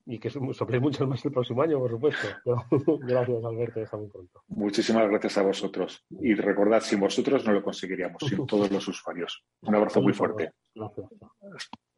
y 0.06 0.20
que 0.20 0.30
sopléis 0.30 0.82
muchas 0.82 1.08
más 1.08 1.24
el 1.26 1.32
próximo 1.32 1.62
año, 1.62 1.80
por 1.80 1.92
supuesto. 1.92 2.28
gracias, 3.02 3.44
Alberto, 3.44 3.82
hasta 3.82 3.98
muy 3.98 4.08
pronto. 4.08 4.44
Muchísimas 4.48 5.10
gracias 5.10 5.38
a 5.38 5.44
vosotros. 5.44 6.06
Y 6.22 6.36
recordad, 6.36 6.82
sin 6.82 7.00
vosotros 7.00 7.46
no 7.46 7.54
lo 7.54 7.64
conseguiríamos, 7.64 8.22
sin 8.28 8.46
todos 8.48 8.72
los 8.72 8.88
usuarios. 8.88 9.44
Un 9.62 9.76
abrazo 9.76 10.02
muy 10.02 10.14
fuerte. 10.14 10.52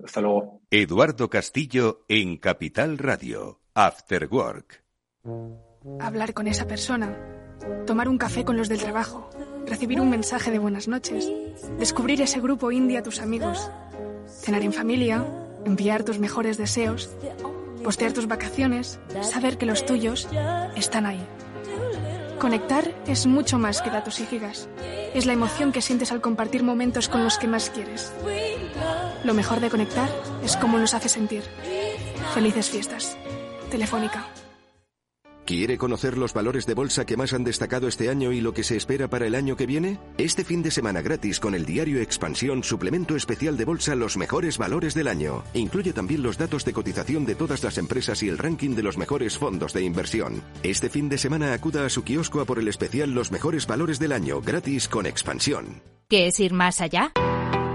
Hasta 0.04 0.22
luego. 0.22 0.62
Eduardo 0.70 1.30
Castillo 1.30 2.06
en 2.08 2.38
Capital 2.38 2.98
Radio, 2.98 3.62
After 3.74 4.28
Work 4.32 4.84
hablar 6.00 6.34
con 6.34 6.48
esa 6.48 6.68
persona, 6.68 7.16
tomar 7.86 8.10
un 8.10 8.18
café 8.18 8.46
con 8.46 8.58
los 8.58 8.70
del 8.70 8.80
trabajo, 8.80 9.30
recibir 9.66 10.00
un 10.02 10.10
mensaje 10.10 10.52
de 10.52 10.60
buenas 10.60 10.88
noches, 10.88 11.30
descubrir 11.80 12.22
ese 12.22 12.40
grupo 12.40 12.72
indie 12.72 12.98
a 12.98 13.04
tus 13.04 13.20
amigos, 13.20 13.70
cenar 14.28 14.62
en 14.62 14.74
familia, 14.74 15.26
enviar 15.66 16.04
tus 16.04 16.20
mejores 16.20 16.58
deseos, 16.58 17.10
postear 17.84 18.14
tus 18.14 18.28
vacaciones, 18.28 19.00
saber 19.22 19.58
que 19.58 19.66
los 19.66 19.86
tuyos 19.86 20.28
están 20.76 21.06
ahí. 21.06 21.26
Conectar 22.40 22.94
es 23.08 23.26
mucho 23.26 23.58
más 23.58 23.82
que 23.82 23.90
datos 23.90 24.20
y 24.20 24.26
gigas. 24.26 24.70
Es 25.14 25.26
la 25.26 25.34
emoción 25.34 25.72
que 25.72 25.82
sientes 25.82 26.12
al 26.12 26.22
compartir 26.22 26.62
momentos 26.62 27.10
con 27.10 27.24
los 27.24 27.38
que 27.40 27.48
más 27.48 27.72
quieres. 27.72 28.14
Lo 29.24 29.34
mejor 29.34 29.60
de 29.60 29.70
conectar 29.70 30.10
es 30.44 30.56
cómo 30.56 30.78
nos 30.78 30.94
hace 30.94 31.10
sentir. 31.10 31.44
Felices 32.34 32.70
fiestas. 32.70 33.18
Telefónica. 33.72 34.28
¿Quiere 35.48 35.78
conocer 35.78 36.18
los 36.18 36.34
valores 36.34 36.66
de 36.66 36.74
bolsa 36.74 37.06
que 37.06 37.16
más 37.16 37.32
han 37.32 37.46
destacado 37.46 37.88
este 37.88 38.10
año 38.10 38.34
y 38.34 38.42
lo 38.42 38.54
que 38.54 38.66
se 38.66 38.76
espera 38.76 39.08
para 39.08 39.28
el 39.28 39.34
año 39.34 39.56
que 39.56 39.66
viene? 39.66 39.98
Este 40.18 40.44
fin 40.44 40.62
de 40.62 40.72
semana 40.72 41.02
gratis 41.02 41.40
con 41.40 41.56
el 41.56 41.66
diario 41.66 42.02
Expansión, 42.02 42.66
suplemento 42.66 43.16
especial 43.16 43.56
de 43.56 43.64
bolsa 43.64 43.96
Los 43.96 44.18
mejores 44.18 44.58
valores 44.58 44.94
del 44.94 45.08
año. 45.08 45.46
Incluye 45.54 45.94
también 45.94 46.22
los 46.22 46.38
datos 46.38 46.66
de 46.66 46.74
cotización 46.74 47.26
de 47.26 47.36
todas 47.36 47.64
las 47.64 47.78
empresas 47.78 48.22
y 48.24 48.28
el 48.28 48.38
ranking 48.38 48.76
de 48.76 48.84
los 48.84 48.98
mejores 48.98 49.38
fondos 49.38 49.72
de 49.72 49.84
inversión. 49.84 50.44
Este 50.64 50.90
fin 50.90 51.08
de 51.08 51.18
semana 51.18 51.54
acuda 51.54 51.86
a 51.86 51.90
su 51.90 52.04
kiosco 52.04 52.42
a 52.42 52.46
por 52.46 52.60
el 52.60 52.68
especial 52.68 53.12
Los 53.12 53.32
mejores 53.32 53.68
valores 53.68 54.00
del 54.00 54.12
año, 54.12 54.42
gratis 54.42 54.90
con 54.90 55.06
Expansión. 55.06 55.82
¿Qué 56.10 56.28
es 56.28 56.42
ir 56.42 56.52
más 56.52 56.82
allá? 56.82 57.14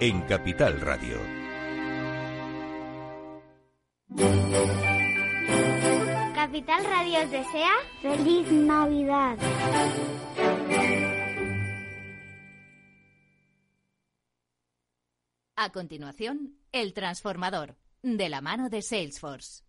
en 0.00 0.22
Capital 0.22 0.80
Radio. 0.80 1.18
Capital 6.34 6.84
Radio 6.84 7.18
os 7.24 7.30
desea 7.32 7.72
feliz 8.00 8.48
Navidad. 8.52 9.36
A 15.56 15.72
continuación, 15.72 16.54
El 16.70 16.94
Transformador, 16.94 17.74
de 18.02 18.28
la 18.28 18.40
mano 18.40 18.68
de 18.68 18.82
Salesforce. 18.82 19.67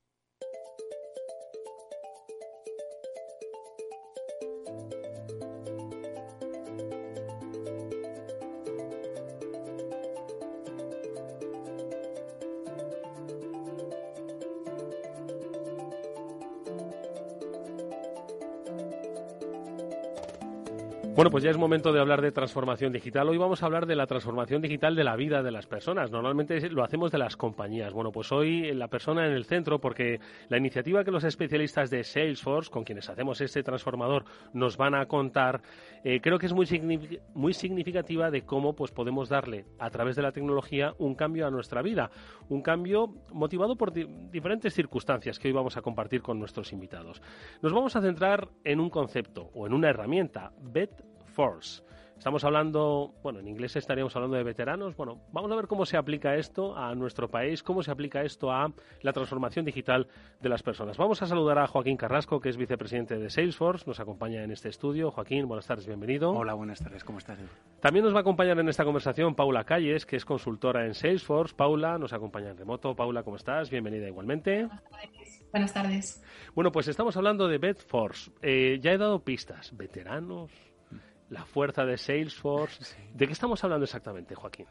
Bueno, 21.20 21.32
pues 21.32 21.44
ya 21.44 21.50
es 21.50 21.58
momento 21.58 21.92
de 21.92 22.00
hablar 22.00 22.22
de 22.22 22.32
transformación 22.32 22.94
digital. 22.94 23.28
Hoy 23.28 23.38
vamos 23.38 23.62
a 23.62 23.66
hablar 23.66 23.86
de 23.86 23.98
la 23.98 24.08
transformación 24.08 24.62
digital 24.62 24.96
de 24.96 25.04
la 25.04 25.18
vida 25.18 25.44
de 25.44 25.52
las 25.52 25.68
personas. 25.68 26.12
Normalmente 26.12 26.70
lo 26.70 26.82
hacemos 26.82 27.12
de 27.12 27.18
las 27.18 27.36
compañías. 27.36 27.92
Bueno, 27.92 28.14
pues 28.14 28.32
hoy 28.32 28.74
la 28.74 28.88
persona 28.88 29.28
en 29.28 29.34
el 29.34 29.44
centro, 29.44 29.82
porque 29.82 30.22
la 30.48 30.58
iniciativa 30.58 31.04
que 31.04 31.12
los 31.12 31.26
especialistas 31.26 31.90
de 31.90 32.06
Salesforce, 32.06 32.72
con 32.72 32.86
quienes 32.86 33.10
hacemos 33.10 33.42
este 33.42 33.64
transformador, 33.64 34.24
nos 34.54 34.78
van 34.78 34.96
a 34.96 35.08
contar, 35.08 35.62
eh, 36.06 36.22
creo 36.22 36.40
que 36.40 36.46
es 36.46 36.54
muy, 36.54 37.20
muy 37.34 37.52
significativa 37.52 38.32
de 38.32 38.44
cómo 38.44 38.74
pues, 38.74 38.92
podemos 38.92 39.28
darle 39.28 39.66
a 39.78 39.90
través 39.90 40.16
de 40.16 40.22
la 40.22 40.32
tecnología 40.32 40.94
un 41.00 41.16
cambio 41.16 41.46
a 41.46 41.52
nuestra 41.52 41.82
vida. 41.82 42.12
Un 42.48 42.62
cambio 42.62 43.14
motivado 43.34 43.76
por 43.76 43.92
diferentes 43.92 44.74
circunstancias 44.74 45.38
que 45.38 45.50
hoy 45.50 45.54
vamos 45.54 45.76
a 45.76 45.82
compartir 45.82 46.22
con 46.22 46.40
nuestros 46.40 46.72
invitados. 46.72 47.22
Nos 47.62 47.74
vamos 47.74 47.98
a 47.98 48.02
centrar 48.02 48.48
en 48.64 48.80
un 48.80 48.90
concepto 48.90 49.50
o 49.54 49.68
en 49.68 49.74
una 49.74 49.90
herramienta, 49.90 50.54
BET 50.62 51.09
Force. 51.40 51.82
Estamos 52.18 52.44
hablando, 52.44 53.14
bueno, 53.24 53.40
en 53.40 53.48
inglés 53.48 53.74
estaríamos 53.78 54.14
hablando 54.14 54.36
de 54.36 54.44
veteranos. 54.44 54.98
Bueno, 54.98 55.22
vamos 55.32 55.50
a 55.54 55.56
ver 55.56 55.68
cómo 55.68 55.86
se 55.86 55.96
aplica 55.96 56.36
esto 56.36 56.76
a 56.76 56.94
nuestro 56.96 57.30
país, 57.30 57.64
cómo 57.64 57.82
se 57.82 57.92
aplica 57.92 58.24
esto 58.24 58.52
a 58.52 58.74
la 59.04 59.14
transformación 59.14 59.64
digital 59.64 60.06
de 60.42 60.50
las 60.50 60.62
personas. 60.62 60.98
Vamos 60.98 61.22
a 61.22 61.28
saludar 61.28 61.60
a 61.60 61.68
Joaquín 61.68 61.96
Carrasco, 61.96 62.42
que 62.42 62.50
es 62.50 62.58
vicepresidente 62.58 63.18
de 63.18 63.30
Salesforce, 63.30 63.86
nos 63.88 64.02
acompaña 64.02 64.44
en 64.44 64.52
este 64.52 64.68
estudio. 64.68 65.12
Joaquín, 65.12 65.48
buenas 65.48 65.66
tardes, 65.66 65.88
bienvenido. 65.88 66.32
Hola, 66.32 66.56
buenas 66.56 66.84
tardes, 66.84 67.06
¿cómo 67.06 67.20
estás? 67.20 67.40
También 67.80 68.04
nos 68.04 68.14
va 68.14 68.18
a 68.18 68.22
acompañar 68.22 68.60
en 68.60 68.68
esta 68.68 68.84
conversación 68.84 69.34
Paula 69.34 69.64
Calles, 69.64 70.06
que 70.06 70.18
es 70.18 70.26
consultora 70.26 70.86
en 70.86 70.94
Salesforce. 70.94 71.56
Paula 71.56 71.98
nos 71.98 72.12
acompaña 72.12 72.50
en 72.50 72.58
remoto. 72.58 72.98
Paula, 72.98 73.24
¿cómo 73.24 73.38
estás? 73.38 73.70
Bienvenida 73.70 74.10
igualmente. 74.10 74.68
Buenas 75.52 75.74
tardes. 75.74 76.22
Bueno, 76.54 76.74
pues 76.74 76.90
estamos 76.90 77.16
hablando 77.16 77.48
de 77.48 77.60
BetForce. 77.60 78.30
Eh, 78.42 78.78
ya 78.82 78.92
he 78.92 78.98
dado 78.98 79.24
pistas. 79.24 79.76
Veteranos, 79.76 80.52
la 81.30 81.46
fuerza 81.46 81.86
de 81.86 81.98
Salesforce. 81.98 82.96
¿De 83.14 83.28
qué 83.28 83.34
estamos 83.34 83.64
hablando 83.64 83.86
exactamente, 83.86 84.36
Joaquín? 84.36 84.66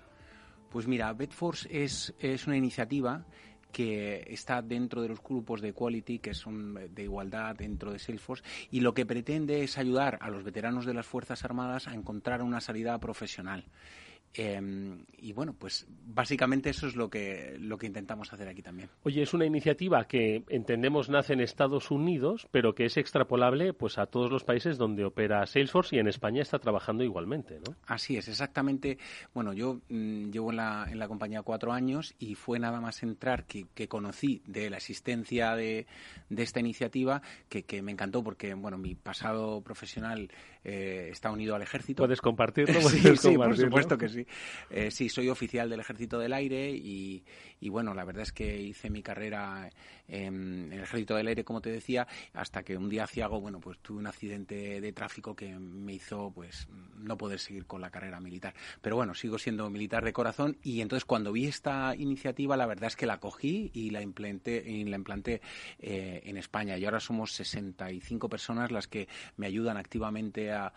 Pues 0.71 0.87
mira, 0.87 1.13
Betforce 1.13 1.69
es, 1.71 2.15
es 2.19 2.47
una 2.47 2.57
iniciativa 2.57 3.25
que 3.73 4.27
está 4.29 4.63
dentro 4.63 5.03
de 5.03 5.09
los 5.09 5.23
grupos 5.23 5.61
de 5.61 5.73
quality 5.73 6.19
que 6.19 6.35
son 6.35 6.95
de 6.95 7.03
igualdad 7.03 7.55
dentro 7.55 7.93
de 7.93 7.99
Salesforce 7.99 8.43
y 8.71 8.81
lo 8.81 8.95
que 8.95 9.07
pretende 9.07 9.63
es 9.63 9.77
ayudar 9.79 10.19
a 10.23 10.31
los 10.31 10.43
veteranos 10.43 10.87
de 10.87 10.95
las 10.95 11.07
Fuerzas 11.07 11.45
Armadas 11.45 11.87
a 11.87 11.95
encontrar 11.95 12.43
una 12.43 12.61
salida 12.61 12.99
profesional. 12.99 13.65
Em, 14.35 15.05
y 15.17 15.33
bueno, 15.33 15.55
pues 15.59 15.87
básicamente 15.89 16.71
eso 16.71 16.87
es 16.87 16.95
lo 16.95 17.09
que, 17.11 17.57
lo 17.59 17.79
que 17.79 17.87
intentamos 17.87 18.33
hacer 18.33 18.49
aquí 18.49 18.63
también. 18.63 18.89
Oye, 19.03 19.23
es 19.23 19.35
una 19.35 19.47
iniciativa 19.47 20.07
que 20.07 20.45
entendemos 20.49 21.09
nace 21.09 21.33
en 21.33 21.41
Estados 21.41 21.91
Unidos, 21.91 22.47
pero 22.51 22.75
que 22.75 22.85
es 22.85 22.97
extrapolable 22.97 23.73
pues 23.73 23.99
a 23.99 24.07
todos 24.07 24.31
los 24.31 24.45
países 24.45 24.79
donde 24.79 25.05
opera 25.05 25.47
Salesforce 25.47 25.97
y 25.97 25.99
en 25.99 26.09
España 26.09 26.43
está 26.43 26.59
trabajando 26.59 27.03
igualmente, 27.05 27.61
¿no? 27.67 27.75
Así 27.87 28.17
es, 28.17 28.29
exactamente. 28.29 28.99
Bueno, 29.35 29.53
yo 29.53 29.81
mm, 29.89 30.31
llevo 30.31 30.51
en 30.51 30.57
la, 30.57 30.87
en 30.91 30.99
la 30.99 31.09
compañía 31.09 31.43
cuatro 31.43 31.73
años 31.73 32.15
y 32.19 32.35
fue 32.35 32.59
nada 32.59 32.81
más 32.81 33.03
entrar 33.03 33.45
que, 33.45 33.67
que 33.75 33.89
conocí 33.89 34.43
de 34.47 34.71
la 34.71 34.77
existencia 34.77 35.55
de, 35.57 35.87
de 36.29 36.43
esta 36.43 36.61
iniciativa 36.61 37.23
que, 37.49 37.65
que, 37.65 37.83
me 37.83 37.93
encantó 37.93 38.23
porque, 38.23 38.55
bueno, 38.55 38.79
mi 38.79 38.95
pasado 38.95 39.61
profesional 39.63 40.31
eh, 40.65 41.09
está 41.11 41.31
unido 41.31 41.55
al 41.55 41.63
ejército. 41.63 42.03
¿Puedes 42.03 42.21
compartirlo? 42.21 42.81
sí, 42.83 43.17
sí, 43.17 43.37
por 43.37 43.57
supuesto 43.57 43.97
que 43.97 44.09
sí. 44.09 44.18
Sí. 44.25 44.27
Eh, 44.71 44.91
sí, 44.91 45.09
soy 45.09 45.29
oficial 45.29 45.69
del 45.69 45.81
Ejército 45.81 46.19
del 46.19 46.33
Aire 46.33 46.71
y, 46.71 47.23
bueno, 47.69 47.95
la 47.95 48.05
verdad 48.05 48.23
es 48.23 48.33
que 48.33 48.61
hice 48.61 48.91
mi 48.91 49.03
carrera 49.03 49.71
en 50.07 50.73
el 50.73 50.81
Ejército 50.81 51.15
del 51.17 51.29
Aire, 51.29 51.45
como 51.45 51.61
te 51.61 51.71
decía, 51.71 52.07
hasta 52.33 52.63
que 52.63 52.77
un 52.77 52.89
día 52.89 53.07
ciago, 53.07 53.41
bueno, 53.41 53.61
pues 53.61 53.79
tuve 53.79 53.99
un 53.99 54.07
accidente 54.07 54.81
de 54.81 54.93
tráfico 54.93 55.35
que 55.35 55.59
me 55.59 55.95
hizo, 55.95 56.33
pues, 56.35 56.69
no 56.97 57.17
poder 57.17 57.39
seguir 57.39 57.67
con 57.67 57.81
la 57.81 57.91
carrera 57.91 58.21
militar. 58.21 58.55
Pero 58.81 58.97
bueno, 58.97 59.15
sigo 59.15 59.39
siendo 59.39 59.69
militar 59.71 60.05
de 60.05 60.13
corazón 60.13 60.57
y 60.63 60.81
entonces 60.81 61.05
cuando 61.05 61.33
vi 61.33 61.47
esta 61.47 61.95
iniciativa, 61.97 62.57
la 62.57 62.67
verdad 62.67 62.89
es 62.89 62.97
que 62.97 63.07
la 63.07 63.21
cogí 63.21 63.71
y 63.75 63.91
la 63.91 64.03
implanté, 64.03 64.63
y 64.67 64.85
la 64.85 64.97
implanté 64.97 65.41
eh, 65.79 66.23
en 66.25 66.37
España. 66.37 66.77
Y 66.77 66.85
ahora 66.85 67.01
somos 67.01 67.33
65 67.33 68.29
personas 68.29 68.71
las 68.71 68.89
que 68.89 69.09
me 69.37 69.47
ayudan 69.47 69.77
activamente 69.77 70.53
a, 70.53 70.73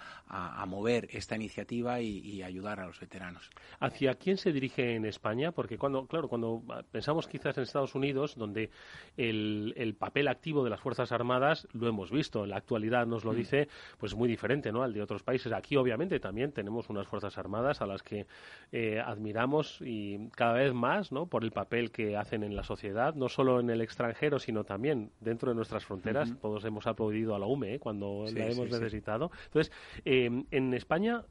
mover 0.67 1.09
esta 1.11 1.35
iniciativa 1.35 1.99
y, 1.99 2.41
ayudar 2.41 2.79
a 2.79 2.87
los 2.87 2.99
veteranos. 2.99 3.30
¿Hacia 3.79 4.15
quién 4.15 4.37
se 4.37 4.51
dirige 4.51 4.95
en 4.95 5.05
España? 5.05 5.51
Porque 5.51 5.77
cuando, 5.77 6.05
claro, 6.05 6.27
cuando 6.27 6.61
pensamos 6.91 7.27
quizás 7.27 7.57
en 7.57 7.63
Estados 7.63 7.95
Unidos, 7.95 8.35
donde 8.35 8.69
el, 9.17 9.95
papel 9.97 10.27
activo 10.27 10.63
de 10.63 10.69
las 10.69 10.79
Fuerzas 10.79 11.11
Armadas 11.11 11.67
lo 11.73 11.87
hemos 11.87 12.11
visto, 12.11 12.43
en 12.43 12.51
la 12.51 12.57
actualidad 12.57 13.05
nos 13.07 13.25
lo 13.25 13.33
mm. 13.33 13.35
dice, 13.35 13.67
pues 13.97 14.15
muy 14.15 14.29
diferente 14.29 14.71
¿no? 14.71 14.83
al 14.83 14.93
de 14.93 15.01
otros 15.01 15.23
países. 15.23 15.51
Aquí, 15.51 15.75
obviamente, 15.75 16.19
también 16.19 16.51
tenemos 16.51 16.89
unas 16.89 17.07
Fuerzas 17.07 17.37
Armadas 17.37 17.81
a 17.81 17.85
las 17.85 18.03
que 18.03 18.27
eh, 18.71 18.99
admiramos 18.99 19.79
y 19.81 20.29
cada 20.29 20.53
vez 20.53 20.73
más 20.73 21.11
¿no? 21.11 21.25
por 21.25 21.43
el 21.43 21.51
papel 21.51 21.91
que 21.91 22.17
hacen 22.17 22.43
en 22.43 22.55
la 22.55 22.63
sociedad, 22.63 23.15
no 23.15 23.29
solo 23.29 23.59
en 23.59 23.69
el 23.69 23.81
extranjero, 23.81 24.39
sino 24.39 24.63
también 24.63 25.11
dentro 25.19 25.49
de 25.49 25.55
nuestras 25.55 25.85
fronteras. 25.85 26.33
Todos 26.39 26.63
hemos 26.65 26.87
aplaudido 26.87 27.35
a 27.35 27.39
la 27.39 27.45
UME 27.45 27.75
¿eh? 27.75 27.79
cuando 27.79 28.25
la 28.33 28.47
hemos 28.47 28.69
necesitado. 28.69 29.31
Entonces, 29.45 29.73
eh, 30.05 30.43
en 30.51 30.73
España, 30.73 31.23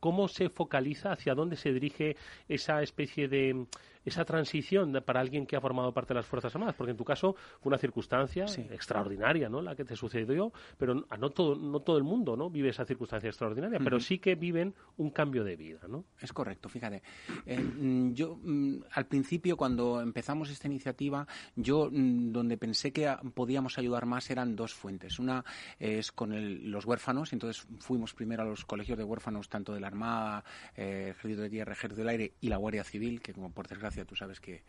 ¿cómo 0.00 0.28
se 0.28 0.48
focaliza, 0.48 1.12
hacia 1.12 1.34
dónde 1.34 1.56
se 1.56 1.72
dirige 1.72 2.16
esa 2.48 2.82
especie 2.82 3.28
de 3.28 3.66
esa 4.04 4.24
transición 4.24 5.02
para 5.04 5.20
alguien 5.20 5.46
que 5.46 5.56
ha 5.56 5.60
formado 5.60 5.92
parte 5.92 6.14
de 6.14 6.20
las 6.20 6.26
Fuerzas 6.26 6.54
Armadas? 6.54 6.74
Porque 6.76 6.92
en 6.92 6.96
tu 6.96 7.04
caso 7.04 7.34
fue 7.60 7.70
una 7.70 7.78
circunstancia 7.78 8.44
extraordinaria, 8.70 9.48
¿no? 9.48 9.62
La 9.62 9.74
que 9.74 9.84
te 9.84 9.96
sucedió, 9.96 10.52
pero 10.78 11.04
a 11.08 11.16
no 11.16 11.30
todo, 11.30 11.56
no 11.56 11.80
todo 11.80 11.96
el 11.98 12.04
mundo, 12.04 12.36
¿no? 12.36 12.50
Vive 12.50 12.70
esa 12.70 12.84
circunstancia 12.84 13.28
extraordinaria, 13.28 13.78
pero 13.78 14.00
sí 14.00 14.18
que 14.18 14.34
viven 14.34 14.74
un 14.96 15.10
cambio 15.10 15.44
de 15.44 15.56
vida, 15.56 15.80
¿no? 15.88 16.04
Es 16.20 16.32
correcto, 16.32 16.68
fíjate. 16.68 17.02
Eh, 17.46 17.58
mm, 17.58 18.12
yo, 18.12 18.38
mm, 18.42 18.84
al 18.92 19.06
principio, 19.06 19.56
cuando 19.56 20.00
empezamos 20.00 20.50
esta 20.50 20.66
iniciativa, 20.66 21.26
yo 21.56 21.88
mm, 21.90 22.32
donde 22.32 22.56
pensé 22.56 22.92
que 22.92 23.14
podíamos 23.34 23.78
ayudar 23.78 24.06
más 24.06 24.30
eran 24.30 24.56
dos 24.56 24.74
fuentes. 24.74 25.18
Una 25.18 25.44
es 25.78 26.12
con 26.12 26.30
los 26.70 26.84
huérfanos, 26.84 27.32
entonces 27.32 27.66
fuimos 27.78 28.14
primero 28.14 28.42
a 28.42 28.46
los 28.46 28.64
colegios 28.64 28.98
de 28.98 29.04
huérfanos, 29.04 29.48
tanto 29.48 29.72
de 29.72 29.80
la 29.80 29.88
Armada, 29.88 30.44
eh, 30.76 31.08
Ejército 31.10 31.42
de 31.42 31.50
Tierra, 31.50 31.72
Ejército 31.72 32.00
del 32.00 32.08
Aire 32.08 32.34
y 32.40 32.48
la 32.48 32.56
Guardia 32.56 32.84
Civil, 32.84 33.20
que 33.20 33.32
como 33.32 33.52
por 33.52 33.68
desgracia 33.68 33.99
tú 34.04 34.16
sabes 34.16 34.40
que 34.40 34.62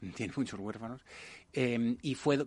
tiene 0.16 0.32
muchos 0.36 0.58
huérfanos. 0.58 1.02
Em, 1.52 1.96
y 2.02 2.14
fue, 2.14 2.38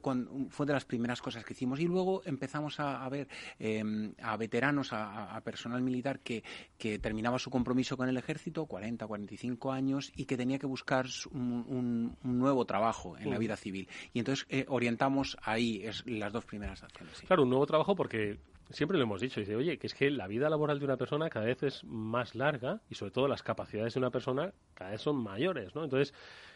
fue 0.49 0.65
de 0.65 0.73
las 0.73 0.86
primeras 0.86 1.21
cosas 1.21 1.43
que 1.43 1.53
hicimos. 1.53 1.79
Y 1.79 1.88
luego 1.88 2.21
empezamos 2.25 2.79
a, 2.79 3.07
ver 3.09 3.27
em, 3.59 4.13
a 4.21 4.38
veteranos, 4.38 4.89
a, 4.91 5.39
personal 5.43 5.81
militar 5.81 6.19
que, 6.19 6.43
que, 6.77 6.99
terminaba 6.99 7.38
su 7.38 7.49
compromiso 7.49 7.97
con 7.97 8.07
el 8.07 8.17
ejército, 8.17 8.65
40, 8.65 9.05
45 9.05 9.71
años, 9.71 10.11
y 10.15 10.25
que 10.25 10.38
tenía 10.38 10.59
que 10.59 10.67
buscar 10.67 11.05
un, 11.31 12.15
nuevo 12.23 12.65
trabajo 12.65 13.17
en 13.17 13.29
la 13.29 13.38
mm. 13.38 13.39
vida 13.39 13.57
civil. 13.57 13.89
Y 14.13 14.19
entonces 14.19 14.45
eh, 14.49 14.65
orientamos 14.69 15.38
ahí 15.41 15.81
es, 15.84 16.03
las 16.05 16.31
dos 16.31 16.45
primeras 16.45 16.84
acciones. 16.84 17.21
Claro, 17.21 17.43
un 17.43 17.49
nuevo 17.49 17.65
trabajo 17.65 17.95
porque 17.95 18.39
siempre 18.70 18.97
lo 18.97 19.03
hemos 19.03 19.22
dicho, 19.22 19.39
dice, 19.39 19.55
oye, 19.55 19.78
que 19.78 19.88
es 19.88 19.93
que 19.93 20.09
la 20.09 20.28
vida 20.28 20.49
laboral 20.49 20.80
de 20.80 20.86
una 20.86 20.97
persona 20.97 21.30
cada 21.30 21.45
vez 21.45 21.64
es 21.64 21.84
más 21.84 22.36
larga 22.36 22.82
y 22.89 22.95
sobre 22.95 23.11
todo 23.11 23.28
las 23.28 23.43
capacidades 23.43 23.93
de 23.93 23.99
una 23.99 24.09
persona 24.09 24.53
cada 24.74 24.91
vez 24.91 25.01
son 25.01 25.18
mayores, 25.18 25.76
¿no? 25.76 25.84
Entonces, 25.84 26.14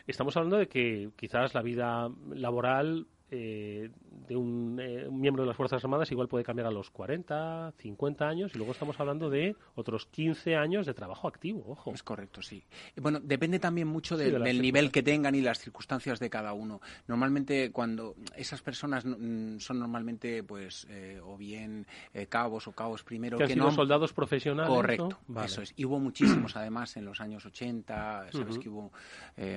estamos 0.08 0.36
hablando 0.38 0.58
de 0.58 0.68
que 0.68 1.10
quizás 1.16 1.54
la 1.54 1.62
vida 1.62 2.10
laboral 2.30 3.08
eh, 3.30 3.90
de 4.28 4.34
eh, 4.34 4.38
un, 4.38 4.76
miembro 5.20 5.44
de 5.44 5.48
las 5.48 5.56
Fuerzas 5.58 5.84
Armadas 5.84 6.12
igual 6.12 6.28
puede 6.28 6.44
cambiar 6.44 6.68
a 6.68 6.72
los 6.72 6.90
40, 6.90 7.74
50 7.78 8.28
años 8.28 8.52
y 8.54 8.58
luego 8.58 8.72
estamos 8.72 9.00
hablando 9.00 9.30
de 9.30 9.56
otros 9.76 10.06
15 10.06 10.56
años 10.56 10.86
de 10.86 10.94
trabajo 10.94 11.28
activo, 11.28 11.64
ojo. 11.68 11.94
Es 11.94 12.04
correcto, 12.04 12.42
sí. 12.42 12.64
Bueno, 12.96 13.20
depende 13.22 13.60
también 13.60 13.88
mucho 13.88 14.16
del 14.18 14.62
nivel 14.62 14.92
que 14.92 15.04
tengan 15.04 15.36
y 15.36 15.42
las 15.42 15.60
circunstancias 15.60 16.20
de 16.20 16.30
cada 16.30 16.54
uno. 16.54 16.82
Normalmente 17.08 17.72
cuando 17.72 18.16
esas 18.36 18.62
personas 18.62 19.06
mm, 19.06 19.60
son 19.60 19.80
normalmente 19.80 20.44
pues 20.44 20.88
eh, 20.90 21.20
o 21.24 21.38
bien 21.38 21.86
cabos 22.30 22.68
o 22.68 22.72
cabos 22.72 23.04
primero 23.04 23.38
que, 23.38 23.44
han 23.44 23.50
sido 23.50 23.72
soldados 23.72 24.14
profesionales. 24.14 24.74
Correcto, 24.74 25.20
eso 25.44 25.62
es. 25.62 25.74
Y 25.76 25.86
hubo 25.86 26.00
muchísimos 26.00 26.56
además 26.56 26.96
en 26.98 27.06
los 27.06 27.22
años 27.22 27.46
80, 27.46 28.32
sabes 28.32 28.58
que 28.58 28.70
hubo 28.70 28.92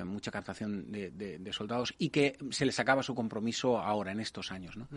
mucha 0.04 0.30
captación 0.30 0.90
de, 0.90 1.10
de 1.10 1.52
soldados 1.52 1.94
y 1.98 2.10
que 2.10 2.36
se 2.50 2.66
les 2.66 2.78
acaba 2.78 3.02
su 3.02 3.14
compromiso 3.14 3.59
ahora, 3.64 4.12
en 4.12 4.20
estos 4.20 4.52
años. 4.52 4.76
¿no? 4.76 4.88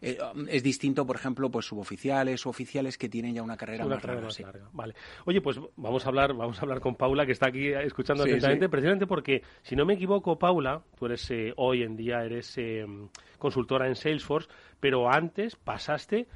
Eh, 0.00 0.18
es 0.48 0.62
distinto, 0.62 1.06
por 1.06 1.16
ejemplo, 1.16 1.50
pues 1.50 1.66
suboficiales 1.66 2.46
o 2.46 2.50
oficiales 2.50 2.98
que 2.98 3.08
tienen 3.08 3.34
ya 3.34 3.42
una 3.42 3.56
carrera, 3.56 3.84
más, 3.86 4.04
larga, 4.04 4.68
Vale. 4.72 4.94
Oye, 5.26 5.40
pues 5.40 5.58
vamos 5.76 6.04
a 6.04 6.08
hablar, 6.08 6.34
vamos 6.34 6.58
a 6.58 6.62
hablar 6.62 6.80
con 6.80 6.96
Paula, 6.96 7.26
que 7.26 7.32
está 7.32 7.48
aquí 7.48 7.68
escuchando 7.68 8.22
atentamente, 8.22 8.68
precisamente 8.68 9.06
porque, 9.06 9.42
si 9.62 9.76
no 9.76 9.84
me 9.84 9.94
equivoco, 9.94 10.38
Paula, 10.38 10.82
tú 10.98 11.06
eres 11.06 11.30
eh, 11.30 11.52
hoy 11.56 11.82
en 11.82 11.96
día 11.96 12.22
eres 12.24 12.56
eh, 12.58 12.86
consultora 13.38 13.86
en 13.86 13.96
Salesforce, 13.96 14.48
pero 14.78 15.10
antes 15.10 15.56
pasaste 15.56 16.26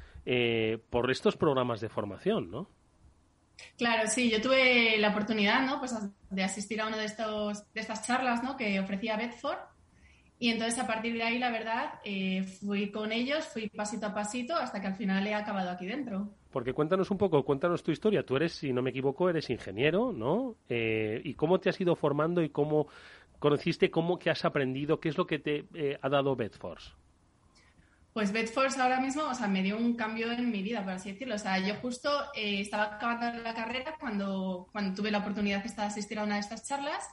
por 0.89 1.11
estos 1.11 1.37
programas 1.37 1.81
de 1.81 1.89
formación, 1.89 2.49
¿no? 2.49 2.67
Claro, 3.77 4.07
sí, 4.07 4.29
yo 4.29 4.41
tuve 4.41 4.97
la 4.97 5.09
oportunidad, 5.09 5.65
¿no? 5.65 5.79
Pues 5.79 5.93
de 6.29 6.43
asistir 6.43 6.81
a 6.81 6.87
una 6.87 6.97
de 6.97 7.05
estos 7.05 7.71
de 7.73 7.81
estas 7.81 8.05
charlas, 8.05 8.43
¿no? 8.43 8.55
Que 8.55 8.79
ofrecía 8.79 9.17
Bedford 9.17 9.57
y 10.37 10.49
entonces 10.49 10.77
a 10.79 10.87
partir 10.87 11.13
de 11.13 11.23
ahí, 11.23 11.39
la 11.39 11.49
verdad, 11.49 11.93
eh, 12.03 12.43
fui 12.43 12.91
con 12.91 13.13
ellos, 13.13 13.45
fui 13.45 13.69
pasito 13.69 14.07
a 14.07 14.13
pasito 14.13 14.55
hasta 14.55 14.81
que 14.81 14.87
al 14.87 14.95
final 14.95 15.25
he 15.25 15.33
acabado 15.33 15.69
aquí 15.69 15.85
dentro. 15.85 16.29
Porque 16.51 16.73
cuéntanos 16.73 17.09
un 17.09 17.17
poco, 17.17 17.43
cuéntanos 17.45 17.83
tu 17.83 17.91
historia. 17.91 18.25
Tú 18.25 18.35
eres, 18.35 18.53
si 18.53 18.73
no 18.73 18.81
me 18.81 18.89
equivoco, 18.89 19.29
eres 19.29 19.49
ingeniero, 19.49 20.11
¿no? 20.11 20.55
Eh, 20.67 21.21
¿Y 21.23 21.35
cómo 21.35 21.59
te 21.59 21.69
has 21.69 21.79
ido 21.79 21.95
formando 21.95 22.41
y 22.41 22.49
cómo 22.49 22.87
conociste, 23.39 23.89
cómo 23.89 24.19
que 24.19 24.29
has 24.29 24.43
aprendido, 24.43 24.99
qué 24.99 25.09
es 25.09 25.17
lo 25.17 25.25
que 25.25 25.39
te 25.39 25.65
eh, 25.73 25.97
ha 26.01 26.09
dado 26.09 26.35
Bedforce? 26.35 26.91
Pues 28.11 28.31
Bedforce 28.31 28.81
ahora 28.81 28.99
mismo, 28.99 29.23
o 29.23 29.33
sea, 29.33 29.47
me 29.47 29.63
dio 29.63 29.77
un 29.77 29.95
cambio 29.95 30.31
en 30.31 30.49
mi 30.51 30.61
vida, 30.61 30.83
por 30.83 30.93
así 30.93 31.13
decirlo. 31.13 31.35
O 31.35 31.39
sea, 31.39 31.59
yo 31.59 31.75
justo 31.75 32.09
estaba 32.33 32.95
acabando 32.95 33.41
la 33.41 33.53
carrera 33.53 33.95
cuando, 33.99 34.67
cuando 34.71 34.95
tuve 34.95 35.11
la 35.11 35.19
oportunidad 35.19 35.63
de 35.63 35.81
asistir 35.81 36.19
a 36.19 36.23
una 36.23 36.35
de 36.35 36.41
estas 36.41 36.67
charlas 36.67 37.09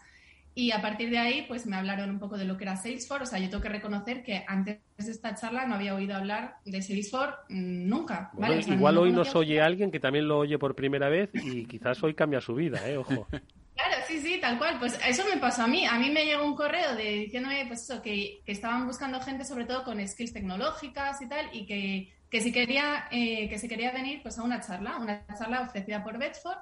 y 0.54 0.70
a 0.70 0.82
partir 0.82 1.08
de 1.08 1.18
ahí, 1.18 1.44
pues 1.48 1.66
me 1.66 1.76
hablaron 1.76 2.10
un 2.10 2.18
poco 2.18 2.36
de 2.36 2.44
lo 2.44 2.58
que 2.58 2.64
era 2.64 2.76
Salesforce. 2.76 3.24
O 3.24 3.26
sea, 3.26 3.38
yo 3.38 3.48
tengo 3.48 3.62
que 3.62 3.70
reconocer 3.70 4.22
que 4.22 4.44
antes 4.46 4.80
de 4.98 5.10
esta 5.10 5.34
charla 5.34 5.66
no 5.66 5.76
había 5.76 5.94
oído 5.94 6.14
hablar 6.14 6.56
de 6.64 6.82
Salesforce 6.82 7.36
mm, 7.48 7.88
nunca. 7.88 8.30
igual 8.66 8.98
hoy 8.98 9.12
nos 9.12 9.34
oye 9.34 9.62
alguien 9.62 9.90
que 9.90 10.00
también 10.00 10.28
lo 10.28 10.38
oye 10.38 10.58
por 10.58 10.74
primera 10.74 11.08
vez 11.08 11.30
y 11.32 11.64
quizás 11.66 12.02
hoy 12.02 12.14
cambia 12.14 12.40
su 12.40 12.54
vida, 12.54 12.86
¿eh? 12.88 12.96
Ojo. 12.96 13.26
Claro, 13.74 13.96
sí, 14.06 14.20
sí, 14.20 14.38
tal 14.38 14.58
cual. 14.58 14.78
Pues 14.78 15.00
eso 15.08 15.24
me 15.24 15.40
pasó 15.40 15.62
a 15.62 15.66
mí. 15.66 15.86
A 15.86 15.98
mí 15.98 16.10
me 16.10 16.26
llegó 16.26 16.44
un 16.44 16.54
correo 16.54 16.94
de 16.94 17.04
diciéndome, 17.12 17.64
pues 17.66 17.82
eso, 17.82 18.02
que, 18.02 18.42
que 18.44 18.52
estaban 18.52 18.86
buscando 18.86 19.18
gente 19.18 19.46
sobre 19.46 19.64
todo 19.64 19.82
con 19.82 20.06
skills 20.06 20.34
tecnológicas 20.34 21.22
y 21.22 21.28
tal, 21.28 21.48
y 21.54 21.64
que, 21.64 22.12
que 22.28 22.40
si 22.42 22.52
quería, 22.52 23.06
eh, 23.10 23.48
que 23.48 23.58
si 23.58 23.68
quería 23.68 23.90
venir 23.90 24.20
pues 24.22 24.38
a 24.38 24.42
una 24.42 24.60
charla, 24.60 24.98
una 24.98 25.24
charla 25.38 25.62
ofrecida 25.62 26.04
por 26.04 26.18
Bedford 26.18 26.58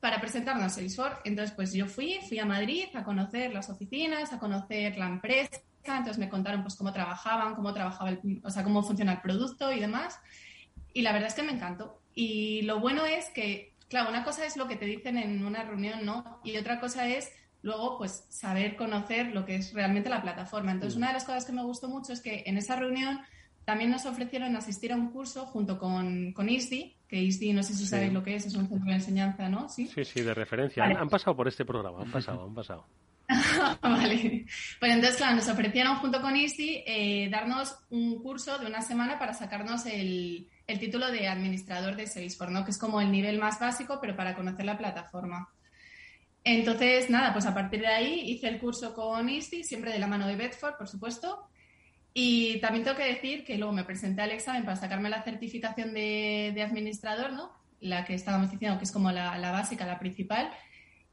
para 0.00 0.20
presentarnos 0.20 0.64
a 0.64 0.68
Salesforce. 0.70 1.18
Entonces, 1.24 1.54
pues 1.54 1.72
yo 1.72 1.86
fui, 1.86 2.18
fui 2.28 2.38
a 2.38 2.44
Madrid 2.44 2.86
a 2.94 3.04
conocer 3.04 3.52
las 3.52 3.68
oficinas, 3.70 4.32
a 4.32 4.38
conocer 4.38 4.96
la 4.96 5.06
empresa, 5.06 5.60
entonces 5.84 6.18
me 6.18 6.28
contaron 6.28 6.62
pues 6.62 6.76
cómo 6.76 6.92
trabajaban, 6.92 7.54
cómo 7.54 7.72
trabajaba 7.72 8.10
el, 8.10 8.40
o 8.44 8.50
sea, 8.50 8.62
cómo 8.62 8.82
funciona 8.82 9.12
el 9.12 9.20
producto 9.20 9.72
y 9.72 9.80
demás. 9.80 10.20
Y 10.92 11.02
la 11.02 11.12
verdad 11.12 11.28
es 11.28 11.34
que 11.34 11.42
me 11.42 11.52
encantó. 11.52 12.00
Y 12.14 12.62
lo 12.62 12.80
bueno 12.80 13.06
es 13.06 13.30
que, 13.30 13.74
claro, 13.88 14.10
una 14.10 14.24
cosa 14.24 14.44
es 14.44 14.56
lo 14.56 14.68
que 14.68 14.76
te 14.76 14.86
dicen 14.86 15.16
en 15.16 15.44
una 15.44 15.62
reunión, 15.64 16.04
¿no? 16.04 16.40
Y 16.44 16.56
otra 16.56 16.80
cosa 16.80 17.08
es 17.08 17.30
luego 17.62 17.98
pues 17.98 18.24
saber 18.28 18.76
conocer 18.76 19.34
lo 19.34 19.44
que 19.44 19.56
es 19.56 19.72
realmente 19.72 20.10
la 20.10 20.22
plataforma. 20.22 20.72
Entonces, 20.72 20.96
mm. 20.96 20.98
una 20.98 21.06
de 21.08 21.14
las 21.14 21.24
cosas 21.24 21.44
que 21.44 21.52
me 21.52 21.62
gustó 21.62 21.88
mucho 21.88 22.12
es 22.12 22.20
que 22.20 22.44
en 22.46 22.58
esa 22.58 22.76
reunión 22.76 23.20
también 23.64 23.90
nos 23.90 24.06
ofrecieron 24.06 24.56
asistir 24.56 24.92
a 24.92 24.96
un 24.96 25.10
curso 25.10 25.46
junto 25.46 25.78
con, 25.78 26.32
con 26.32 26.48
ISDI, 26.48 26.96
que 27.08 27.16
ISDI 27.16 27.54
no 27.54 27.62
sé 27.62 27.74
si 27.74 27.86
sabéis 27.86 28.12
lo 28.12 28.22
que 28.22 28.34
es, 28.34 28.46
es 28.46 28.54
un 28.54 28.68
centro 28.68 28.86
de 28.86 28.96
enseñanza, 28.96 29.48
¿no? 29.48 29.68
Sí, 29.68 29.86
sí, 29.86 30.20
de 30.20 30.34
referencia. 30.34 30.84
Han, 30.84 31.08
pasado 31.08 31.34
por 31.34 31.48
este 31.48 31.64
programa, 31.64 32.02
han 32.02 32.12
pasado, 32.12 32.44
han 32.44 32.54
pasado. 32.54 32.86
vale. 33.82 34.44
Pues 34.78 34.92
entonces, 34.92 35.16
claro, 35.16 35.36
nos 35.36 35.48
ofrecieron 35.48 35.96
junto 35.96 36.20
con 36.20 36.36
ISDI 36.36 36.84
eh, 36.86 37.28
darnos 37.30 37.76
un 37.90 38.22
curso 38.22 38.58
de 38.58 38.66
una 38.66 38.82
semana 38.82 39.18
para 39.18 39.34
sacarnos 39.34 39.86
el, 39.86 40.48
el 40.66 40.78
título 40.78 41.10
de 41.10 41.28
administrador 41.28 41.96
de 41.96 42.06
Salesforce, 42.06 42.52
¿no? 42.52 42.64
Que 42.64 42.70
es 42.70 42.78
como 42.78 43.00
el 43.00 43.10
nivel 43.10 43.38
más 43.38 43.58
básico, 43.58 43.98
pero 44.00 44.14
para 44.14 44.36
conocer 44.36 44.66
la 44.66 44.78
plataforma. 44.78 45.48
Entonces, 46.44 47.10
nada, 47.10 47.32
pues 47.32 47.46
a 47.46 47.54
partir 47.54 47.80
de 47.80 47.88
ahí 47.88 48.20
hice 48.30 48.48
el 48.48 48.58
curso 48.58 48.94
con 48.94 49.28
ISDI, 49.28 49.64
siempre 49.64 49.92
de 49.92 49.98
la 49.98 50.06
mano 50.06 50.26
de 50.26 50.36
Bedford, 50.36 50.76
por 50.76 50.88
supuesto, 50.88 51.48
y 52.14 52.58
también 52.60 52.84
tengo 52.84 52.96
que 52.96 53.04
decir 53.04 53.44
que 53.44 53.56
luego 53.58 53.72
me 53.72 53.84
presenté 53.84 54.22
al 54.22 54.32
examen 54.32 54.64
para 54.64 54.76
sacarme 54.76 55.08
la 55.08 55.22
certificación 55.22 55.94
de, 55.94 56.60
administrador, 56.64 57.32
¿no? 57.32 57.52
La 57.80 58.04
que 58.04 58.14
estábamos 58.14 58.50
diciendo 58.50 58.78
que 58.78 58.84
es 58.84 58.92
como 58.92 59.12
la, 59.12 59.52
básica, 59.52 59.86
la 59.86 59.98
principal. 59.98 60.50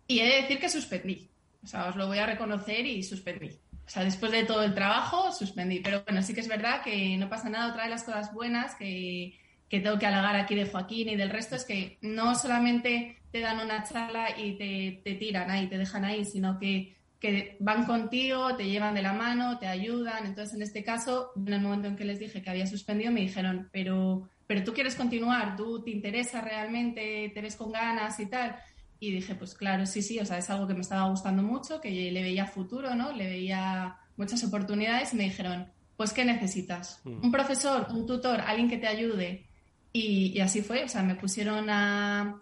Y 0.07 0.19
he 0.19 0.25
de 0.25 0.41
decir 0.41 0.59
que 0.59 0.69
suspendí. 0.69 1.29
O 1.63 1.67
sea, 1.67 1.87
os 1.87 1.95
lo 1.95 2.07
voy 2.07 2.17
a 2.17 2.25
reconocer 2.25 2.85
y 2.85 3.03
suspendí. 3.03 3.49
O 3.85 3.89
sea, 3.89 4.03
después 4.03 4.31
de 4.31 4.45
todo 4.45 4.63
el 4.63 4.73
trabajo, 4.73 5.31
suspendí. 5.31 5.79
Pero 5.79 6.03
bueno, 6.03 6.23
sí 6.23 6.33
que 6.33 6.41
es 6.41 6.47
verdad 6.47 6.81
que 6.81 7.17
no 7.17 7.29
pasa 7.29 7.49
nada. 7.49 7.71
Otra 7.71 7.83
de 7.83 7.89
las 7.91 8.03
cosas 8.03 8.33
buenas 8.33 8.73
que, 8.75 9.37
que 9.69 9.79
tengo 9.79 9.99
que 9.99 10.07
halagar 10.07 10.35
aquí 10.35 10.55
de 10.55 10.65
Joaquín 10.65 11.09
y 11.09 11.15
del 11.15 11.29
resto 11.29 11.55
es 11.55 11.65
que 11.65 11.97
no 12.01 12.35
solamente 12.35 13.17
te 13.31 13.41
dan 13.41 13.59
una 13.59 13.83
charla 13.83 14.39
y 14.39 14.53
te, 14.53 15.01
te 15.03 15.15
tiran 15.15 15.51
ahí, 15.51 15.67
te 15.67 15.77
dejan 15.77 16.05
ahí, 16.05 16.25
sino 16.25 16.57
que, 16.57 16.95
que, 17.25 17.57
van 17.59 17.85
contigo, 17.85 18.55
te 18.55 18.67
llevan 18.69 18.93
de 18.93 19.01
la 19.01 19.13
mano, 19.13 19.57
te 19.57 19.67
ayudan. 19.67 20.25
Entonces, 20.25 20.55
en 20.55 20.61
este 20.61 20.83
caso, 20.83 21.31
en 21.35 21.53
el 21.53 21.61
momento 21.61 21.87
en 21.87 21.95
que 21.95 22.05
les 22.05 22.19
dije 22.19 22.41
que 22.41 22.49
había 22.49 22.67
suspendido, 22.67 23.11
me 23.11 23.21
dijeron, 23.21 23.69
pero, 23.71 24.29
pero 24.47 24.63
tú 24.63 24.73
quieres 24.73 24.95
continuar, 24.95 25.55
tú 25.55 25.83
te 25.83 25.91
interesa 25.91 26.41
realmente, 26.41 27.31
te 27.33 27.41
ves 27.41 27.55
con 27.55 27.71
ganas 27.71 28.19
y 28.19 28.27
tal. 28.27 28.55
Y 28.99 29.11
dije, 29.11 29.35
pues 29.35 29.55
claro, 29.55 29.85
sí, 29.85 30.01
sí, 30.01 30.19
o 30.19 30.25
sea, 30.25 30.37
es 30.37 30.49
algo 30.49 30.67
que 30.67 30.73
me 30.73 30.81
estaba 30.81 31.09
gustando 31.09 31.43
mucho, 31.43 31.81
que 31.81 31.89
le 31.89 32.21
veía 32.21 32.45
futuro, 32.45 32.95
¿no? 32.95 33.11
Le 33.11 33.27
veía 33.27 33.97
muchas 34.15 34.43
oportunidades 34.43 35.13
y 35.13 35.17
me 35.17 35.23
dijeron, 35.23 35.67
pues, 35.97 36.13
¿qué 36.13 36.25
necesitas? 36.25 37.01
Mm. 37.03 37.25
Un 37.25 37.31
profesor, 37.31 37.87
un 37.89 38.05
tutor, 38.05 38.41
alguien 38.41 38.69
que 38.69 38.77
te 38.77 38.87
ayude. 38.87 39.47
Y, 39.91 40.39
así 40.41 40.61
fue, 40.61 40.83
o 40.83 40.89
sea, 40.89 41.03
me 41.03 41.15
pusieron 41.15 41.69
a, 41.69 42.39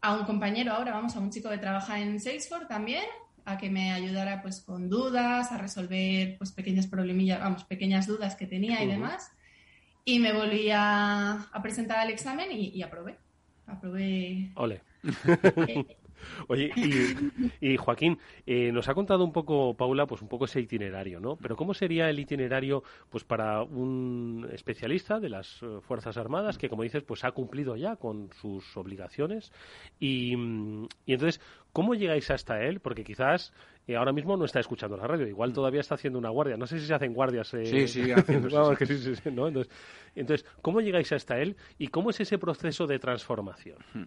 a, 0.00 0.14
un 0.14 0.24
compañero 0.24 0.72
ahora, 0.72 0.92
vamos, 0.92 1.14
a 1.14 1.20
un 1.20 1.30
chico 1.30 1.50
que 1.50 1.58
trabaja 1.58 2.00
en 2.00 2.18
Salesforce 2.18 2.66
también, 2.66 3.04
a 3.44 3.58
que 3.58 3.70
me 3.70 3.92
ayudara 3.92 4.42
pues 4.42 4.60
con 4.60 4.88
dudas, 4.88 5.52
a 5.52 5.58
resolver 5.58 6.36
pues 6.38 6.52
pequeñas 6.52 6.86
problemillas, 6.86 7.40
vamos, 7.40 7.64
pequeñas 7.64 8.06
dudas 8.06 8.36
que 8.36 8.46
tenía 8.46 8.82
y 8.82 8.86
demás. 8.86 9.32
Y 10.04 10.18
me 10.18 10.32
volví 10.32 10.70
a, 10.72 11.50
presentar 11.62 11.98
al 11.98 12.10
examen 12.10 12.52
y, 12.52 12.68
y 12.68 12.82
aprobé. 12.82 13.16
Aprobé. 13.66 14.50
Ole. 14.54 14.82
Oye, 16.48 16.70
y, 17.60 17.76
Joaquín, 17.76 18.18
eh, 18.46 18.72
nos 18.72 18.88
ha 18.88 18.94
contado 18.94 19.24
un 19.24 19.32
poco, 19.32 19.74
Paula, 19.74 20.06
pues 20.06 20.22
un 20.22 20.28
poco 20.28 20.44
ese 20.44 20.60
itinerario, 20.60 21.20
¿no? 21.20 21.36
Pero 21.36 21.56
¿cómo 21.56 21.74
sería 21.74 22.08
el 22.10 22.18
itinerario 22.18 22.82
pues 23.10 23.24
para 23.24 23.62
un 23.62 24.48
especialista 24.52 25.20
de 25.20 25.28
las 25.28 25.62
eh, 25.62 25.80
Fuerzas 25.82 26.16
Armadas 26.16 26.58
que, 26.58 26.68
como 26.68 26.82
dices, 26.82 27.02
pues 27.02 27.24
ha 27.24 27.32
cumplido 27.32 27.76
ya 27.76 27.96
con 27.96 28.30
sus 28.40 28.76
obligaciones? 28.76 29.52
Y, 29.98 30.34
y 31.06 31.12
entonces, 31.12 31.40
¿cómo 31.74 31.94
llegáis 31.94 32.30
hasta 32.30 32.62
él? 32.62 32.80
Porque 32.80 33.04
quizás 33.04 33.52
eh, 33.86 33.96
ahora 33.96 34.12
mismo 34.12 34.38
no 34.38 34.46
está 34.46 34.60
escuchando 34.60 34.96
la 34.96 35.06
radio, 35.06 35.26
igual 35.26 35.52
todavía 35.52 35.80
está 35.80 35.96
haciendo 35.96 36.18
una 36.18 36.30
guardia. 36.30 36.56
No 36.56 36.66
sé 36.66 36.78
si 36.78 36.86
se 36.86 36.94
hacen 36.94 37.12
guardias. 37.12 37.48
sí, 37.48 37.86
sí, 37.86 38.10
haciendo. 38.16 39.48
entonces, 39.48 39.70
entonces, 40.14 40.46
¿cómo 40.62 40.80
llegáis 40.80 41.12
hasta 41.12 41.38
él 41.38 41.56
y 41.76 41.88
cómo 41.88 42.10
es 42.10 42.20
ese 42.20 42.38
proceso 42.38 42.86
de 42.86 42.98
transformación? 42.98 43.76
Hmm. 43.92 44.04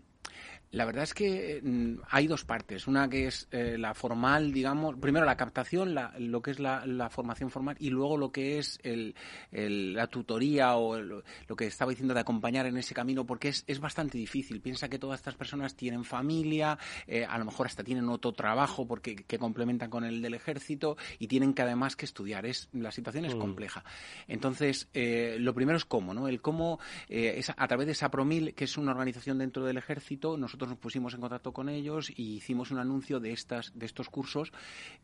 La 0.72 0.86
verdad 0.86 1.03
es 1.03 1.13
que 1.13 1.61
mm, 1.63 2.01
hay 2.09 2.28
dos 2.28 2.43
partes. 2.43 2.88
Una 2.88 3.09
que 3.09 3.28
es 3.28 3.47
eh, 3.51 3.78
la 3.78 3.93
formal, 3.93 4.51
digamos, 4.51 4.95
primero 4.97 5.26
la 5.26 5.38
captación, 5.38 5.95
lo 6.20 6.41
que 6.41 6.51
es 6.51 6.59
la, 6.59 7.09
formación 7.09 7.49
formal, 7.49 7.78
y 7.80 7.89
luego 7.89 8.18
lo 8.18 8.32
que 8.32 8.59
es 8.59 8.80
el, 8.84 9.15
la 9.51 10.07
tutoría 10.07 10.76
o 10.76 10.99
lo 10.99 11.55
que 11.55 11.68
estaba 11.68 11.91
diciendo 11.91 12.13
de 12.13 12.20
acompañar 12.20 12.65
en 12.65 12.78
ese 12.78 12.93
camino, 12.93 13.26
porque 13.26 13.49
es, 13.49 13.63
es 13.68 13.80
bastante 13.80 14.18
difícil. 14.18 14.59
Piensa 14.61 14.89
que 14.89 14.99
todas 14.99 15.20
estas 15.20 15.36
personas 15.36 15.76
tienen 15.76 16.03
familia, 16.03 16.78
eh, 17.07 17.26
a 17.26 17.38
lo 17.38 17.45
mejor 17.45 17.68
hasta 17.68 17.84
tienen 17.84 18.09
otro 18.09 18.34
trabajo 18.34 18.86
porque 18.86 19.15
que 19.15 19.39
complementan 19.39 19.89
con 19.89 20.03
el 20.03 20.22
del 20.22 20.34
ejército 20.34 20.97
y 21.18 21.28
tienen 21.28 21.53
que 21.53 21.61
además 21.61 21.95
que 21.95 22.05
estudiar. 22.05 22.45
Es, 22.45 22.70
la 22.74 22.91
situación 22.91 23.26
es 23.26 23.36
mm. 23.36 23.39
compleja. 23.39 23.84
Entonces, 24.28 24.89
eh, 24.93 25.38
lo 25.39 25.53
primero 25.53 25.78
es 25.78 25.86
cómo, 25.86 26.13
¿no? 26.13 26.28
El 26.28 26.41
cómo, 26.41 26.80
es 27.07 27.49
a 27.49 27.68
través 27.68 27.86
de 27.86 27.93
esa 27.93 28.11
Promil, 28.11 28.53
que 28.53 28.65
es 28.65 28.78
una 28.78 28.91
organización 28.91 29.38
dentro 29.38 29.63
del 29.63 29.78
ejército, 29.78 30.38
nosotros 30.38 30.57
nosotros 30.58 30.72
nos 30.72 30.80
pusimos 30.80 31.14
en 31.14 31.22
contacto 31.22 31.53
con 31.53 31.70
ellos 31.70 32.10
y 32.10 32.38
hicimos 32.38 32.72
un 32.72 32.80
anuncio 32.80 33.20
de 33.20 33.32
estas 33.32 33.72
de 33.78 33.86
estos 33.86 34.10
cursos 34.10 34.51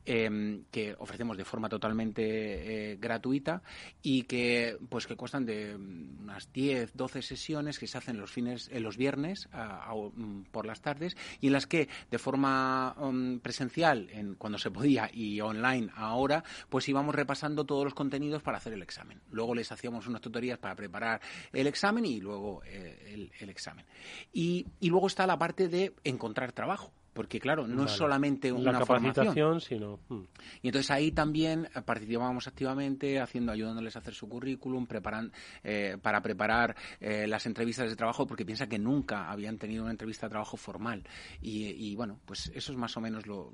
em, 0.04 0.64
que 0.72 0.96
ofrecemos 0.98 1.38
de 1.38 1.46
forma 1.46 1.70
totalmente 1.70 2.24
eh, 2.24 2.98
gratuita 3.00 3.62
y 4.02 4.24
que 4.24 4.80
pues 4.90 5.06
que 5.06 5.16
cuestan 5.16 5.46
de 5.46 5.76
unas 5.76 6.52
10, 6.52 6.94
12 6.96 7.22
sesiones 7.22 7.78
que 7.78 7.86
se 7.86 8.00
hacen 8.00 8.18
los 8.18 8.32
fines 8.32 8.68
en 8.74 8.82
los 8.82 8.98
viernes 8.98 9.48
mm, 9.54 10.46
por 10.52 10.66
las 10.66 10.82
tardes 10.82 11.16
y 11.40 11.48
en 11.48 11.54
las 11.54 11.68
que 11.68 11.88
de 12.10 12.18
forma 12.18 12.96
um, 12.98 13.40
presencial 13.40 14.10
en, 14.12 14.34
cuando 14.34 14.58
se 14.58 14.72
podía 14.72 15.12
y 15.14 15.40
online 15.40 15.92
ahora 15.96 16.44
pues 16.70 16.90
íbamos 16.90 17.14
repasando 17.14 17.64
todos 17.64 17.84
los 17.84 17.94
contenidos 17.94 18.42
para 18.42 18.58
hacer 18.58 18.74
el 18.74 18.82
examen. 18.82 19.22
Luego 19.30 19.54
les 19.54 19.72
hacíamos 19.72 20.08
unas 20.08 20.22
tutorías 20.22 20.58
para 20.58 20.76
preparar 20.76 21.22
el 21.52 21.68
examen 21.68 22.06
y 22.06 22.20
luego 22.20 22.64
eh, 22.66 23.12
el, 23.14 23.32
el, 23.40 23.50
examen. 23.50 23.86
Y, 24.32 24.66
y 24.80 24.90
luego 24.90 25.06
está 25.06 25.28
la 25.28 25.38
parte 25.44 25.68
de 25.68 25.94
encontrar 26.06 26.54
trabajo 26.54 26.94
porque 27.14 27.38
claro, 27.38 27.68
no 27.68 27.84
es 27.84 27.92
solamente 27.92 28.50
una 28.50 28.72
la 28.72 28.80
capacitación, 28.80 29.60
sino 29.60 30.00
hmm. 30.08 30.24
y 30.62 30.70
entonces 30.70 30.90
ahí 30.90 31.12
también 31.12 31.68
participábamos 31.86 32.48
activamente, 32.48 33.20
haciendo, 33.20 33.52
ayudándoles 33.52 33.98
a 33.98 34.00
hacer 34.00 34.14
su 34.14 34.30
currículum, 34.30 34.88
preparan, 34.88 35.34
eh, 35.66 35.98
para 36.02 36.22
preparar 36.22 36.78
eh, 37.02 37.28
las 37.28 37.46
entrevistas 37.46 37.90
de 37.90 37.98
trabajo, 37.98 38.26
porque 38.26 38.46
piensa 38.46 38.68
que 38.68 38.80
nunca 38.80 39.30
habían 39.30 39.58
tenido 39.58 39.84
una 39.84 39.92
entrevista 39.92 40.28
de 40.28 40.32
trabajo 40.32 40.56
formal 40.56 41.04
y, 41.42 41.90
y 41.92 41.94
bueno, 41.96 42.22
pues 42.26 42.50
eso 42.56 42.72
es 42.72 42.78
más 42.78 42.96
o 42.96 43.02
menos 43.02 43.28
lo, 43.28 43.52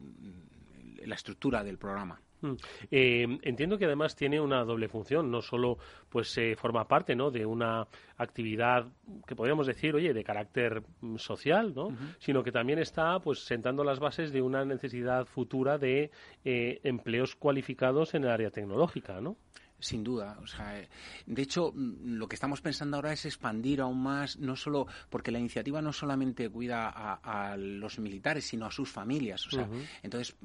la 1.04 1.16
estructura 1.16 1.64
del 1.64 1.80
programa. 1.80 2.22
Mm. 2.42 2.54
Eh, 2.92 3.40
entiendo 3.44 3.78
que 3.78 3.86
además 3.86 4.16
tiene 4.16 4.40
una 4.40 4.64
doble 4.64 4.88
función, 4.88 5.30
no 5.30 5.42
solo 5.42 5.78
pues 6.10 6.30
se 6.30 6.56
forma 6.56 6.88
parte 6.88 7.16
¿no? 7.16 7.32
de 7.32 7.46
una 7.46 7.88
actividad 8.18 8.88
que 9.28 9.36
podríamos 9.36 9.68
decir, 9.68 9.96
oye, 9.96 10.14
de 10.14 10.24
carácter 10.24 10.84
mm, 11.02 11.18
social, 11.18 11.74
¿no? 11.76 11.96
sino 12.20 12.44
que 12.44 12.52
también 12.52 12.80
está 12.80 13.20
pues 13.20 13.40
sentando 13.40 13.84
las 13.84 14.00
bases 14.00 14.32
de 14.32 14.42
una 14.42 14.64
necesidad 14.66 15.26
futura 15.26 15.78
de 15.78 16.12
eh, 16.46 16.80
empleos 16.84 17.36
cualificados 17.36 18.14
en 18.14 18.24
el 18.24 18.30
área 18.30 18.52
tecnológica, 18.52 19.20
¿no? 19.20 19.38
Sin 19.82 20.04
duda. 20.04 20.38
O 20.44 20.48
sea, 20.48 20.86
de 21.26 21.42
hecho, 21.42 21.72
mm, 21.74 22.18
lo 22.18 22.28
que 22.28 22.36
estamos 22.36 22.60
pensando 22.62 22.98
ahora 22.98 23.14
es 23.14 23.26
expandir 23.26 23.80
aún 23.80 24.02
más, 24.04 24.38
no 24.38 24.56
solo 24.56 24.88
porque 25.10 25.32
la 25.32 25.40
iniciativa 25.40 25.82
no 25.82 25.94
solamente 25.94 26.50
cuida 26.50 26.90
a, 26.90 27.56
los 27.58 27.98
militares, 28.00 28.46
sino 28.46 28.66
a 28.66 28.72
sus 28.72 28.90
familias. 28.90 29.48
O 29.48 29.52
sea, 29.52 29.70
entonces, 30.04 30.36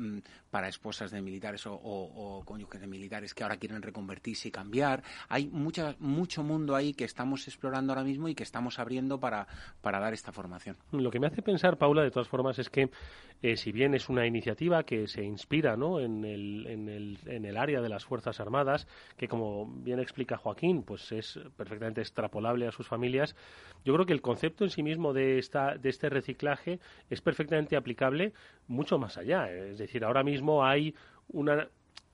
para 0.55 0.69
esposas 0.69 1.11
de 1.11 1.21
militares 1.21 1.67
o, 1.67 2.43
cónyuges 2.45 2.81
de 2.81 2.87
militares 2.87 3.35
que 3.35 3.43
ahora 3.43 3.57
quieren 3.57 3.83
reconvertirse 3.83 4.47
y 4.47 4.51
cambiar, 4.53 5.03
hay 5.29 5.49
mucha, 5.49 5.97
mucho 5.99 6.45
mundo 6.45 6.77
ahí 6.77 6.95
que 6.95 7.03
estamos 7.03 7.49
explorando 7.49 7.93
ahora 7.93 8.05
mismo 8.05 8.29
y 8.29 8.37
que 8.37 8.45
estamos 8.45 8.79
abriendo 8.79 9.19
para, 9.19 9.49
para 9.83 9.99
dar 9.99 10.13
esta 10.13 10.31
formación. 10.31 10.77
Lo 10.93 11.11
que 11.11 11.19
me 11.19 11.27
hace 11.27 11.43
pensar, 11.43 11.77
Paula, 11.77 12.05
de 12.05 12.13
todas 12.13 12.29
formas, 12.29 12.57
es 12.61 12.71
que 12.71 12.89
eh, 13.43 13.57
si 13.57 13.73
bien 13.73 13.95
es 13.95 14.09
una 14.09 14.29
iniciativa 14.29 14.85
que 14.85 15.09
se 15.09 15.25
inspira 15.25 15.77
¿no? 15.77 15.99
en, 15.99 16.25
el, 16.25 16.69
en, 16.69 16.89
el, 16.89 17.19
en 17.27 17.45
el 17.47 17.57
área 17.57 17.81
de 17.81 17.89
las 17.89 18.05
Fuerzas 18.05 18.39
Armadas, 18.39 18.87
que 19.17 19.27
como 19.27 19.67
bien 19.67 19.99
explica 19.99 20.37
Joaquín, 20.37 20.85
pues 20.85 21.11
es 21.11 21.37
perfectamente 21.57 22.01
extrapolable 22.01 22.69
a 22.69 22.71
sus 22.71 22.87
familias. 22.87 23.35
Yo 23.85 23.93
creo 23.93 24.07
que 24.07 24.13
el 24.13 24.23
concepto 24.23 24.63
en 24.63 24.71
sí 24.71 24.85
mismo 24.85 25.13
de 25.13 25.39
esta 25.39 25.77
de 25.77 25.89
este 25.89 26.09
reciclaje 26.09 26.79
es 27.11 27.21
perfectamente 27.21 27.77
aplicable 27.77 28.33
mucho 28.69 28.99
más 28.99 29.19
allá. 29.19 29.51
Es 29.51 29.79
decir, 29.79 30.05
ahora 30.05 30.23
mismo 30.23 30.44
hay 30.65 30.95
una 31.29 31.69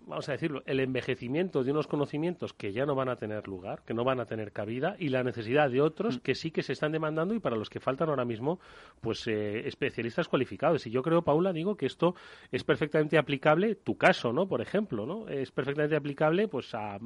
vamos 0.07 0.29
a 0.29 0.33
decirlo, 0.33 0.63
el 0.67 0.81
envejecimiento 0.81 1.63
de 1.63 1.71
unos 1.71 1.87
conocimientos 1.87 2.53
que 2.53 2.73
ya 2.73 2.87
no 2.87 2.95
van 2.95 3.09
a 3.09 3.17
tener 3.17 3.47
lugar, 3.49 3.83
que 3.85 3.95
no 3.95 4.05
van 4.05 4.21
a 4.21 4.27
tener 4.27 4.53
cabida, 4.53 4.97
y 4.99 5.09
la 5.09 5.23
necesidad 5.23 5.71
de 5.71 5.81
otros 5.81 6.17
mm. 6.17 6.21
que 6.21 6.35
sí 6.35 6.51
que 6.51 6.63
se 6.63 6.73
están 6.73 6.93
demandando 6.93 7.35
y 7.35 7.41
para 7.41 7.57
los 7.57 7.71
que 7.71 7.81
faltan 7.81 8.09
ahora 8.09 8.25
mismo, 8.25 8.61
pues 9.01 9.27
eh, 9.27 9.67
especialistas 9.67 10.29
cualificados. 10.29 10.87
Y 10.87 10.91
yo 10.91 11.03
creo, 11.03 11.23
Paula, 11.23 11.53
digo 11.53 11.77
que 11.77 11.87
esto 11.87 12.15
es 12.51 12.65
perfectamente 12.65 13.19
aplicable, 13.19 13.75
tu 13.77 13.97
caso, 13.97 14.33
¿no? 14.33 14.49
Por 14.49 14.61
ejemplo, 14.61 15.07
¿no? 15.07 15.29
Es 15.29 15.51
perfectamente 15.53 15.97
aplicable, 15.97 16.49
pues 16.49 16.75
a, 16.75 16.99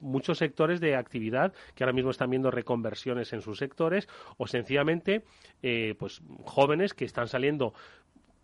muchos 0.00 0.38
sectores 0.38 0.80
de 0.80 0.96
actividad 0.96 1.52
que 1.74 1.84
ahora 1.84 1.92
mismo 1.92 2.10
están 2.10 2.30
viendo 2.30 2.50
reconversiones 2.50 3.32
en 3.32 3.40
sus 3.40 3.58
sectores 3.58 4.08
o 4.36 4.46
sencillamente, 4.46 5.24
eh, 5.62 5.94
pues 5.98 6.22
jóvenes 6.44 6.94
que 6.94 7.04
están 7.04 7.28
saliendo 7.28 7.74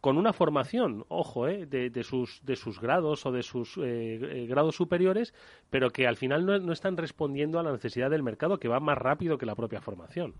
con 0.01 0.17
una 0.17 0.33
formación, 0.33 1.05
ojo, 1.09 1.47
eh, 1.47 1.67
de, 1.67 2.05
sus, 2.05 2.41
de 2.45 2.57
sus 2.57 2.81
grados 2.81 3.27
o 3.27 3.33
de 3.33 3.43
sus 3.43 3.77
eh, 3.77 4.19
eh, 4.23 4.47
grados 4.49 4.75
superiores, 4.77 5.35
pero 5.69 5.91
que 5.91 6.07
al 6.07 6.17
final 6.17 6.47
no, 6.47 6.73
están 6.73 6.97
respondiendo 6.97 7.59
a 7.59 7.63
la 7.63 7.73
necesidad 7.73 8.11
del 8.11 8.23
mercado, 8.23 8.59
que 8.59 8.69
va 8.69 8.81
más 8.81 8.97
rápido 8.97 9.37
que 9.37 9.47
la 9.47 9.55
propia 9.55 9.81
formación. 9.81 10.35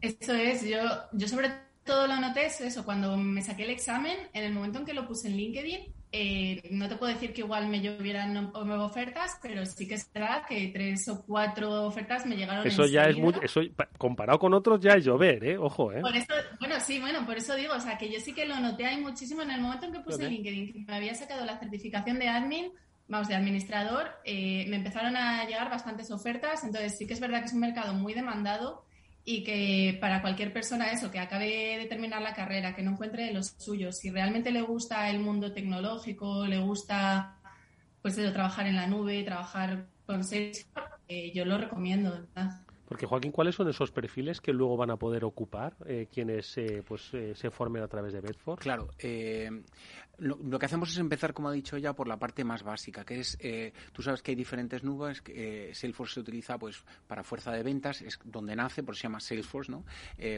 Eso 0.00 0.34
es, 0.34 0.68
yo, 0.68 0.78
yo 1.12 1.28
sobre 1.28 1.50
todo 1.84 2.06
lo 2.06 2.20
noté 2.20 2.46
eso, 2.46 2.84
cuando 2.84 3.16
me 3.16 3.42
saqué 3.42 3.64
el 3.64 3.70
examen, 3.70 4.16
en 4.34 4.44
el 4.44 4.52
momento 4.52 4.80
en 4.80 4.84
que 4.84 4.92
lo 4.92 5.06
puse 5.06 5.28
en 5.28 5.36
LinkedIn, 5.36 5.94
eh, 6.12 6.62
no 6.70 6.88
te 6.88 6.96
puedo 6.96 7.12
decir 7.12 7.32
que 7.32 7.40
igual 7.40 7.68
me 7.68 7.80
llovieran 7.80 8.32
nuevas 8.32 8.90
ofertas, 8.90 9.38
pero 9.42 9.66
sí 9.66 9.88
que 9.88 9.94
es 9.94 10.10
verdad 10.12 10.44
que 10.46 10.68
tres 10.68 11.08
o 11.08 11.24
cuatro 11.26 11.84
ofertas 11.84 12.24
me 12.26 12.36
llegaron. 12.36 12.66
Eso 12.66 12.86
ya 12.86 13.04
es 13.04 13.16
mucho, 13.16 13.42
eso 13.42 13.60
comparado 13.98 14.38
con 14.38 14.54
otros 14.54 14.80
ya 14.80 14.92
es 14.92 15.04
llover, 15.04 15.44
¿eh? 15.44 15.58
Ojo, 15.58 15.92
¿eh? 15.92 16.00
Por 16.00 16.14
eso, 16.14 16.32
bueno, 16.60 16.80
sí, 16.80 17.00
bueno, 17.00 17.26
por 17.26 17.36
eso 17.36 17.54
digo, 17.54 17.74
o 17.74 17.80
sea, 17.80 17.98
que 17.98 18.10
yo 18.10 18.20
sí 18.20 18.32
que 18.32 18.46
lo 18.46 18.58
noté 18.60 18.86
ahí 18.86 19.00
muchísimo 19.00 19.42
en 19.42 19.50
el 19.50 19.60
momento 19.60 19.86
en 19.86 19.92
que 19.92 20.00
puse 20.00 20.28
LinkedIn, 20.28 20.72
que 20.72 20.78
me 20.80 20.96
había 20.96 21.14
sacado 21.14 21.44
la 21.44 21.58
certificación 21.58 22.18
de 22.18 22.28
admin, 22.28 22.72
vamos, 23.08 23.28
de 23.28 23.34
administrador, 23.34 24.08
eh, 24.24 24.64
me 24.68 24.76
empezaron 24.76 25.16
a 25.16 25.44
llegar 25.44 25.70
bastantes 25.70 26.10
ofertas, 26.10 26.64
entonces 26.64 26.96
sí 26.96 27.06
que 27.06 27.14
es 27.14 27.20
verdad 27.20 27.40
que 27.40 27.46
es 27.46 27.52
un 27.52 27.60
mercado 27.60 27.94
muy 27.94 28.14
demandado 28.14 28.84
y 29.28 29.42
que 29.42 29.98
para 30.00 30.22
cualquier 30.22 30.52
persona 30.52 30.92
eso, 30.92 31.10
que 31.10 31.18
acabe 31.18 31.76
de 31.78 31.86
terminar 31.86 32.22
la 32.22 32.32
carrera, 32.32 32.76
que 32.76 32.82
no 32.82 32.92
encuentre 32.92 33.32
los 33.32 33.56
suyos, 33.58 33.98
si 33.98 34.08
realmente 34.08 34.52
le 34.52 34.62
gusta 34.62 35.10
el 35.10 35.18
mundo 35.18 35.52
tecnológico, 35.52 36.46
le 36.46 36.60
gusta 36.60 37.36
pues 38.00 38.14
trabajar 38.14 38.68
en 38.68 38.76
la 38.76 38.86
nube, 38.86 39.24
trabajar 39.24 39.86
con 40.06 40.22
Salesforce, 40.22 40.94
eh, 41.08 41.32
yo 41.34 41.44
lo 41.44 41.58
recomiendo, 41.58 42.12
¿verdad? 42.12 42.60
Porque 42.86 43.06
Joaquín, 43.06 43.32
¿cuáles 43.32 43.56
son 43.56 43.68
esos 43.68 43.90
perfiles 43.90 44.40
que 44.40 44.52
luego 44.52 44.76
van 44.76 44.90
a 44.90 44.96
poder 44.96 45.24
ocupar 45.24 45.76
eh, 45.86 46.08
quienes 46.12 46.56
eh, 46.56 46.82
pues 46.86 47.12
eh, 47.14 47.34
se 47.34 47.50
formen 47.50 47.82
a 47.82 47.88
través 47.88 48.12
de 48.12 48.20
Bedford? 48.20 48.60
Claro, 48.60 48.90
lo, 50.18 50.58
que 50.58 50.64
hacemos 50.64 50.90
es 50.90 50.96
empezar, 50.96 51.34
como 51.34 51.50
ha 51.50 51.52
dicho 51.52 51.76
ella, 51.76 51.92
por 51.92 52.08
la 52.08 52.16
parte 52.16 52.42
más 52.42 52.62
básica, 52.62 53.04
que 53.04 53.20
es, 53.20 53.36
tú 53.92 54.00
sabes 54.00 54.22
que 54.22 54.30
hay 54.30 54.34
diferentes 54.34 54.82
nubes, 54.82 55.22
Salesforce 55.74 56.14
se 56.14 56.20
utiliza 56.20 56.56
pues 56.56 56.82
para 57.06 57.22
fuerza 57.22 57.52
de 57.52 57.62
ventas, 57.62 58.00
es 58.00 58.18
donde 58.24 58.56
nace, 58.56 58.82
por 58.82 58.94
eso 58.94 59.02
se 59.02 59.08
llama 59.08 59.20
Salesforce, 59.20 59.70
¿no? 59.70 59.84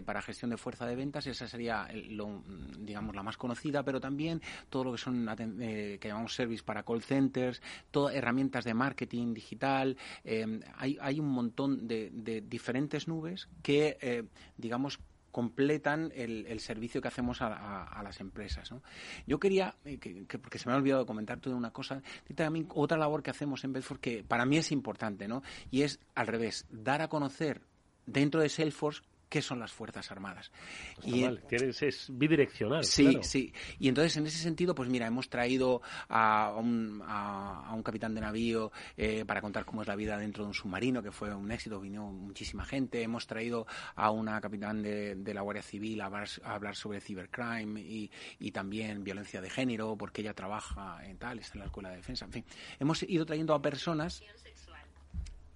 para 0.05 0.21
gestión 0.21 0.51
de 0.51 0.57
fuerza 0.57 0.85
de 0.85 0.97
ventas, 0.97 1.29
esa 1.29 1.47
sería, 1.47 1.87
lo, 2.09 2.43
digamos, 2.81 3.15
la 3.15 3.23
más 3.23 3.37
conocida, 3.37 3.85
pero 3.85 4.01
también 4.01 4.43
todo 4.69 4.83
lo 4.83 4.93
que 4.93 4.99
son, 4.99 5.29
que 5.37 6.01
llamamos 6.03 6.35
service 6.35 6.65
para 6.65 6.83
call 6.83 7.03
centers, 7.03 7.63
todas 7.93 8.17
herramientas 8.17 8.65
de 8.65 8.75
marketing 8.75 9.33
digital, 9.33 9.97
hay, 10.77 10.99
hay 11.01 11.21
un 11.21 11.29
montón 11.29 11.87
de 11.87 12.11
diferentes 12.41 13.09
nubes 13.09 13.49
que, 13.63 13.99
eh, 14.01 14.25
digamos, 14.57 15.01
completan 15.31 16.11
el, 16.15 16.59
servicio 16.61 17.01
que 17.01 17.09
hacemos 17.09 17.43
a, 17.43 18.01
las 18.03 18.21
empresas. 18.21 18.71
Yo 19.27 19.39
quería, 19.39 19.77
eh, 19.85 19.99
que, 19.99 20.39
porque 20.39 20.59
se 20.59 20.69
me 20.69 20.75
ha 20.75 20.77
olvidado 20.77 21.07
comentar 21.07 21.39
toda 21.39 21.55
una 21.55 21.71
cosa, 21.71 22.03
también 22.35 22.67
otra 22.75 22.99
labor 22.99 23.23
que 23.23 23.31
hacemos 23.31 23.63
en 23.65 23.73
Bedford 23.73 24.01
que 24.01 24.25
para 24.25 24.47
mí 24.47 24.57
es 24.57 24.73
importante, 24.73 25.29
¿no? 25.29 25.43
Y 25.71 25.83
es 25.83 26.01
al 26.15 26.27
revés, 26.27 26.67
dar 26.71 27.03
a 27.03 27.09
conocer 27.09 27.61
dentro 28.07 28.41
de 28.41 28.49
Salesforce 28.49 29.03
qué 29.29 29.43
son 29.43 29.59
las 29.59 29.73
Fuerzas 29.73 30.11
Armadas. 30.11 30.51
y, 31.05 31.25
es 31.25 32.07
bidireccional. 32.11 32.85
Sí, 32.85 33.19
sí. 33.23 33.53
Y 33.79 33.89
entonces, 33.89 34.17
en 34.17 34.27
ese 34.27 34.39
sentido, 34.39 34.75
pues 34.75 34.89
mira, 34.89 35.07
hemos 35.07 35.29
traído 35.29 35.83
a 36.09 36.55
un, 36.57 37.03
a, 37.05 37.73
un 37.75 37.83
capitán 37.83 38.15
de 38.15 38.21
navío 38.21 38.73
eh, 38.97 39.25
para 39.25 39.41
contar 39.41 39.65
cómo 39.65 39.83
es 39.83 39.89
la 39.89 39.97
vida 39.97 40.17
dentro 40.19 40.45
de 40.45 40.49
un 40.49 40.55
submarino, 40.55 41.03
que 41.03 41.13
fue 41.13 41.35
un 41.35 41.51
éxito, 41.51 41.81
vino 41.81 42.11
muchísima 42.11 42.65
gente. 42.65 43.03
Hemos 43.03 43.27
traído 43.27 43.67
a 43.95 44.11
una 44.11 44.41
capitán 44.41 44.83
de, 44.83 45.35
la 45.35 45.43
Guardia 45.43 45.63
Civil 45.63 46.01
a 46.01 46.07
hablar, 46.07 46.77
sobre 46.77 47.01
cibercrime 47.01 47.81
y, 47.81 48.11
y, 48.39 48.51
también 48.51 49.05
violencia 49.05 49.41
de 49.41 49.51
género, 49.51 49.97
porque 49.97 50.23
ella 50.23 50.35
trabaja 50.35 51.05
en 51.05 51.19
tal, 51.19 51.39
está 51.39 51.55
en 51.55 51.61
la 51.61 51.67
Escuela 51.67 51.91
de 51.91 51.97
Defensa. 51.97 52.25
En 52.25 52.33
fin, 52.33 52.45
hemos 52.79 53.03
ido 53.03 53.27
trayendo 53.27 53.55
a 53.55 53.61
personas 53.61 54.23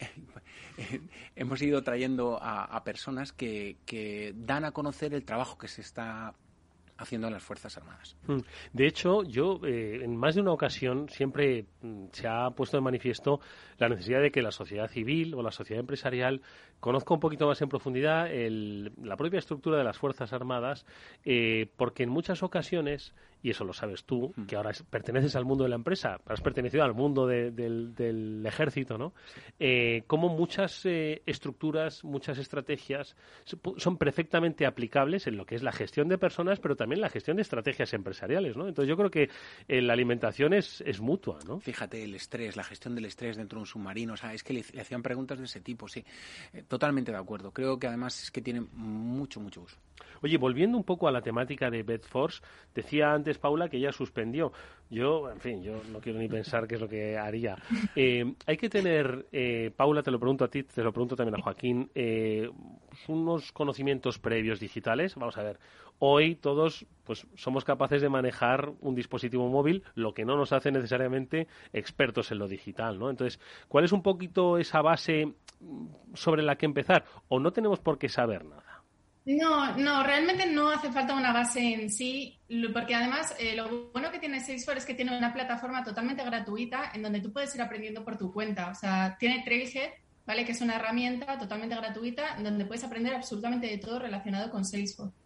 hemos 1.36 1.62
ido 1.62 1.82
trayendo 1.82 2.38
a, 2.40 2.82
personas 2.84 3.32
que, 3.32 4.34
dan 4.36 4.64
a 4.64 4.72
conocer 4.72 5.14
el 5.14 5.24
trabajo 5.24 5.58
que 5.58 5.68
se 5.68 5.80
está 5.80 6.34
haciendo 6.98 7.26
en 7.26 7.32
las 7.32 7.42
Fuerzas 7.42 7.76
Armadas. 7.76 8.16
Mm. 8.26 8.38
De 8.72 8.86
hecho, 8.86 9.24
yo 9.24 9.60
eh, 9.64 10.04
en 10.04 10.16
más 10.16 10.36
de 10.36 10.40
una 10.40 10.52
ocasión 10.52 11.08
siempre 11.08 11.66
mm, 11.80 12.06
se 12.12 12.28
ha 12.28 12.50
puesto 12.50 12.76
de 12.76 12.82
manifiesto 12.82 13.40
la 13.78 13.88
necesidad 13.88 14.20
de 14.20 14.30
que 14.30 14.40
la 14.40 14.52
sociedad 14.52 14.88
civil 14.88 15.34
o 15.34 15.42
la 15.42 15.50
sociedad 15.50 15.80
empresarial 15.80 16.42
conozca 16.82 17.14
un 17.14 17.20
poquito 17.20 17.46
más 17.46 17.62
en 17.62 17.68
profundidad 17.68 18.28
la 18.28 19.16
propia 19.16 19.38
estructura 19.38 19.78
de 19.78 19.84
las 19.84 19.96
Fuerzas 19.96 20.32
Armadas, 20.32 20.84
eh, 21.24 21.70
porque 21.76 22.02
en 22.02 22.08
muchas 22.08 22.42
ocasiones 22.42 23.14
y 23.42 23.50
eso 23.50 23.64
lo 23.64 23.72
sabes 23.72 24.04
tú, 24.04 24.32
que 24.46 24.56
ahora 24.56 24.70
perteneces 24.88 25.34
al 25.34 25.44
mundo 25.44 25.64
de 25.64 25.70
la 25.70 25.76
empresa, 25.76 26.20
has 26.26 26.40
pertenecido 26.40 26.84
al 26.84 26.94
mundo 26.94 27.26
del, 27.26 28.42
ejército, 28.46 28.96
¿no? 28.96 29.12
Eh, 29.58 30.04
como 30.06 30.28
muchas 30.28 30.86
eh, 30.86 31.22
estructuras, 31.26 32.04
muchas 32.04 32.38
estrategias 32.38 33.16
son 33.76 33.96
perfectamente 33.96 34.64
aplicables 34.64 35.26
en 35.26 35.36
lo 35.36 35.44
que 35.44 35.56
es 35.56 35.62
la 35.62 35.72
gestión 35.72 36.08
de 36.08 36.18
personas, 36.18 36.60
pero 36.60 36.76
también 36.76 37.00
la 37.00 37.08
gestión 37.08 37.36
de 37.36 37.42
estrategias 37.42 37.92
empresariales, 37.94 38.56
¿no? 38.56 38.68
Entonces 38.68 38.88
yo 38.88 38.96
creo 38.96 39.10
que 39.10 39.28
eh, 39.66 39.82
la 39.82 39.94
alimentación 39.94 40.52
es, 40.52 40.80
es 40.82 41.00
mutua, 41.00 41.38
¿no? 41.46 41.58
Fíjate, 41.58 42.04
el 42.04 42.14
estrés, 42.14 42.56
la 42.56 42.64
gestión 42.64 42.94
del 42.94 43.06
estrés 43.06 43.36
dentro 43.36 43.58
de 43.58 43.62
un 43.62 43.66
submarino, 43.66 44.14
o 44.14 44.16
sea, 44.16 44.32
es 44.34 44.44
que 44.44 44.52
le, 44.52 44.64
hacían 44.80 45.02
preguntas 45.02 45.38
de 45.38 45.46
ese 45.46 45.60
tipo, 45.60 45.88
sí. 45.88 46.04
Totalmente 46.72 47.12
de 47.12 47.18
acuerdo. 47.18 47.50
Creo 47.50 47.78
que 47.78 47.86
además 47.86 48.22
es 48.22 48.30
que 48.30 48.40
tiene 48.40 48.62
mucho, 48.72 49.40
mucho 49.40 49.60
uso. 49.60 49.76
Oye, 50.22 50.38
volviendo 50.38 50.78
un 50.78 50.84
poco 50.84 51.06
a 51.06 51.12
la 51.12 51.20
temática 51.20 51.68
de 51.68 51.82
Bedforce, 51.82 52.40
decía 52.74 53.12
antes 53.12 53.36
Paula 53.36 53.68
que 53.68 53.76
ella 53.76 53.92
suspendió. 53.92 54.54
Yo, 54.88 55.30
en 55.30 55.38
fin, 55.38 55.62
yo 55.62 55.82
no 55.92 56.00
quiero 56.00 56.18
ni 56.18 56.28
pensar 56.28 56.66
qué 56.66 56.76
es 56.76 56.80
lo 56.80 56.88
que 56.88 57.18
haría. 57.18 57.56
Eh, 57.94 58.24
hay 58.46 58.56
que 58.56 58.70
tener, 58.70 59.26
eh, 59.32 59.70
Paula, 59.76 60.02
te 60.02 60.10
lo 60.10 60.18
pregunto 60.18 60.46
a 60.46 60.48
ti, 60.48 60.62
te 60.62 60.82
lo 60.82 60.92
pregunto 60.92 61.14
también 61.14 61.38
a 61.38 61.42
Joaquín, 61.42 61.90
eh, 61.94 62.48
unos 63.08 63.52
conocimientos 63.52 64.18
previos 64.18 64.58
digitales. 64.58 65.14
Vamos 65.16 65.36
a 65.36 65.42
ver, 65.42 65.58
hoy 65.98 66.36
todos 66.36 66.86
pues 67.04 67.26
somos 67.36 67.64
capaces 67.64 68.00
de 68.00 68.08
manejar 68.08 68.72
un 68.80 68.94
dispositivo 68.94 69.48
móvil, 69.48 69.82
lo 69.94 70.14
que 70.14 70.24
no 70.24 70.36
nos 70.36 70.52
hace 70.52 70.70
necesariamente 70.70 71.48
expertos 71.72 72.30
en 72.30 72.38
lo 72.38 72.48
digital, 72.48 72.98
¿no? 72.98 73.10
Entonces, 73.10 73.40
¿cuál 73.68 73.84
es 73.84 73.92
un 73.92 74.02
poquito 74.02 74.58
esa 74.58 74.82
base 74.82 75.32
sobre 76.14 76.42
la 76.42 76.56
que 76.56 76.66
empezar? 76.66 77.04
¿O 77.28 77.40
no 77.40 77.52
tenemos 77.52 77.80
por 77.80 77.98
qué 77.98 78.08
saber 78.08 78.44
nada? 78.44 78.72
No, 79.24 79.76
no, 79.76 80.02
realmente 80.02 80.46
no 80.46 80.70
hace 80.70 80.90
falta 80.90 81.14
una 81.14 81.32
base 81.32 81.74
en 81.74 81.90
sí, 81.90 82.40
porque 82.72 82.94
además 82.94 83.34
eh, 83.38 83.54
lo 83.54 83.90
bueno 83.92 84.10
que 84.10 84.18
tiene 84.18 84.40
Salesforce 84.40 84.80
es 84.80 84.86
que 84.86 84.94
tiene 84.94 85.16
una 85.16 85.32
plataforma 85.32 85.84
totalmente 85.84 86.24
gratuita 86.24 86.90
en 86.92 87.02
donde 87.02 87.20
tú 87.20 87.32
puedes 87.32 87.54
ir 87.54 87.62
aprendiendo 87.62 88.04
por 88.04 88.18
tu 88.18 88.32
cuenta. 88.32 88.70
O 88.70 88.74
sea, 88.74 89.16
tiene 89.20 89.44
Trailhead, 89.44 89.90
¿vale? 90.26 90.44
Que 90.44 90.52
es 90.52 90.60
una 90.60 90.74
herramienta 90.74 91.38
totalmente 91.38 91.76
gratuita 91.76 92.36
en 92.36 92.42
donde 92.42 92.64
puedes 92.64 92.82
aprender 92.82 93.14
absolutamente 93.14 93.68
de 93.68 93.78
todo 93.78 94.00
relacionado 94.00 94.50
con 94.50 94.64
Salesforce. 94.64 95.21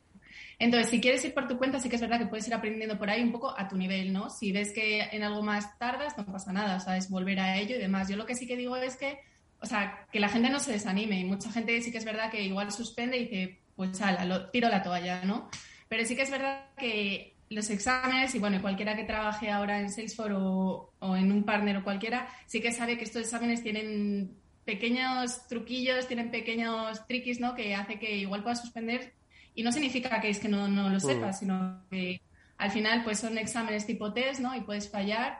Entonces, 0.59 0.91
si 0.91 1.01
quieres 1.01 1.25
ir 1.25 1.35
por 1.35 1.47
tu 1.47 1.59
cuenta, 1.59 1.79
sí 1.81 1.89
que 1.89 1.97
es 1.97 2.03
verdad 2.03 2.19
que 2.19 2.27
puedes 2.27 2.47
ir 2.49 2.55
aprendiendo 2.55 2.99
por 2.99 3.11
ahí 3.11 3.23
un 3.23 3.33
poco 3.33 3.55
a 3.57 3.69
tu 3.69 3.77
nivel, 3.77 4.13
¿no? 4.13 4.31
Si 4.31 4.53
ves 4.53 4.73
que 4.73 5.03
en 5.03 5.23
algo 5.23 5.43
más 5.43 5.79
tardas, 5.79 6.17
no 6.17 6.25
pasa 6.25 6.53
nada, 6.53 6.77
o 6.77 6.81
sea, 6.81 6.97
es 6.97 7.11
volver 7.11 7.41
a 7.41 7.59
ello 7.59 7.77
y 7.77 7.79
demás. 7.79 8.09
Yo 8.09 8.17
lo 8.17 8.25
que 8.25 8.35
sí 8.35 8.47
que 8.47 8.57
digo 8.57 8.77
es 8.77 8.97
que, 8.97 9.19
o 9.61 9.67
sea, 9.67 10.07
que 10.11 10.19
la 10.19 10.31
gente 10.31 10.49
no 10.49 10.59
se 10.59 10.73
desanime. 10.73 11.21
Y 11.21 11.25
mucha 11.25 11.53
gente 11.53 11.81
sí 11.83 11.93
que 11.93 11.99
es 11.99 12.05
verdad 12.07 12.31
que 12.31 12.43
igual 12.43 12.73
suspende 12.73 13.19
y 13.19 13.25
dice, 13.25 13.61
pues 13.77 14.01
ala, 14.01 14.25
lo, 14.25 14.49
tiro 14.51 14.71
la 14.71 14.83
toalla, 14.83 15.23
¿no? 15.25 15.51
Pero 15.89 16.05
sí 16.07 16.17
que 16.17 16.23
es 16.23 16.31
verdad 16.31 16.71
que 16.79 17.37
los 17.51 17.69
exámenes, 17.69 18.35
y 18.35 18.39
bueno, 18.39 18.61
cualquiera 18.63 18.97
que 18.97 19.05
trabaje 19.05 19.51
ahora 19.51 19.81
en 19.81 19.91
Salesforce 19.91 20.35
o, 20.37 20.93
en 21.17 21.31
un 21.31 21.45
partner 21.45 21.77
o 21.77 21.85
cualquiera, 21.85 22.29
sí 22.47 22.61
que 22.63 22.73
sabe 22.73 22.97
que 22.97 23.05
estos 23.05 23.23
exámenes 23.23 23.63
tienen 23.63 24.37
pequeños 24.65 25.47
truquillos, 25.49 26.09
tienen 26.09 26.31
pequeños 26.31 27.07
triquis, 27.07 27.41
¿no? 27.41 27.55
Que 27.55 27.75
hace 27.75 27.99
que 27.99 28.17
igual 28.17 28.43
puedas 28.43 28.63
suspender 28.63 29.13
y 29.57 29.63
no 29.63 29.73
significa 29.73 30.21
que 30.21 30.29
es 30.29 30.39
que 30.39 30.49
no, 30.49 30.69
no 30.69 30.91
lo 30.91 31.01
sepas, 31.01 31.37
mm. 31.37 31.39
sino 31.41 31.83
que 31.91 32.21
al 32.59 32.71
final 32.71 33.03
pues 33.03 33.19
son 33.19 33.39
exámenes 33.39 33.87
tipo 33.87 34.13
test, 34.13 34.41
¿no? 34.41 34.55
Y 34.55 34.61
puedes 34.61 34.91
fallar. 34.91 35.39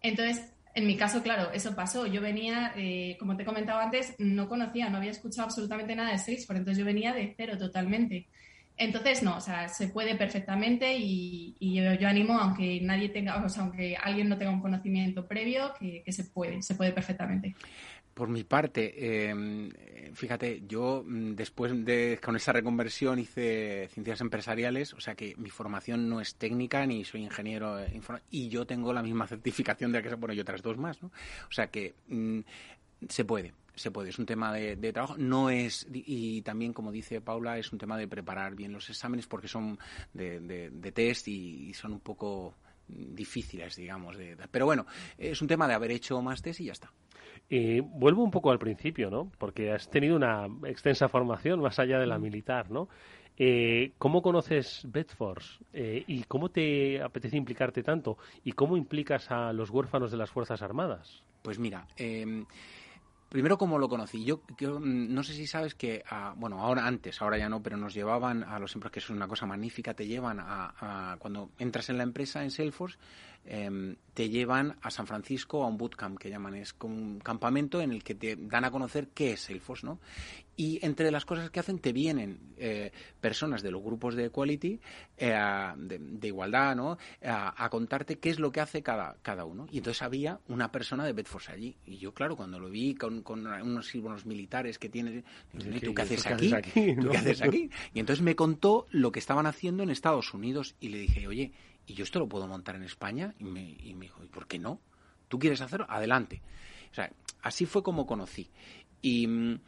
Entonces, 0.00 0.42
en 0.74 0.86
mi 0.86 0.96
caso, 0.96 1.22
claro, 1.22 1.52
eso 1.52 1.76
pasó. 1.76 2.06
Yo 2.06 2.22
venía, 2.22 2.72
eh, 2.74 3.16
como 3.20 3.36
te 3.36 3.42
he 3.42 3.46
comentado 3.46 3.78
antes, 3.78 4.14
no 4.18 4.48
conocía, 4.48 4.88
no 4.88 4.96
había 4.96 5.10
escuchado 5.10 5.44
absolutamente 5.44 5.94
nada 5.94 6.10
de 6.10 6.18
Salesforce, 6.18 6.58
entonces 6.58 6.78
yo 6.78 6.86
venía 6.86 7.12
de 7.12 7.34
cero 7.36 7.58
totalmente. 7.58 8.26
Entonces, 8.78 9.22
no, 9.22 9.36
o 9.36 9.40
sea, 9.42 9.68
se 9.68 9.88
puede 9.88 10.14
perfectamente 10.14 10.96
y, 10.96 11.54
yo, 11.60 12.08
animo, 12.08 12.38
aunque 12.38 12.80
nadie 12.80 13.10
tenga, 13.10 13.44
o 13.44 13.48
sea, 13.50 13.64
aunque 13.64 13.94
alguien 13.94 14.30
no 14.30 14.38
tenga 14.38 14.52
un 14.52 14.62
conocimiento 14.62 15.28
previo, 15.28 15.74
que, 15.78 16.02
que 16.02 16.12
se 16.12 16.24
puede, 16.24 16.62
se 16.62 16.74
puede 16.74 16.92
perfectamente. 16.92 17.54
Por 18.14 18.28
mi 18.28 18.44
parte, 18.44 19.28
em, 19.30 19.70
fíjate, 20.14 20.62
yo 20.66 21.02
mm, 21.06 21.34
después 21.34 21.72
de 21.84 22.18
con 22.22 22.36
esa 22.36 22.52
reconversión 22.52 23.18
hice 23.18 23.88
ciencias 23.92 24.20
empresariales, 24.20 24.94
o 24.94 25.00
sea 25.00 25.14
que 25.14 25.34
mi 25.36 25.50
formación 25.50 26.08
no 26.08 26.20
es 26.20 26.34
técnica 26.34 26.84
ni 26.86 27.04
soy 27.04 27.22
ingeniero 27.22 27.78
y 28.30 28.48
yo 28.48 28.66
tengo 28.66 28.92
la 28.92 29.02
misma 29.02 29.26
certificación 29.26 29.92
de 29.92 30.02
que 30.02 30.14
bueno 30.14 30.34
y 30.34 30.40
otras 30.40 30.62
dos 30.62 30.76
más, 30.76 31.02
¿no? 31.02 31.08
O 31.48 31.52
sea 31.52 31.68
que 31.68 31.94
mm, 32.08 32.40
se 33.08 33.24
puede, 33.24 33.54
se 33.74 33.90
puede. 33.90 34.10
Es 34.10 34.18
un 34.18 34.26
tema 34.26 34.52
de, 34.52 34.76
trabajo, 34.92 35.16
no 35.16 35.50
es 35.50 35.86
y 35.92 36.42
también 36.42 36.72
como 36.72 36.92
dice 36.92 37.20
Paula 37.20 37.58
es 37.58 37.72
un 37.72 37.78
tema 37.78 37.96
de 37.96 38.08
preparar 38.08 38.54
bien 38.54 38.72
los 38.72 38.88
exámenes 38.90 39.26
porque 39.26 39.48
son 39.48 39.78
de, 40.12 40.92
test 40.94 41.28
y, 41.28 41.72
son 41.74 41.92
un 41.92 42.00
poco 42.00 42.54
difíciles, 42.88 43.76
digamos. 43.76 44.16
Pero 44.50 44.66
bueno, 44.66 44.86
es 45.16 45.40
un 45.40 45.48
tema 45.48 45.68
de 45.68 45.74
haber 45.74 45.92
hecho 45.92 46.20
más 46.20 46.42
test 46.42 46.60
y 46.60 46.66
ya 46.66 46.72
está. 46.72 46.92
Y 47.48 47.80
vuelvo 47.80 48.22
un 48.22 48.30
poco 48.30 48.50
al 48.50 48.58
principio, 48.58 49.10
¿no? 49.10 49.30
Porque 49.38 49.72
has 49.72 49.88
tenido 49.90 50.16
una 50.16 50.46
extensa 50.64 51.08
formación 51.08 51.60
más 51.60 51.78
allá 51.78 51.98
de 51.98 52.06
la 52.06 52.18
mm. 52.18 52.22
militar, 52.22 52.70
¿no? 52.70 52.88
Eh, 53.36 53.92
¿Cómo 53.96 54.20
conoces 54.20 54.82
Bedforce? 54.84 55.64
Eh, 55.72 56.04
¿Y 56.06 56.24
cómo 56.24 56.50
te 56.50 57.02
apetece 57.02 57.38
implicarte 57.38 57.82
tanto? 57.82 58.18
¿Y 58.44 58.52
cómo 58.52 58.76
implicas 58.76 59.30
a 59.30 59.52
los 59.52 59.70
huérfanos 59.70 60.10
de 60.10 60.18
las 60.18 60.30
Fuerzas 60.30 60.60
Armadas? 60.60 61.24
Pues 61.42 61.58
mira, 61.58 61.86
eh, 61.96 62.44
Primero, 63.30 63.56
¿cómo 63.56 63.78
lo 63.78 63.88
conocí? 63.88 64.24
Yo, 64.24 64.42
mm, 64.58 65.14
no 65.14 65.22
sé 65.22 65.34
si 65.34 65.46
sabes 65.46 65.76
que, 65.76 66.02
bueno, 66.34 66.60
ahora 66.60 66.84
antes, 66.84 67.22
ahora 67.22 67.38
ya 67.38 67.48
no, 67.48 67.62
pero 67.62 67.76
nos 67.76 67.94
llevaban 67.94 68.42
a 68.42 68.58
los 68.58 68.74
empleados, 68.74 68.92
que 68.92 68.98
es 68.98 69.08
una 69.08 69.28
cosa 69.28 69.46
magnífica, 69.46 69.94
te 69.94 70.04
llevan 70.04 70.38
a, 70.40 71.16
cuando 71.20 71.50
entras 71.56 71.88
en 71.90 71.98
la 71.98 72.02
empresa, 72.02 72.42
en 72.42 72.50
Salesforce, 72.50 72.98
em, 73.44 73.96
te 74.14 74.28
llevan 74.28 74.76
a 74.82 74.90
San 74.90 75.06
Francisco 75.06 75.62
a 75.62 75.66
un 75.66 75.78
bootcamp 75.78 76.18
que 76.18 76.28
llaman, 76.28 76.54
es 76.56 76.72
como 76.72 76.96
un 76.96 77.20
campamento 77.20 77.80
en 77.80 77.92
el 77.92 78.02
que 78.02 78.14
te 78.14 78.36
dan 78.36 78.64
a 78.64 78.70
conocer 78.70 79.08
qué 79.14 79.32
es 79.32 79.40
Salesforce, 79.40 79.86
¿no? 79.86 79.98
Y 80.56 80.78
entre 80.84 81.10
las 81.10 81.24
cosas 81.24 81.48
que 81.48 81.58
hacen 81.58 81.78
te 81.78 81.90
vienen 81.90 82.38
eh, 82.58 82.92
personas 83.18 83.62
de 83.62 83.70
los 83.70 83.82
grupos 83.82 84.14
de 84.14 84.26
equality, 84.26 84.78
eh, 85.16 85.72
de, 85.78 86.28
igualdad, 86.28 86.76
¿no? 86.76 86.98
A, 87.24 87.68
contarte 87.70 88.18
qué 88.18 88.28
es 88.28 88.38
lo 88.38 88.52
que 88.52 88.60
hace 88.60 88.82
cada, 88.82 89.16
cada 89.22 89.46
uno. 89.46 89.66
Y 89.72 89.78
entonces 89.78 90.02
había 90.02 90.38
una 90.48 90.70
persona 90.70 91.06
de 91.06 91.14
Bedford 91.14 91.44
allí. 91.48 91.78
Y 91.86 91.96
yo, 91.96 92.12
claro, 92.12 92.36
cuando 92.36 92.58
lo 92.58 92.68
vi 92.68 92.94
con, 92.94 93.22
con 93.22 93.46
unos 93.46 93.86
símbolos 93.86 94.26
militares 94.26 94.78
que 94.78 94.90
tiene, 94.90 95.24
¿y 95.54 95.80
tú 95.80 95.94
qué 95.94 96.02
haces 96.02 96.26
aquí? 96.26 96.50
¿Tú 97.00 97.08
qué 97.08 97.16
haces 97.16 97.40
aquí? 97.40 97.70
Y 97.94 98.00
entonces 98.00 98.22
me 98.22 98.36
contó 98.36 98.86
lo 98.90 99.12
que 99.12 99.18
estaban 99.18 99.46
haciendo 99.46 99.82
en 99.82 99.88
Estados 99.88 100.34
Unidos 100.34 100.74
y 100.78 100.90
le 100.90 100.98
dije, 100.98 101.26
oye, 101.26 101.52
¿y 101.90 101.94
yo 101.94 102.04
esto 102.04 102.20
lo 102.20 102.28
puedo 102.28 102.46
montar 102.46 102.76
en 102.76 102.84
España? 102.84 103.34
Y 103.38 103.44
me, 103.44 103.76
y 103.80 103.94
me 103.94 104.06
dijo, 104.06 104.22
¿y 104.22 104.28
por 104.28 104.46
qué 104.46 104.58
no? 104.60 104.80
¿Tú 105.26 105.38
quieres 105.40 105.60
hacerlo? 105.60 105.86
Adelante. 105.88 106.40
O 106.90 106.94
sea, 106.94 107.10
así 107.42 107.66
fue 107.66 107.82
como 107.82 108.06
conocí. 108.06 108.48
Y 109.02 109.26
mm, 109.26 109.60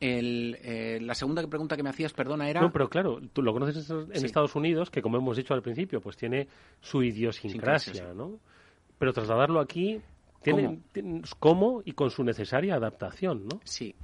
el, 0.00 0.58
eh, 0.60 0.98
la 1.00 1.14
segunda 1.14 1.46
pregunta 1.46 1.76
que 1.76 1.84
me 1.84 1.90
hacías, 1.90 2.12
perdona, 2.12 2.50
era... 2.50 2.60
No, 2.60 2.72
pero 2.72 2.90
claro, 2.90 3.20
tú 3.32 3.42
lo 3.42 3.52
conoces 3.52 3.88
en 3.90 4.24
Estados 4.24 4.56
Unidos, 4.56 4.90
que 4.90 5.02
como 5.02 5.18
hemos 5.18 5.36
dicho 5.36 5.54
al 5.54 5.62
principio, 5.62 6.00
pues 6.00 6.16
tiene 6.16 6.48
su 6.80 7.00
idiosincrasia, 7.02 8.12
¿no? 8.12 8.40
Pero 8.98 9.12
trasladarlo 9.12 9.60
aquí 9.60 10.00
tiene 10.42 10.80
¿Cómo? 10.92 11.22
¿Cómo? 11.38 11.82
y 11.84 11.92
con 11.92 12.10
su 12.10 12.24
necesaria 12.24 12.74
adaptación, 12.74 13.46
¿no? 13.46 13.60
Sí. 13.62 13.94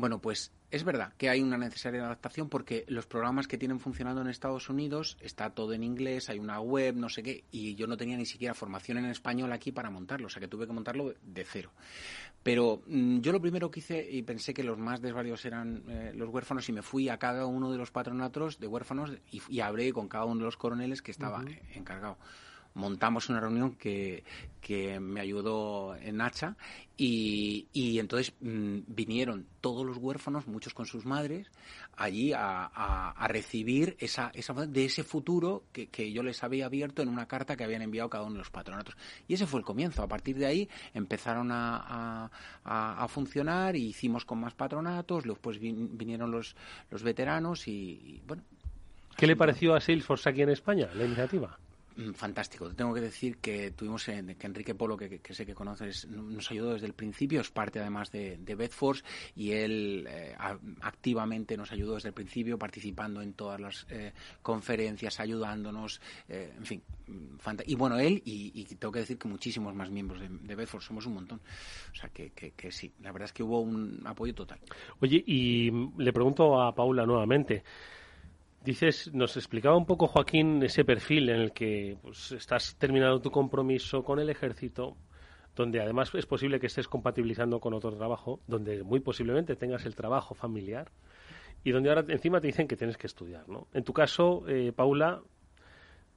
Bueno, 0.00 0.18
pues 0.18 0.50
es 0.70 0.82
verdad 0.82 1.12
que 1.18 1.28
hay 1.28 1.42
una 1.42 1.58
necesaria 1.58 2.02
adaptación 2.02 2.48
porque 2.48 2.86
los 2.88 3.06
programas 3.06 3.46
que 3.46 3.58
tienen 3.58 3.80
funcionando 3.80 4.22
en 4.22 4.28
Estados 4.28 4.70
Unidos 4.70 5.18
está 5.20 5.50
todo 5.50 5.74
en 5.74 5.84
inglés, 5.84 6.30
hay 6.30 6.38
una 6.38 6.58
web, 6.58 6.96
no 6.96 7.10
sé 7.10 7.22
qué, 7.22 7.44
y 7.50 7.74
yo 7.74 7.86
no 7.86 7.98
tenía 7.98 8.16
ni 8.16 8.24
siquiera 8.24 8.54
formación 8.54 8.96
en 8.96 9.04
español 9.04 9.52
aquí 9.52 9.72
para 9.72 9.90
montarlo, 9.90 10.28
o 10.28 10.30
sea 10.30 10.40
que 10.40 10.48
tuve 10.48 10.66
que 10.66 10.72
montarlo 10.72 11.12
de 11.22 11.44
cero. 11.44 11.70
Pero 12.42 12.82
mm, 12.86 13.20
yo 13.20 13.30
lo 13.30 13.42
primero 13.42 13.70
que 13.70 13.80
hice 13.80 14.10
y 14.10 14.22
pensé 14.22 14.54
que 14.54 14.64
los 14.64 14.78
más 14.78 15.02
desvalidos 15.02 15.44
eran 15.44 15.82
eh, 15.86 16.12
los 16.14 16.30
huérfanos 16.30 16.66
y 16.70 16.72
me 16.72 16.80
fui 16.80 17.10
a 17.10 17.18
cada 17.18 17.44
uno 17.44 17.70
de 17.70 17.76
los 17.76 17.90
patronatos 17.90 18.58
de 18.58 18.68
huérfanos 18.68 19.12
y, 19.30 19.60
hablé 19.60 19.92
con 19.92 20.08
cada 20.08 20.24
uno 20.24 20.36
de 20.36 20.44
los 20.46 20.56
coroneles 20.56 21.02
que 21.02 21.10
estaba 21.10 21.44
encargado 21.74 22.16
montamos 22.74 23.28
una 23.28 23.40
reunión 23.40 23.74
que, 23.76 24.24
que 24.60 25.00
me 25.00 25.20
ayudó 25.20 25.96
en 25.96 26.20
Hacha 26.20 26.56
y, 26.96 27.66
y 27.72 27.98
entonces 27.98 28.34
mm, 28.40 28.80
vinieron 28.86 29.46
todos 29.60 29.86
los 29.86 29.96
huérfanos, 29.96 30.46
muchos 30.46 30.74
con 30.74 30.86
sus 30.86 31.06
madres, 31.06 31.50
allí 31.96 32.32
a, 32.32 32.66
a, 32.66 33.28
recibir 33.28 33.96
esa, 34.00 34.30
esa 34.34 34.52
de 34.52 34.84
ese 34.84 35.02
futuro 35.02 35.64
que, 35.72 35.88
que, 35.88 36.12
yo 36.12 36.22
les 36.22 36.42
había 36.44 36.66
abierto 36.66 37.02
en 37.02 37.08
una 37.08 37.26
carta 37.26 37.56
que 37.56 37.64
habían 37.64 37.82
enviado 37.82 38.10
cada 38.10 38.24
uno 38.24 38.34
de 38.34 38.40
los 38.40 38.50
patronatos. 38.50 38.96
Y 39.28 39.34
ese 39.34 39.46
fue 39.46 39.60
el 39.60 39.66
comienzo. 39.66 40.02
A 40.02 40.08
partir 40.08 40.36
de 40.36 40.46
ahí 40.46 40.68
empezaron 40.92 41.50
a, 41.52 42.30
a, 42.64 43.04
a 43.04 43.08
funcionar 43.08 43.76
y 43.76 43.86
hicimos 43.86 44.24
con 44.24 44.40
más 44.40 44.54
patronatos, 44.54 45.24
después 45.24 45.58
vinieron 45.58 46.30
los, 46.30 46.54
los 46.90 47.02
veteranos 47.02 47.66
y, 47.66 48.22
bueno. 48.26 48.42
¿Qué 49.16 49.26
le 49.26 49.36
pareció 49.36 49.74
a 49.74 49.80
Salesforce 49.80 50.28
aquí 50.28 50.42
en 50.42 50.50
España, 50.50 50.88
la 50.94 51.04
iniciativa? 51.04 51.58
Mm, 52.00 52.12
fantástico. 52.12 52.72
Tengo 52.74 52.94
que 52.94 53.00
decir 53.00 53.38
que 53.38 53.72
tuvimos 53.72 54.08
en, 54.08 54.34
que 54.36 54.46
Enrique 54.46 54.74
Polo, 54.74 54.96
que, 54.96 55.20
sé 55.34 55.44
que 55.44 55.54
conoces, 55.54 56.08
nos 56.08 56.50
ayudó 56.50 56.72
desde 56.72 56.86
el 56.86 56.94
principio, 56.94 57.42
es 57.42 57.50
parte 57.50 57.78
además 57.78 58.10
de, 58.10 58.38
de 58.38 58.54
Bedforce 58.54 59.04
y 59.36 59.52
él 59.52 60.06
eh, 60.08 60.34
activamente 60.80 61.58
nos 61.58 61.72
ayudó 61.72 61.94
desde 61.94 62.08
el 62.08 62.14
principio, 62.14 62.58
participando 62.58 63.20
en 63.20 63.34
todas 63.34 63.60
las 63.60 63.86
eh, 63.90 64.12
conferencias, 64.40 65.20
ayudándonos, 65.20 66.00
eh, 66.28 66.54
en 66.56 66.64
fin. 66.64 66.82
Y 67.66 67.74
bueno, 67.74 67.98
él 67.98 68.22
y, 68.24 68.64
tengo 68.76 68.92
que 68.92 69.00
decir 69.00 69.18
que 69.18 69.28
muchísimos 69.28 69.74
más 69.74 69.90
miembros 69.90 70.20
de, 70.20 70.28
de 70.28 70.54
Bedford, 70.54 70.82
somos 70.82 71.04
un 71.06 71.14
montón. 71.14 71.40
O 71.92 71.94
sea 71.94 72.08
que, 72.08 72.30
que 72.30 72.72
sí, 72.72 72.92
la 73.02 73.12
verdad 73.12 73.26
es 73.26 73.32
que 73.32 73.42
hubo 73.42 73.60
un 73.60 74.00
apoyo 74.06 74.34
total. 74.34 74.60
Oye, 75.00 75.22
y 75.26 75.70
le 75.98 76.12
pregunto 76.12 76.62
a 76.62 76.74
Paula 76.74 77.04
nuevamente. 77.04 77.62
Dices, 78.62 79.10
nos 79.14 79.36
explicaba 79.38 79.76
un 79.76 79.86
poco 79.86 80.06
Joaquín 80.06 80.62
ese 80.62 80.84
perfil 80.84 81.30
en 81.30 81.40
el 81.40 81.52
que 81.52 81.96
pues, 82.02 82.32
estás 82.32 82.76
terminando 82.76 83.20
tu 83.20 83.30
compromiso 83.30 84.04
con 84.04 84.18
el 84.18 84.28
ejército, 84.28 84.98
donde 85.56 85.80
además 85.80 86.10
es 86.14 86.26
posible 86.26 86.60
que 86.60 86.66
estés 86.66 86.86
compatibilizando 86.86 87.58
con 87.58 87.72
otro 87.72 87.90
trabajo, 87.96 88.40
donde 88.46 88.82
muy 88.82 89.00
posiblemente 89.00 89.56
tengas 89.56 89.86
el 89.86 89.94
trabajo 89.94 90.34
familiar 90.34 90.90
y 91.64 91.70
donde 91.70 91.88
ahora 91.88 92.04
encima 92.08 92.40
te 92.40 92.48
dicen 92.48 92.68
que 92.68 92.76
tienes 92.76 92.98
que 92.98 93.06
estudiar, 93.06 93.48
¿no? 93.48 93.66
En 93.72 93.82
tu 93.82 93.94
caso, 93.94 94.44
eh, 94.46 94.72
Paula, 94.72 95.22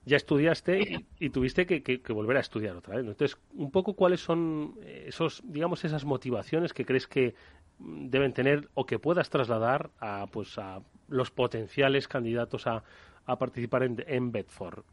ya 0.05 0.17
estudiaste 0.17 1.05
y, 1.19 1.29
tuviste 1.29 1.65
que, 1.65 1.81
que, 1.81 2.13
volver 2.13 2.35
a 2.35 2.41
estudiar 2.41 2.75
otra 2.75 2.97
vez. 2.97 3.05
Entonces, 3.05 3.37
un 3.53 3.71
poco 3.71 3.93
cuáles 3.93 4.19
son 4.19 4.75
esos, 4.83 5.41
digamos, 5.45 5.85
esas 5.85 6.03
motivaciones 6.03 6.73
que 6.73 6.85
crees 6.85 7.07
que 7.07 7.35
deben 7.83 8.33
tener 8.33 8.69
o 8.73 8.85
que 8.85 8.99
puedas 8.99 9.29
trasladar 9.29 9.91
a, 9.99 10.27
pues, 10.27 10.57
a 10.57 10.81
los 11.07 11.31
potenciales 11.31 12.07
candidatos 12.07 12.67
a, 12.67 12.83
a 13.25 13.37
participar 13.37 13.83
en, 13.83 14.03
en, 14.07 14.31
Bedford? 14.31 14.83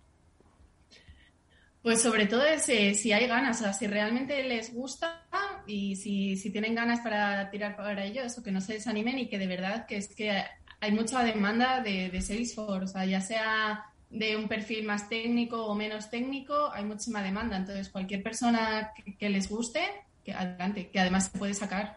Pues 1.82 2.02
sobre 2.02 2.26
todo 2.26 2.44
es 2.44 2.68
eh, 2.68 2.94
si 2.94 3.12
hay 3.12 3.26
ganas, 3.26 3.60
o 3.60 3.64
sea, 3.64 3.72
si 3.72 3.86
realmente 3.86 4.42
les 4.42 4.74
gusta 4.74 5.26
y 5.66 5.96
si, 5.96 6.36
si 6.36 6.50
tienen 6.50 6.74
ganas 6.74 7.00
para 7.00 7.48
tirar 7.50 7.76
para 7.76 8.04
ello, 8.04 8.22
eso, 8.22 8.42
que 8.42 8.50
no 8.50 8.60
se 8.60 8.74
desanimen 8.74 9.18
y 9.18 9.28
que 9.28 9.38
de 9.38 9.46
verdad 9.46 9.86
que 9.86 9.96
es 9.96 10.14
que 10.14 10.42
hay 10.80 10.92
mucha 10.92 11.22
demanda 11.22 11.80
de, 11.80 12.10
de 12.10 12.20
Salesforce, 12.20 12.84
o 12.84 12.88
sea, 12.88 13.04
ya 13.06 13.20
sea 13.20 13.90
de 14.10 14.36
un 14.36 14.48
perfil 14.48 14.84
más 14.84 15.08
técnico 15.08 15.64
o 15.66 15.74
menos 15.74 16.10
técnico, 16.10 16.70
hay 16.72 16.84
muchísima 16.84 17.22
demanda. 17.22 17.56
Entonces, 17.56 17.88
cualquier 17.88 18.22
persona 18.22 18.92
que, 19.18 19.30
les 19.30 19.48
guste, 19.48 19.80
que 20.24 20.32
adelante, 20.32 20.90
que 20.90 21.00
además 21.00 21.30
se 21.30 21.38
puede 21.38 21.54
sacar. 21.54 21.96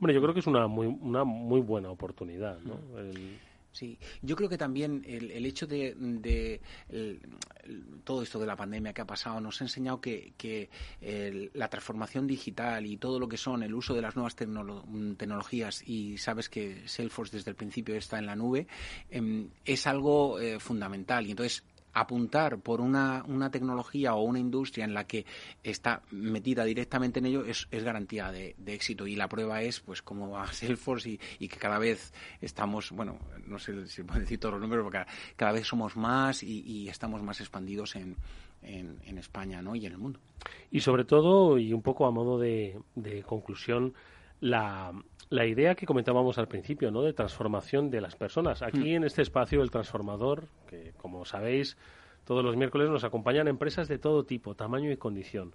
Hombre, 0.00 0.14
yo 0.14 0.22
creo 0.22 0.32
que 0.32 0.40
es 0.40 0.46
una 0.46 0.66
muy, 0.66 0.86
una 0.86 1.24
muy 1.24 1.60
buena 1.60 1.90
oportunidad, 1.90 2.58
¿no? 2.60 2.78
Sí, 3.70 3.98
yo 4.22 4.34
creo 4.34 4.48
que 4.48 4.58
también 4.58 5.04
el, 5.06 5.44
hecho 5.46 5.66
de, 5.66 6.60
todo 8.02 8.22
esto 8.22 8.38
de 8.40 8.46
la 8.46 8.56
pandemia 8.56 8.92
que 8.92 9.02
ha 9.02 9.06
pasado 9.06 9.40
nos 9.40 9.60
ha 9.60 9.64
enseñado 9.64 10.00
que, 10.00 10.70
la 11.54 11.68
transformación 11.68 12.26
digital 12.26 12.86
y 12.86 12.96
todo 12.96 13.20
lo 13.20 13.28
que 13.28 13.36
son 13.36 13.62
el 13.62 13.74
uso 13.74 13.94
de 13.94 14.02
las 14.02 14.16
nuevas 14.16 14.34
tecnologías 14.34 15.86
y 15.86 16.18
sabes 16.18 16.48
que 16.48 16.88
Salesforce 16.88 17.36
desde 17.36 17.50
el 17.50 17.56
principio 17.56 17.94
está 17.94 18.18
en 18.18 18.26
la 18.26 18.34
nube 18.34 18.66
em, 19.10 19.48
es 19.64 19.86
algo 19.86 20.40
eh, 20.40 20.58
fundamental 20.58 21.26
y 21.26 21.30
entonces 21.30 21.62
apuntar 22.00 22.58
por 22.58 22.80
una, 22.80 23.24
una, 23.26 23.50
tecnología 23.50 24.14
o 24.14 24.22
una 24.22 24.38
industria 24.38 24.84
en 24.84 24.94
la 24.94 25.04
que 25.04 25.26
está 25.62 26.02
metida 26.10 26.64
directamente 26.64 27.18
en 27.18 27.26
ello 27.26 27.44
es, 27.44 27.68
es 27.70 27.84
garantía 27.84 28.30
de, 28.30 28.54
éxito 28.66 29.06
y 29.06 29.16
la 29.16 29.28
prueba 29.28 29.62
es 29.62 29.80
pues 29.80 30.02
como 30.02 30.30
va 30.30 30.46
Salesforce 30.52 31.18
y, 31.38 31.48
que 31.48 31.56
cada 31.56 31.78
vez 31.78 32.12
estamos, 32.40 32.90
bueno, 32.90 33.18
no 33.46 33.58
sé 33.58 33.86
si 33.86 34.02
puedo 34.02 34.20
decir 34.20 34.38
todos 34.38 34.54
los 34.54 34.62
números, 34.62 34.84
porque 34.84 35.04
cada, 35.36 35.52
vez 35.52 35.66
somos 35.66 35.96
más 35.96 36.42
y, 36.42 36.88
estamos 36.88 37.22
más 37.22 37.40
expandidos 37.40 37.96
en, 37.96 38.16
en, 38.62 39.18
España 39.18 39.62
¿no? 39.62 39.74
y 39.74 39.86
en 39.86 39.92
el 39.92 39.98
mundo. 39.98 40.20
Y 40.70 40.80
sobre 40.80 41.04
todo, 41.04 41.58
y 41.58 41.72
un 41.72 41.82
poco 41.82 42.06
a 42.06 42.10
modo 42.10 42.38
de, 42.38 42.78
de 42.94 43.22
conclusión, 43.22 43.94
la, 44.40 44.92
la 45.30 45.46
idea 45.46 45.74
que 45.74 45.86
comentábamos 45.86 46.38
al 46.38 46.48
principio, 46.48 46.90
¿no? 46.90 47.02
De 47.02 47.12
transformación 47.12 47.90
de 47.90 48.00
las 48.00 48.16
personas. 48.16 48.62
Aquí 48.62 48.92
hmm. 48.92 48.96
en 48.96 49.04
este 49.04 49.22
espacio, 49.22 49.62
el 49.62 49.70
transformador, 49.70 50.44
que 50.68 50.92
como 50.96 51.24
sabéis, 51.24 51.76
todos 52.24 52.44
los 52.44 52.56
miércoles 52.56 52.90
nos 52.90 53.04
acompañan 53.04 53.48
empresas 53.48 53.88
de 53.88 53.98
todo 53.98 54.24
tipo, 54.24 54.54
tamaño 54.54 54.90
y 54.90 54.96
condición. 54.96 55.54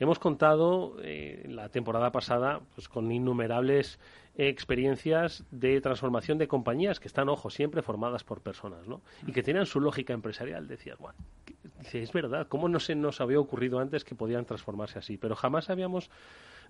Hemos 0.00 0.18
contado 0.18 0.96
eh, 1.02 1.44
la 1.48 1.68
temporada 1.68 2.10
pasada 2.10 2.60
pues, 2.74 2.88
con 2.88 3.12
innumerables 3.12 4.00
experiencias 4.36 5.44
de 5.52 5.80
transformación 5.80 6.38
de 6.38 6.48
compañías 6.48 6.98
que 6.98 7.06
están, 7.06 7.28
ojo, 7.28 7.50
siempre 7.50 7.82
formadas 7.82 8.24
por 8.24 8.40
personas, 8.40 8.88
¿no? 8.88 9.02
Y 9.26 9.32
que 9.32 9.44
tienen 9.44 9.66
su 9.66 9.80
lógica 9.80 10.12
empresarial. 10.12 10.66
Decías, 10.66 10.98
bueno, 10.98 11.16
es 11.92 12.12
verdad, 12.12 12.48
¿cómo 12.48 12.68
no 12.68 12.80
se 12.80 12.96
nos 12.96 13.20
había 13.20 13.38
ocurrido 13.38 13.78
antes 13.78 14.04
que 14.04 14.16
podían 14.16 14.44
transformarse 14.44 14.98
así? 14.98 15.16
Pero 15.16 15.36
jamás 15.36 15.70
habíamos 15.70 16.10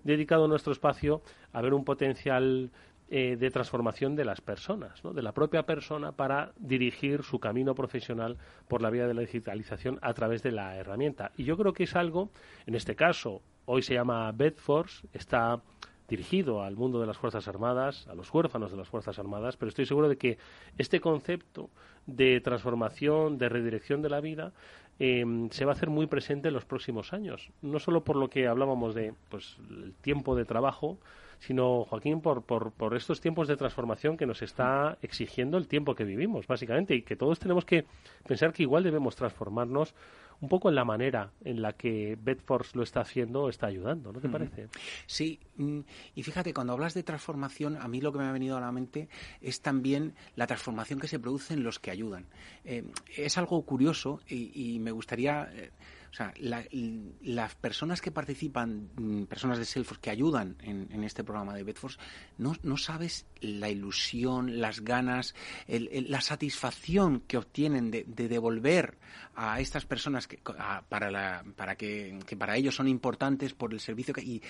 dedicado 0.05 0.47
nuestro 0.47 0.71
espacio 0.71 1.21
a 1.51 1.61
ver 1.61 1.73
un 1.73 1.83
potencial 1.83 2.71
eh, 3.09 3.35
de 3.37 3.51
transformación 3.51 4.15
de 4.15 4.23
las 4.23 4.39
personas, 4.39 5.03
¿no? 5.03 5.13
de 5.13 5.21
la 5.21 5.33
propia 5.33 5.63
persona 5.63 6.11
para 6.11 6.53
dirigir 6.57 7.23
su 7.23 7.39
camino 7.39 7.75
profesional 7.75 8.37
por 8.67 8.81
la 8.81 8.89
vía 8.89 9.07
de 9.07 9.13
la 9.13 9.21
digitalización 9.21 9.99
a 10.01 10.13
través 10.13 10.41
de 10.41 10.51
la 10.51 10.77
herramienta. 10.77 11.31
Y 11.35 11.43
yo 11.43 11.57
creo 11.57 11.73
que 11.73 11.83
es 11.83 11.95
algo, 11.95 12.29
en 12.65 12.75
este 12.75 12.95
caso, 12.95 13.41
hoy 13.65 13.81
se 13.81 13.95
llama 13.95 14.31
Bedforce, 14.31 15.07
está 15.13 15.61
dirigido 16.07 16.63
al 16.63 16.75
mundo 16.75 16.99
de 16.99 17.07
las 17.07 17.17
Fuerzas 17.17 17.47
Armadas, 17.47 18.07
a 18.07 18.15
los 18.15 18.31
huérfanos 18.33 18.71
de 18.71 18.77
las 18.77 18.87
Fuerzas 18.87 19.17
Armadas, 19.19 19.57
pero 19.57 19.69
estoy 19.69 19.85
seguro 19.85 20.07
de 20.07 20.17
que 20.17 20.37
este 20.77 20.99
concepto 20.99 21.69
de 22.05 22.39
transformación, 22.41 23.37
de 23.37 23.49
redirección 23.49 24.01
de 24.01 24.09
la 24.09 24.21
vida, 24.21 24.53
Em, 24.97 25.49
se 25.49 25.65
va 25.65 25.73
a 25.73 25.75
hacer 25.75 25.89
muy 25.89 26.07
presente 26.07 26.47
en 26.47 26.53
los 26.53 26.65
próximos 26.65 27.11
años. 27.13 27.49
No 27.61 27.79
solo 27.79 28.03
por 28.03 28.15
lo 28.15 28.29
que 28.29 28.47
hablábamos 28.47 28.95
de 28.95 29.13
pues, 29.29 29.57
el 29.69 29.93
tiempo 30.01 30.35
de 30.35 30.45
trabajo, 30.45 30.97
sino, 31.39 31.85
Joaquín, 31.85 32.21
por, 32.21 32.43
por, 32.43 32.71
por, 32.71 32.95
estos 32.95 33.21
tiempos 33.21 33.47
de 33.47 33.57
transformación 33.57 34.17
que 34.17 34.25
nos 34.25 34.41
está 34.41 34.97
exigiendo 35.01 35.57
el 35.57 35.67
tiempo 35.67 35.95
que 35.95 36.03
vivimos, 36.03 36.47
básicamente, 36.47 36.95
y 36.95 37.01
que 37.01 37.15
todos 37.15 37.39
tenemos 37.39 37.65
que 37.65 37.85
pensar 38.27 38.53
que 38.53 38.63
igual 38.63 38.83
debemos 38.83 39.15
transformarnos 39.15 39.93
un 40.41 40.49
poco 40.49 40.69
en 40.69 40.75
la 40.75 40.85
manera 40.85 41.31
en 41.43 41.61
la 41.61 41.73
que 41.73 42.17
Bedford 42.21 42.67
lo 42.73 42.83
está 42.83 43.01
haciendo, 43.01 43.49
está 43.49 43.67
ayudando, 43.67 44.11
¿no 44.11 44.19
te 44.19 44.29
parece? 44.29 44.67
Sí, 45.05 45.39
mm, 45.57 45.79
y 46.15 46.23
fíjate, 46.23 46.53
cuando 46.53 46.73
hablas 46.73 46.93
de 46.93 47.03
transformación, 47.03 47.77
a 47.77 47.87
mí 47.87 48.01
lo 48.01 48.11
que 48.11 48.19
me 48.19 48.25
ha 48.25 48.31
venido 48.31 48.57
a 48.57 48.61
la 48.61 48.71
mente 48.71 49.09
es 49.41 49.61
también 49.61 50.13
la 50.35 50.47
transformación 50.47 50.99
que 50.99 51.07
se 51.07 51.19
produce 51.19 51.53
en 51.53 51.63
los 51.63 51.79
que 51.79 51.91
ayudan. 51.91 52.25
Eh, 52.63 52.83
es 53.15 53.37
algo 53.37 53.61
curioso 53.63 54.19
y, 54.27 54.79
me 54.79 54.91
gustaría... 54.91 55.49
Eh, 55.53 55.71
o 56.15 56.17
sea, 56.17 56.33
las 56.39 57.55
personas 57.55 57.99
que 57.99 58.09
participan, 58.09 58.89
mm, 58.95 59.23
personas 59.25 59.57
de 59.57 59.65
Salesforce 59.65 60.01
que 60.01 60.09
ayudan 60.09 60.55
en, 60.61 61.03
este 61.03 61.25
programa 61.25 61.53
de 61.53 61.63
Bedforce, 61.63 61.99
no, 62.37 62.55
no, 62.63 62.77
sabes 62.77 63.25
la 63.41 63.69
ilusión, 63.69 64.61
las 64.61 64.79
ganas, 64.79 65.35
la 65.67 66.21
satisfacción 66.21 67.19
que 67.27 67.35
obtienen 67.35 67.91
de, 67.91 68.05
devolver 68.05 68.97
a 69.35 69.59
estas 69.59 69.85
personas 69.85 70.25
que, 70.25 70.39
para, 70.87 71.11
la, 71.11 71.43
para 71.57 71.75
que, 71.75 72.17
para 72.39 72.55
ellos 72.55 72.75
son 72.75 72.87
importantes 72.87 73.53
por 73.53 73.73
el 73.73 73.81
servicio 73.81 74.13
que, 74.13 74.21
y, 74.21 74.41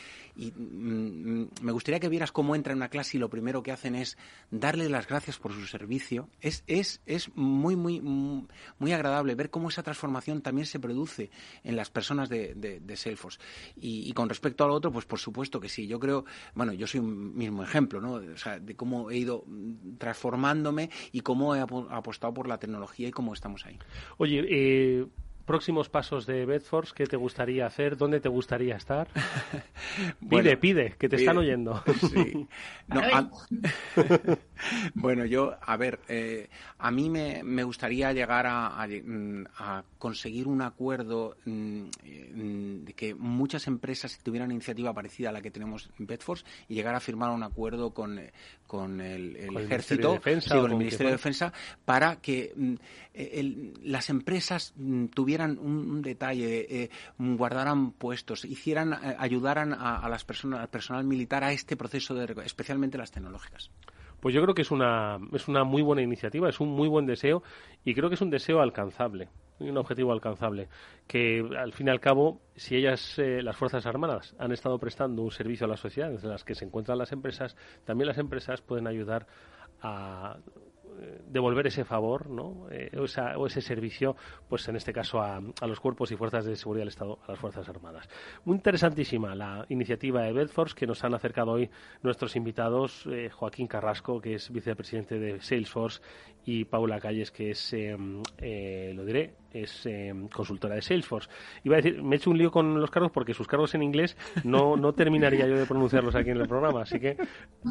mm, 0.51 1.47
me 1.63 1.71
gustaría 1.71 1.99
que 1.99 2.09
vieras 2.09 2.31
cómo 2.31 2.55
entra 2.55 2.73
en 2.73 2.77
una 2.77 2.89
clase 2.89 3.17
y 3.17 3.19
lo 3.19 3.31
primero 3.31 3.63
que 3.63 3.71
hacen 3.71 3.95
es 3.95 4.19
darle 4.51 4.87
las 4.87 5.07
gracias 5.07 5.39
por 5.39 5.51
su 5.51 5.65
servicio. 5.65 6.29
Es, 6.41 6.63
es, 6.67 7.01
es 7.07 7.35
muy, 7.35 7.75
muy, 7.75 8.01
muy 8.01 8.93
agradable 8.93 9.33
ver 9.33 9.49
cómo 9.49 9.69
esa 9.69 9.81
transformación 9.81 10.43
también 10.43 10.67
se 10.67 10.79
produce 10.79 11.31
en 11.63 11.75
las 11.75 11.89
personas 11.89 12.29
de, 12.29 12.53
de, 12.55 12.97
Salesforce. 12.97 13.39
Y, 13.75 14.11
con 14.13 14.29
respecto 14.29 14.63
al 14.63 14.71
otro, 14.71 14.91
pues 14.91 15.05
por 15.05 15.19
supuesto 15.19 15.59
que 15.59 15.69
sí. 15.69 15.87
Yo 15.87 15.99
creo, 15.99 16.25
bueno, 16.53 16.73
yo 16.73 16.87
soy 16.87 16.99
un 17.01 17.35
mismo 17.35 17.63
ejemplo, 17.63 18.01
¿no? 18.01 18.13
O 18.13 18.37
sea, 18.37 18.59
de 18.59 18.75
cómo 18.75 19.11
he 19.11 19.17
ido 19.17 19.45
transformándome 19.97 20.89
y 21.11 21.21
cómo 21.21 21.55
he 21.55 21.59
apostado 21.59 22.33
por 22.33 22.47
la 22.47 22.57
tecnología 22.57 23.07
y 23.07 23.11
cómo 23.11 23.33
estamos 23.33 23.65
ahí. 23.65 23.77
Oye, 24.17 24.45
eh, 24.49 25.05
próximos 25.45 25.89
pasos 25.89 26.25
de 26.25 26.45
Bedforce, 26.45 26.93
¿qué 26.95 27.05
te 27.05 27.17
gustaría 27.17 27.65
hacer? 27.65 27.97
¿Dónde 27.97 28.19
te 28.19 28.29
gustaría 28.29 28.75
estar? 28.75 29.07
pide, 30.29 30.57
pide, 30.57 30.95
que 30.97 31.07
te 31.07 31.17
están 31.17 31.37
oyendo. 31.37 31.83
Sí. 32.15 32.47
bueno, 34.93 35.25
yo, 35.25 35.55
a 35.61 35.77
ver, 35.77 35.99
eh, 36.07 36.49
a 36.77 36.91
mí 36.91 37.09
me, 37.09 37.41
me 37.43 37.63
gustaría 37.63 38.13
llegar 38.13 38.45
a, 38.45 38.83
a, 38.83 39.83
conseguir 39.97 40.47
un 40.47 40.61
acuerdo 40.61 41.35
mm, 41.45 41.85
de 42.83 42.93
que 42.93 43.15
muchas 43.15 43.67
empresas 43.67 44.19
tuvieran 44.21 44.47
una 44.47 44.55
iniciativa 44.55 44.93
parecida 44.93 45.29
a 45.29 45.31
la 45.31 45.41
que 45.41 45.51
tenemos 45.51 45.89
en 45.99 46.05
Bedforce 46.05 46.45
y 46.69 46.75
llegar 46.75 46.95
a 46.95 46.99
firmar 46.99 47.31
un 47.31 47.43
acuerdo 47.43 47.93
con, 47.93 48.19
con 48.67 49.01
el, 49.01 49.35
ejército, 49.57 50.19
con 50.21 50.71
el 50.71 50.77
Ministerio 50.77 51.07
de 51.07 51.15
Defensa, 51.17 51.53
para 51.85 52.17
que 52.17 52.53
mm, 53.15 53.83
las 53.83 54.09
empresas 54.09 54.73
mm, 54.75 55.05
tuvieran 55.07 55.57
un, 55.57 56.01
detalle, 56.01 56.83
eh, 56.83 56.89
guardaran 57.17 57.91
puestos, 57.91 58.45
hicieran, 58.45 58.93
eh, 58.93 59.15
ayudaran 59.17 59.73
a, 59.73 60.07
las 60.09 60.25
personas, 60.25 60.59
al 60.59 60.69
personal 60.69 61.03
militar 61.05 61.43
a 61.43 61.51
este 61.51 61.75
proceso 61.75 62.13
de, 62.13 62.35
especialmente 62.43 62.97
las 62.97 63.11
tecnológicas. 63.11 63.71
Pues 64.25 64.33
yo 64.33 64.41
creo 64.41 64.55
que 64.55 64.63
es 64.63 64.71
una, 64.71 65.19
es 65.33 65.47
una 65.47 65.63
muy 65.63 65.83
buena 65.83 66.01
iniciativa, 66.01 66.49
es 66.49 66.59
un 66.59 66.69
muy 66.69 66.87
buen 66.87 67.05
deseo 67.05 67.43
y 67.83 67.93
creo 67.93 68.09
que 68.09 68.15
es 68.15 68.21
un 68.21 68.31
deseo 68.31 68.59
alcanzable, 68.59 69.29
un 69.59 69.77
objetivo 69.77 70.11
alcanzable. 70.11 70.67
Que 71.05 71.47
al 71.55 71.73
fin 71.73 71.87
y 71.87 71.89
al 71.91 71.99
cabo, 71.99 72.41
si 72.55 72.75
ellas, 72.75 73.19
eh, 73.19 73.43
las 73.43 73.55
Fuerzas 73.55 73.85
Armadas, 73.85 74.35
han 74.39 74.51
estado 74.51 74.79
prestando 74.79 75.21
un 75.21 75.29
servicio 75.29 75.67
a 75.67 75.69
la 75.69 75.77
sociedad 75.77 76.09
desde 76.09 76.27
las 76.27 76.43
que 76.43 76.55
se 76.55 76.65
encuentran 76.65 76.97
las 76.97 77.11
empresas, 77.11 77.55
también 77.83 78.07
las 78.07 78.17
empresas 78.17 78.61
pueden 78.61 78.87
ayudar 78.87 79.27
a 79.81 80.37
eh, 80.39 80.74
devolver 81.27 81.67
ese 81.67 81.85
favor, 81.85 82.29
¿no? 82.29 82.67
Eh, 82.71 82.91
o, 82.97 83.47
ese 83.47 83.61
servicio, 83.61 84.15
pues 84.47 84.67
en 84.67 84.75
este 84.75 84.93
caso 84.93 85.21
a, 85.21 85.41
los 85.67 85.79
cuerpos 85.79 86.11
y 86.11 86.15
fuerzas 86.15 86.45
de 86.45 86.55
seguridad 86.55 86.81
del 86.81 86.89
Estado, 86.89 87.19
a 87.27 87.31
las 87.31 87.39
Fuerzas 87.39 87.67
Armadas. 87.69 88.07
Muy 88.43 88.55
interesantísima 88.55 89.35
la 89.35 89.65
iniciativa 89.69 90.23
de 90.23 90.33
Bedforce 90.33 90.75
que 90.75 90.87
nos 90.87 91.03
han 91.03 91.13
acercado 91.13 91.51
hoy 91.51 91.69
nuestros 92.01 92.35
invitados, 92.35 93.07
eh, 93.11 93.29
Joaquín 93.29 93.67
Carrasco, 93.67 94.21
que 94.21 94.35
es 94.35 94.51
vicepresidente 94.51 95.19
de 95.19 95.41
Salesforce, 95.41 96.01
y 96.45 96.65
Paula 96.65 96.99
Calles, 96.99 97.31
que 97.31 97.51
es, 97.51 97.73
lo 97.73 99.05
diré, 99.05 99.33
es 99.61 99.87
consultora 100.33 100.75
de 100.75 100.81
Salesforce. 100.81 101.29
Iba 101.63 101.75
a 101.75 101.81
decir, 101.81 102.01
me 102.01 102.15
he 102.15 102.17
hecho 102.17 102.29
un 102.29 102.37
lío 102.37 102.51
con 102.51 102.79
los 102.79 102.91
cargos 102.91 103.11
porque 103.11 103.33
sus 103.33 103.47
cargos 103.47 103.73
en 103.75 103.83
inglés 103.83 104.17
no, 104.43 104.75
no 104.77 104.93
terminaría 104.93 105.47
yo 105.47 105.57
de 105.57 105.65
pronunciarlos 105.65 106.15
aquí 106.15 106.29
en 106.29 106.37
el 106.37 106.47
programa, 106.47 106.81
así 106.81 106.99
que 106.99 107.17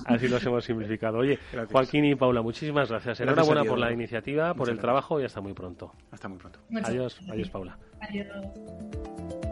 así 0.07 0.28
los 0.28 0.45
hemos 0.45 0.64
simplificado. 0.64 1.18
Oye, 1.18 1.39
Joaquín 1.70 2.05
y 2.05 2.14
Paula, 2.14 2.43
muchísimas 2.43 2.89
gracias. 2.89 3.20
Enhorabuena 3.20 3.64
por 3.64 3.78
la 3.78 3.93
iniciativa, 3.93 4.55
por 4.55 4.68
el 4.70 4.78
trabajo 4.78 5.20
y 5.20 5.24
hasta 5.24 5.41
muy 5.41 5.53
pronto. 5.53 5.93
Hasta 6.11 6.28
muy 6.28 6.39
pronto. 6.39 6.61
adiós, 6.82 7.20
adiós, 7.30 7.51
Paula. 7.51 7.78
Adiós. 8.01 9.43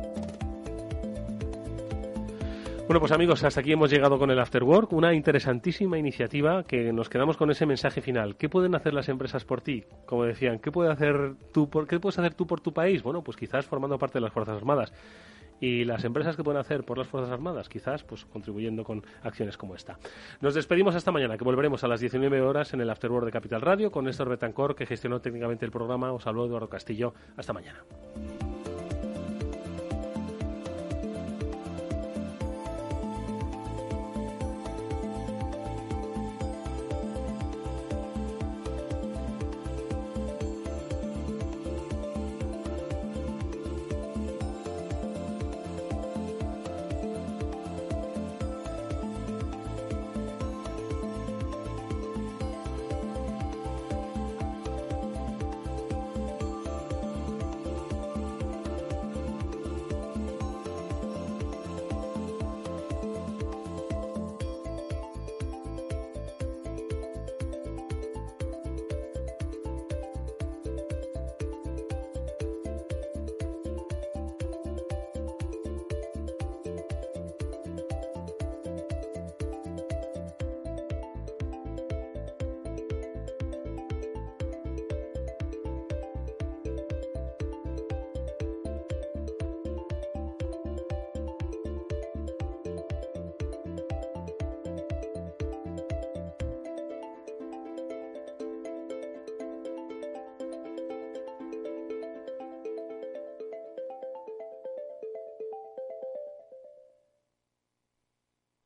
Bueno, 2.87 2.99
pues 2.99 3.12
amigos, 3.12 3.43
hasta 3.45 3.61
aquí 3.61 3.72
hemos 3.72 3.91
llegado 3.91 4.18
con 4.18 4.30
el 4.30 4.39
After 4.39 4.64
Work, 4.64 4.93
una 4.93 5.14
interesantísima 5.14 5.99
iniciativa 5.99 6.64
que 6.64 6.93
nos 6.93 7.09
quedamos 7.09 7.37
con 7.37 7.51
ese 7.51 7.64
mensaje 7.64 8.01
final. 8.01 8.37
¿Qué 8.37 8.49
pueden 8.49 8.74
hacer 8.74 8.93
las 8.93 9.09
empresas 9.09 9.45
por 9.45 9.61
ti? 9.61 9.85
Como 10.05 10.24
decían, 10.24 10.59
¿qué, 10.59 10.72
puede 10.72 10.91
hacer 10.91 11.35
tú 11.53 11.70
por, 11.70 11.87
¿qué 11.87 12.01
puedes 12.01 12.18
hacer 12.18 12.35
tú 12.35 12.47
por 12.47 12.61
tu 12.61 12.72
país? 12.72 13.03
Bueno, 13.03 13.22
pues 13.22 13.37
quizás 13.37 13.64
formando 13.64 13.99
parte 13.99 14.14
de 14.14 14.22
las 14.22 14.33
Fuerzas 14.33 14.57
Armadas 14.57 14.93
y 15.61 15.85
las 15.85 16.05
empresas 16.05 16.37
que 16.37 16.43
pueden 16.43 16.61
hacer 16.61 16.83
por 16.83 16.99
las 16.99 17.07
Fuerzas 17.07 17.33
Armadas, 17.33 17.68
quizás 17.68 18.03
pues 18.03 18.24
contribuyendo 18.24 18.83
con 18.83 19.05
acciones 19.22 19.57
como 19.57 19.76
esta. 19.76 19.97
Nos 20.41 20.55
despedimos 20.55 20.97
hasta 20.97 21.12
mañana, 21.12 21.39
que 21.39 21.45
volveremos 21.45 21.85
a 21.85 21.89
las 21.89 22.01
19 22.01 22.43
horas 22.43 22.74
en 22.74 22.80
el 22.80 22.91
Afterword 22.91 23.26
de 23.26 23.30
Capital 23.30 23.61
Radio 23.61 23.93
con 23.93 24.05
Néstor 24.05 24.28
Betancor, 24.28 24.74
que 24.74 24.87
gestionó 24.87 25.20
técnicamente 25.20 25.64
el 25.64 25.70
programa. 25.70 26.12
Os 26.12 26.26
habló 26.26 26.47
Eduardo 26.47 26.68
Castillo. 26.68 27.14
Hasta 27.37 27.53
mañana. 27.53 27.85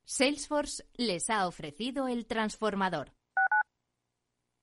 Salesforce 0.07 0.85
les 0.95 1.29
ha 1.31 1.49
ofrecido 1.49 2.07
el 2.07 2.27
transformador. 2.27 3.13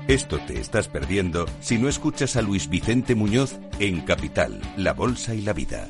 Esto 0.09 0.38
te 0.38 0.61
estás 0.61 0.86
perdiendo 0.88 1.46
si 1.61 1.78
no 1.78 1.88
escuchas 1.88 2.36
a 2.36 2.42
Luis 2.42 2.68
Vicente 2.68 3.14
Muñoz 3.14 3.59
en 3.78 4.02
Capital, 4.02 4.61
La 4.76 4.92
Bolsa 4.92 5.34
y 5.34 5.40
la 5.40 5.55
Vida. 5.55 5.88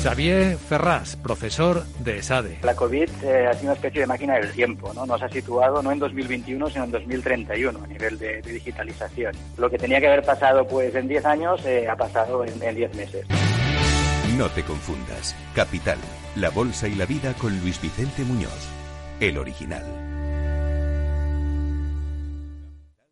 Xavier 0.00 0.56
Ferraz, 0.56 1.16
profesor 1.16 1.84
de 1.98 2.18
ESADE. 2.18 2.58
La 2.62 2.76
COVID 2.76 3.08
eh, 3.24 3.48
ha 3.48 3.52
sido 3.54 3.64
una 3.64 3.72
especie 3.72 4.02
de 4.02 4.06
máquina 4.06 4.34
del 4.34 4.52
tiempo, 4.52 4.94
¿no? 4.94 5.06
Nos 5.06 5.20
ha 5.22 5.28
situado 5.28 5.82
no 5.82 5.90
en 5.90 5.98
2021, 5.98 6.70
sino 6.70 6.84
en 6.84 6.90
2031 6.92 7.80
a 7.82 7.86
nivel 7.88 8.16
de, 8.16 8.40
digitalización. 8.42 9.34
Lo 9.58 9.68
que 9.68 9.76
tenía 9.76 10.00
que 10.00 10.06
haber 10.06 10.22
pasado 10.22 10.64
pues 10.68 10.94
en 10.94 11.08
10 11.08 11.24
años 11.26 11.66
eh, 11.66 11.88
ha 11.88 11.96
pasado 11.96 12.44
en 12.44 12.60
10 12.60 12.94
meses. 12.94 13.26
No 14.38 14.48
te 14.50 14.62
confundas. 14.62 15.34
Capital, 15.56 15.98
la 16.36 16.50
bolsa 16.50 16.86
y 16.86 16.94
la 16.94 17.06
vida 17.06 17.34
con 17.34 17.58
Luis 17.60 17.82
Vicente 17.82 18.22
Muñoz, 18.22 18.68
el 19.18 19.36
original. 19.36 20.09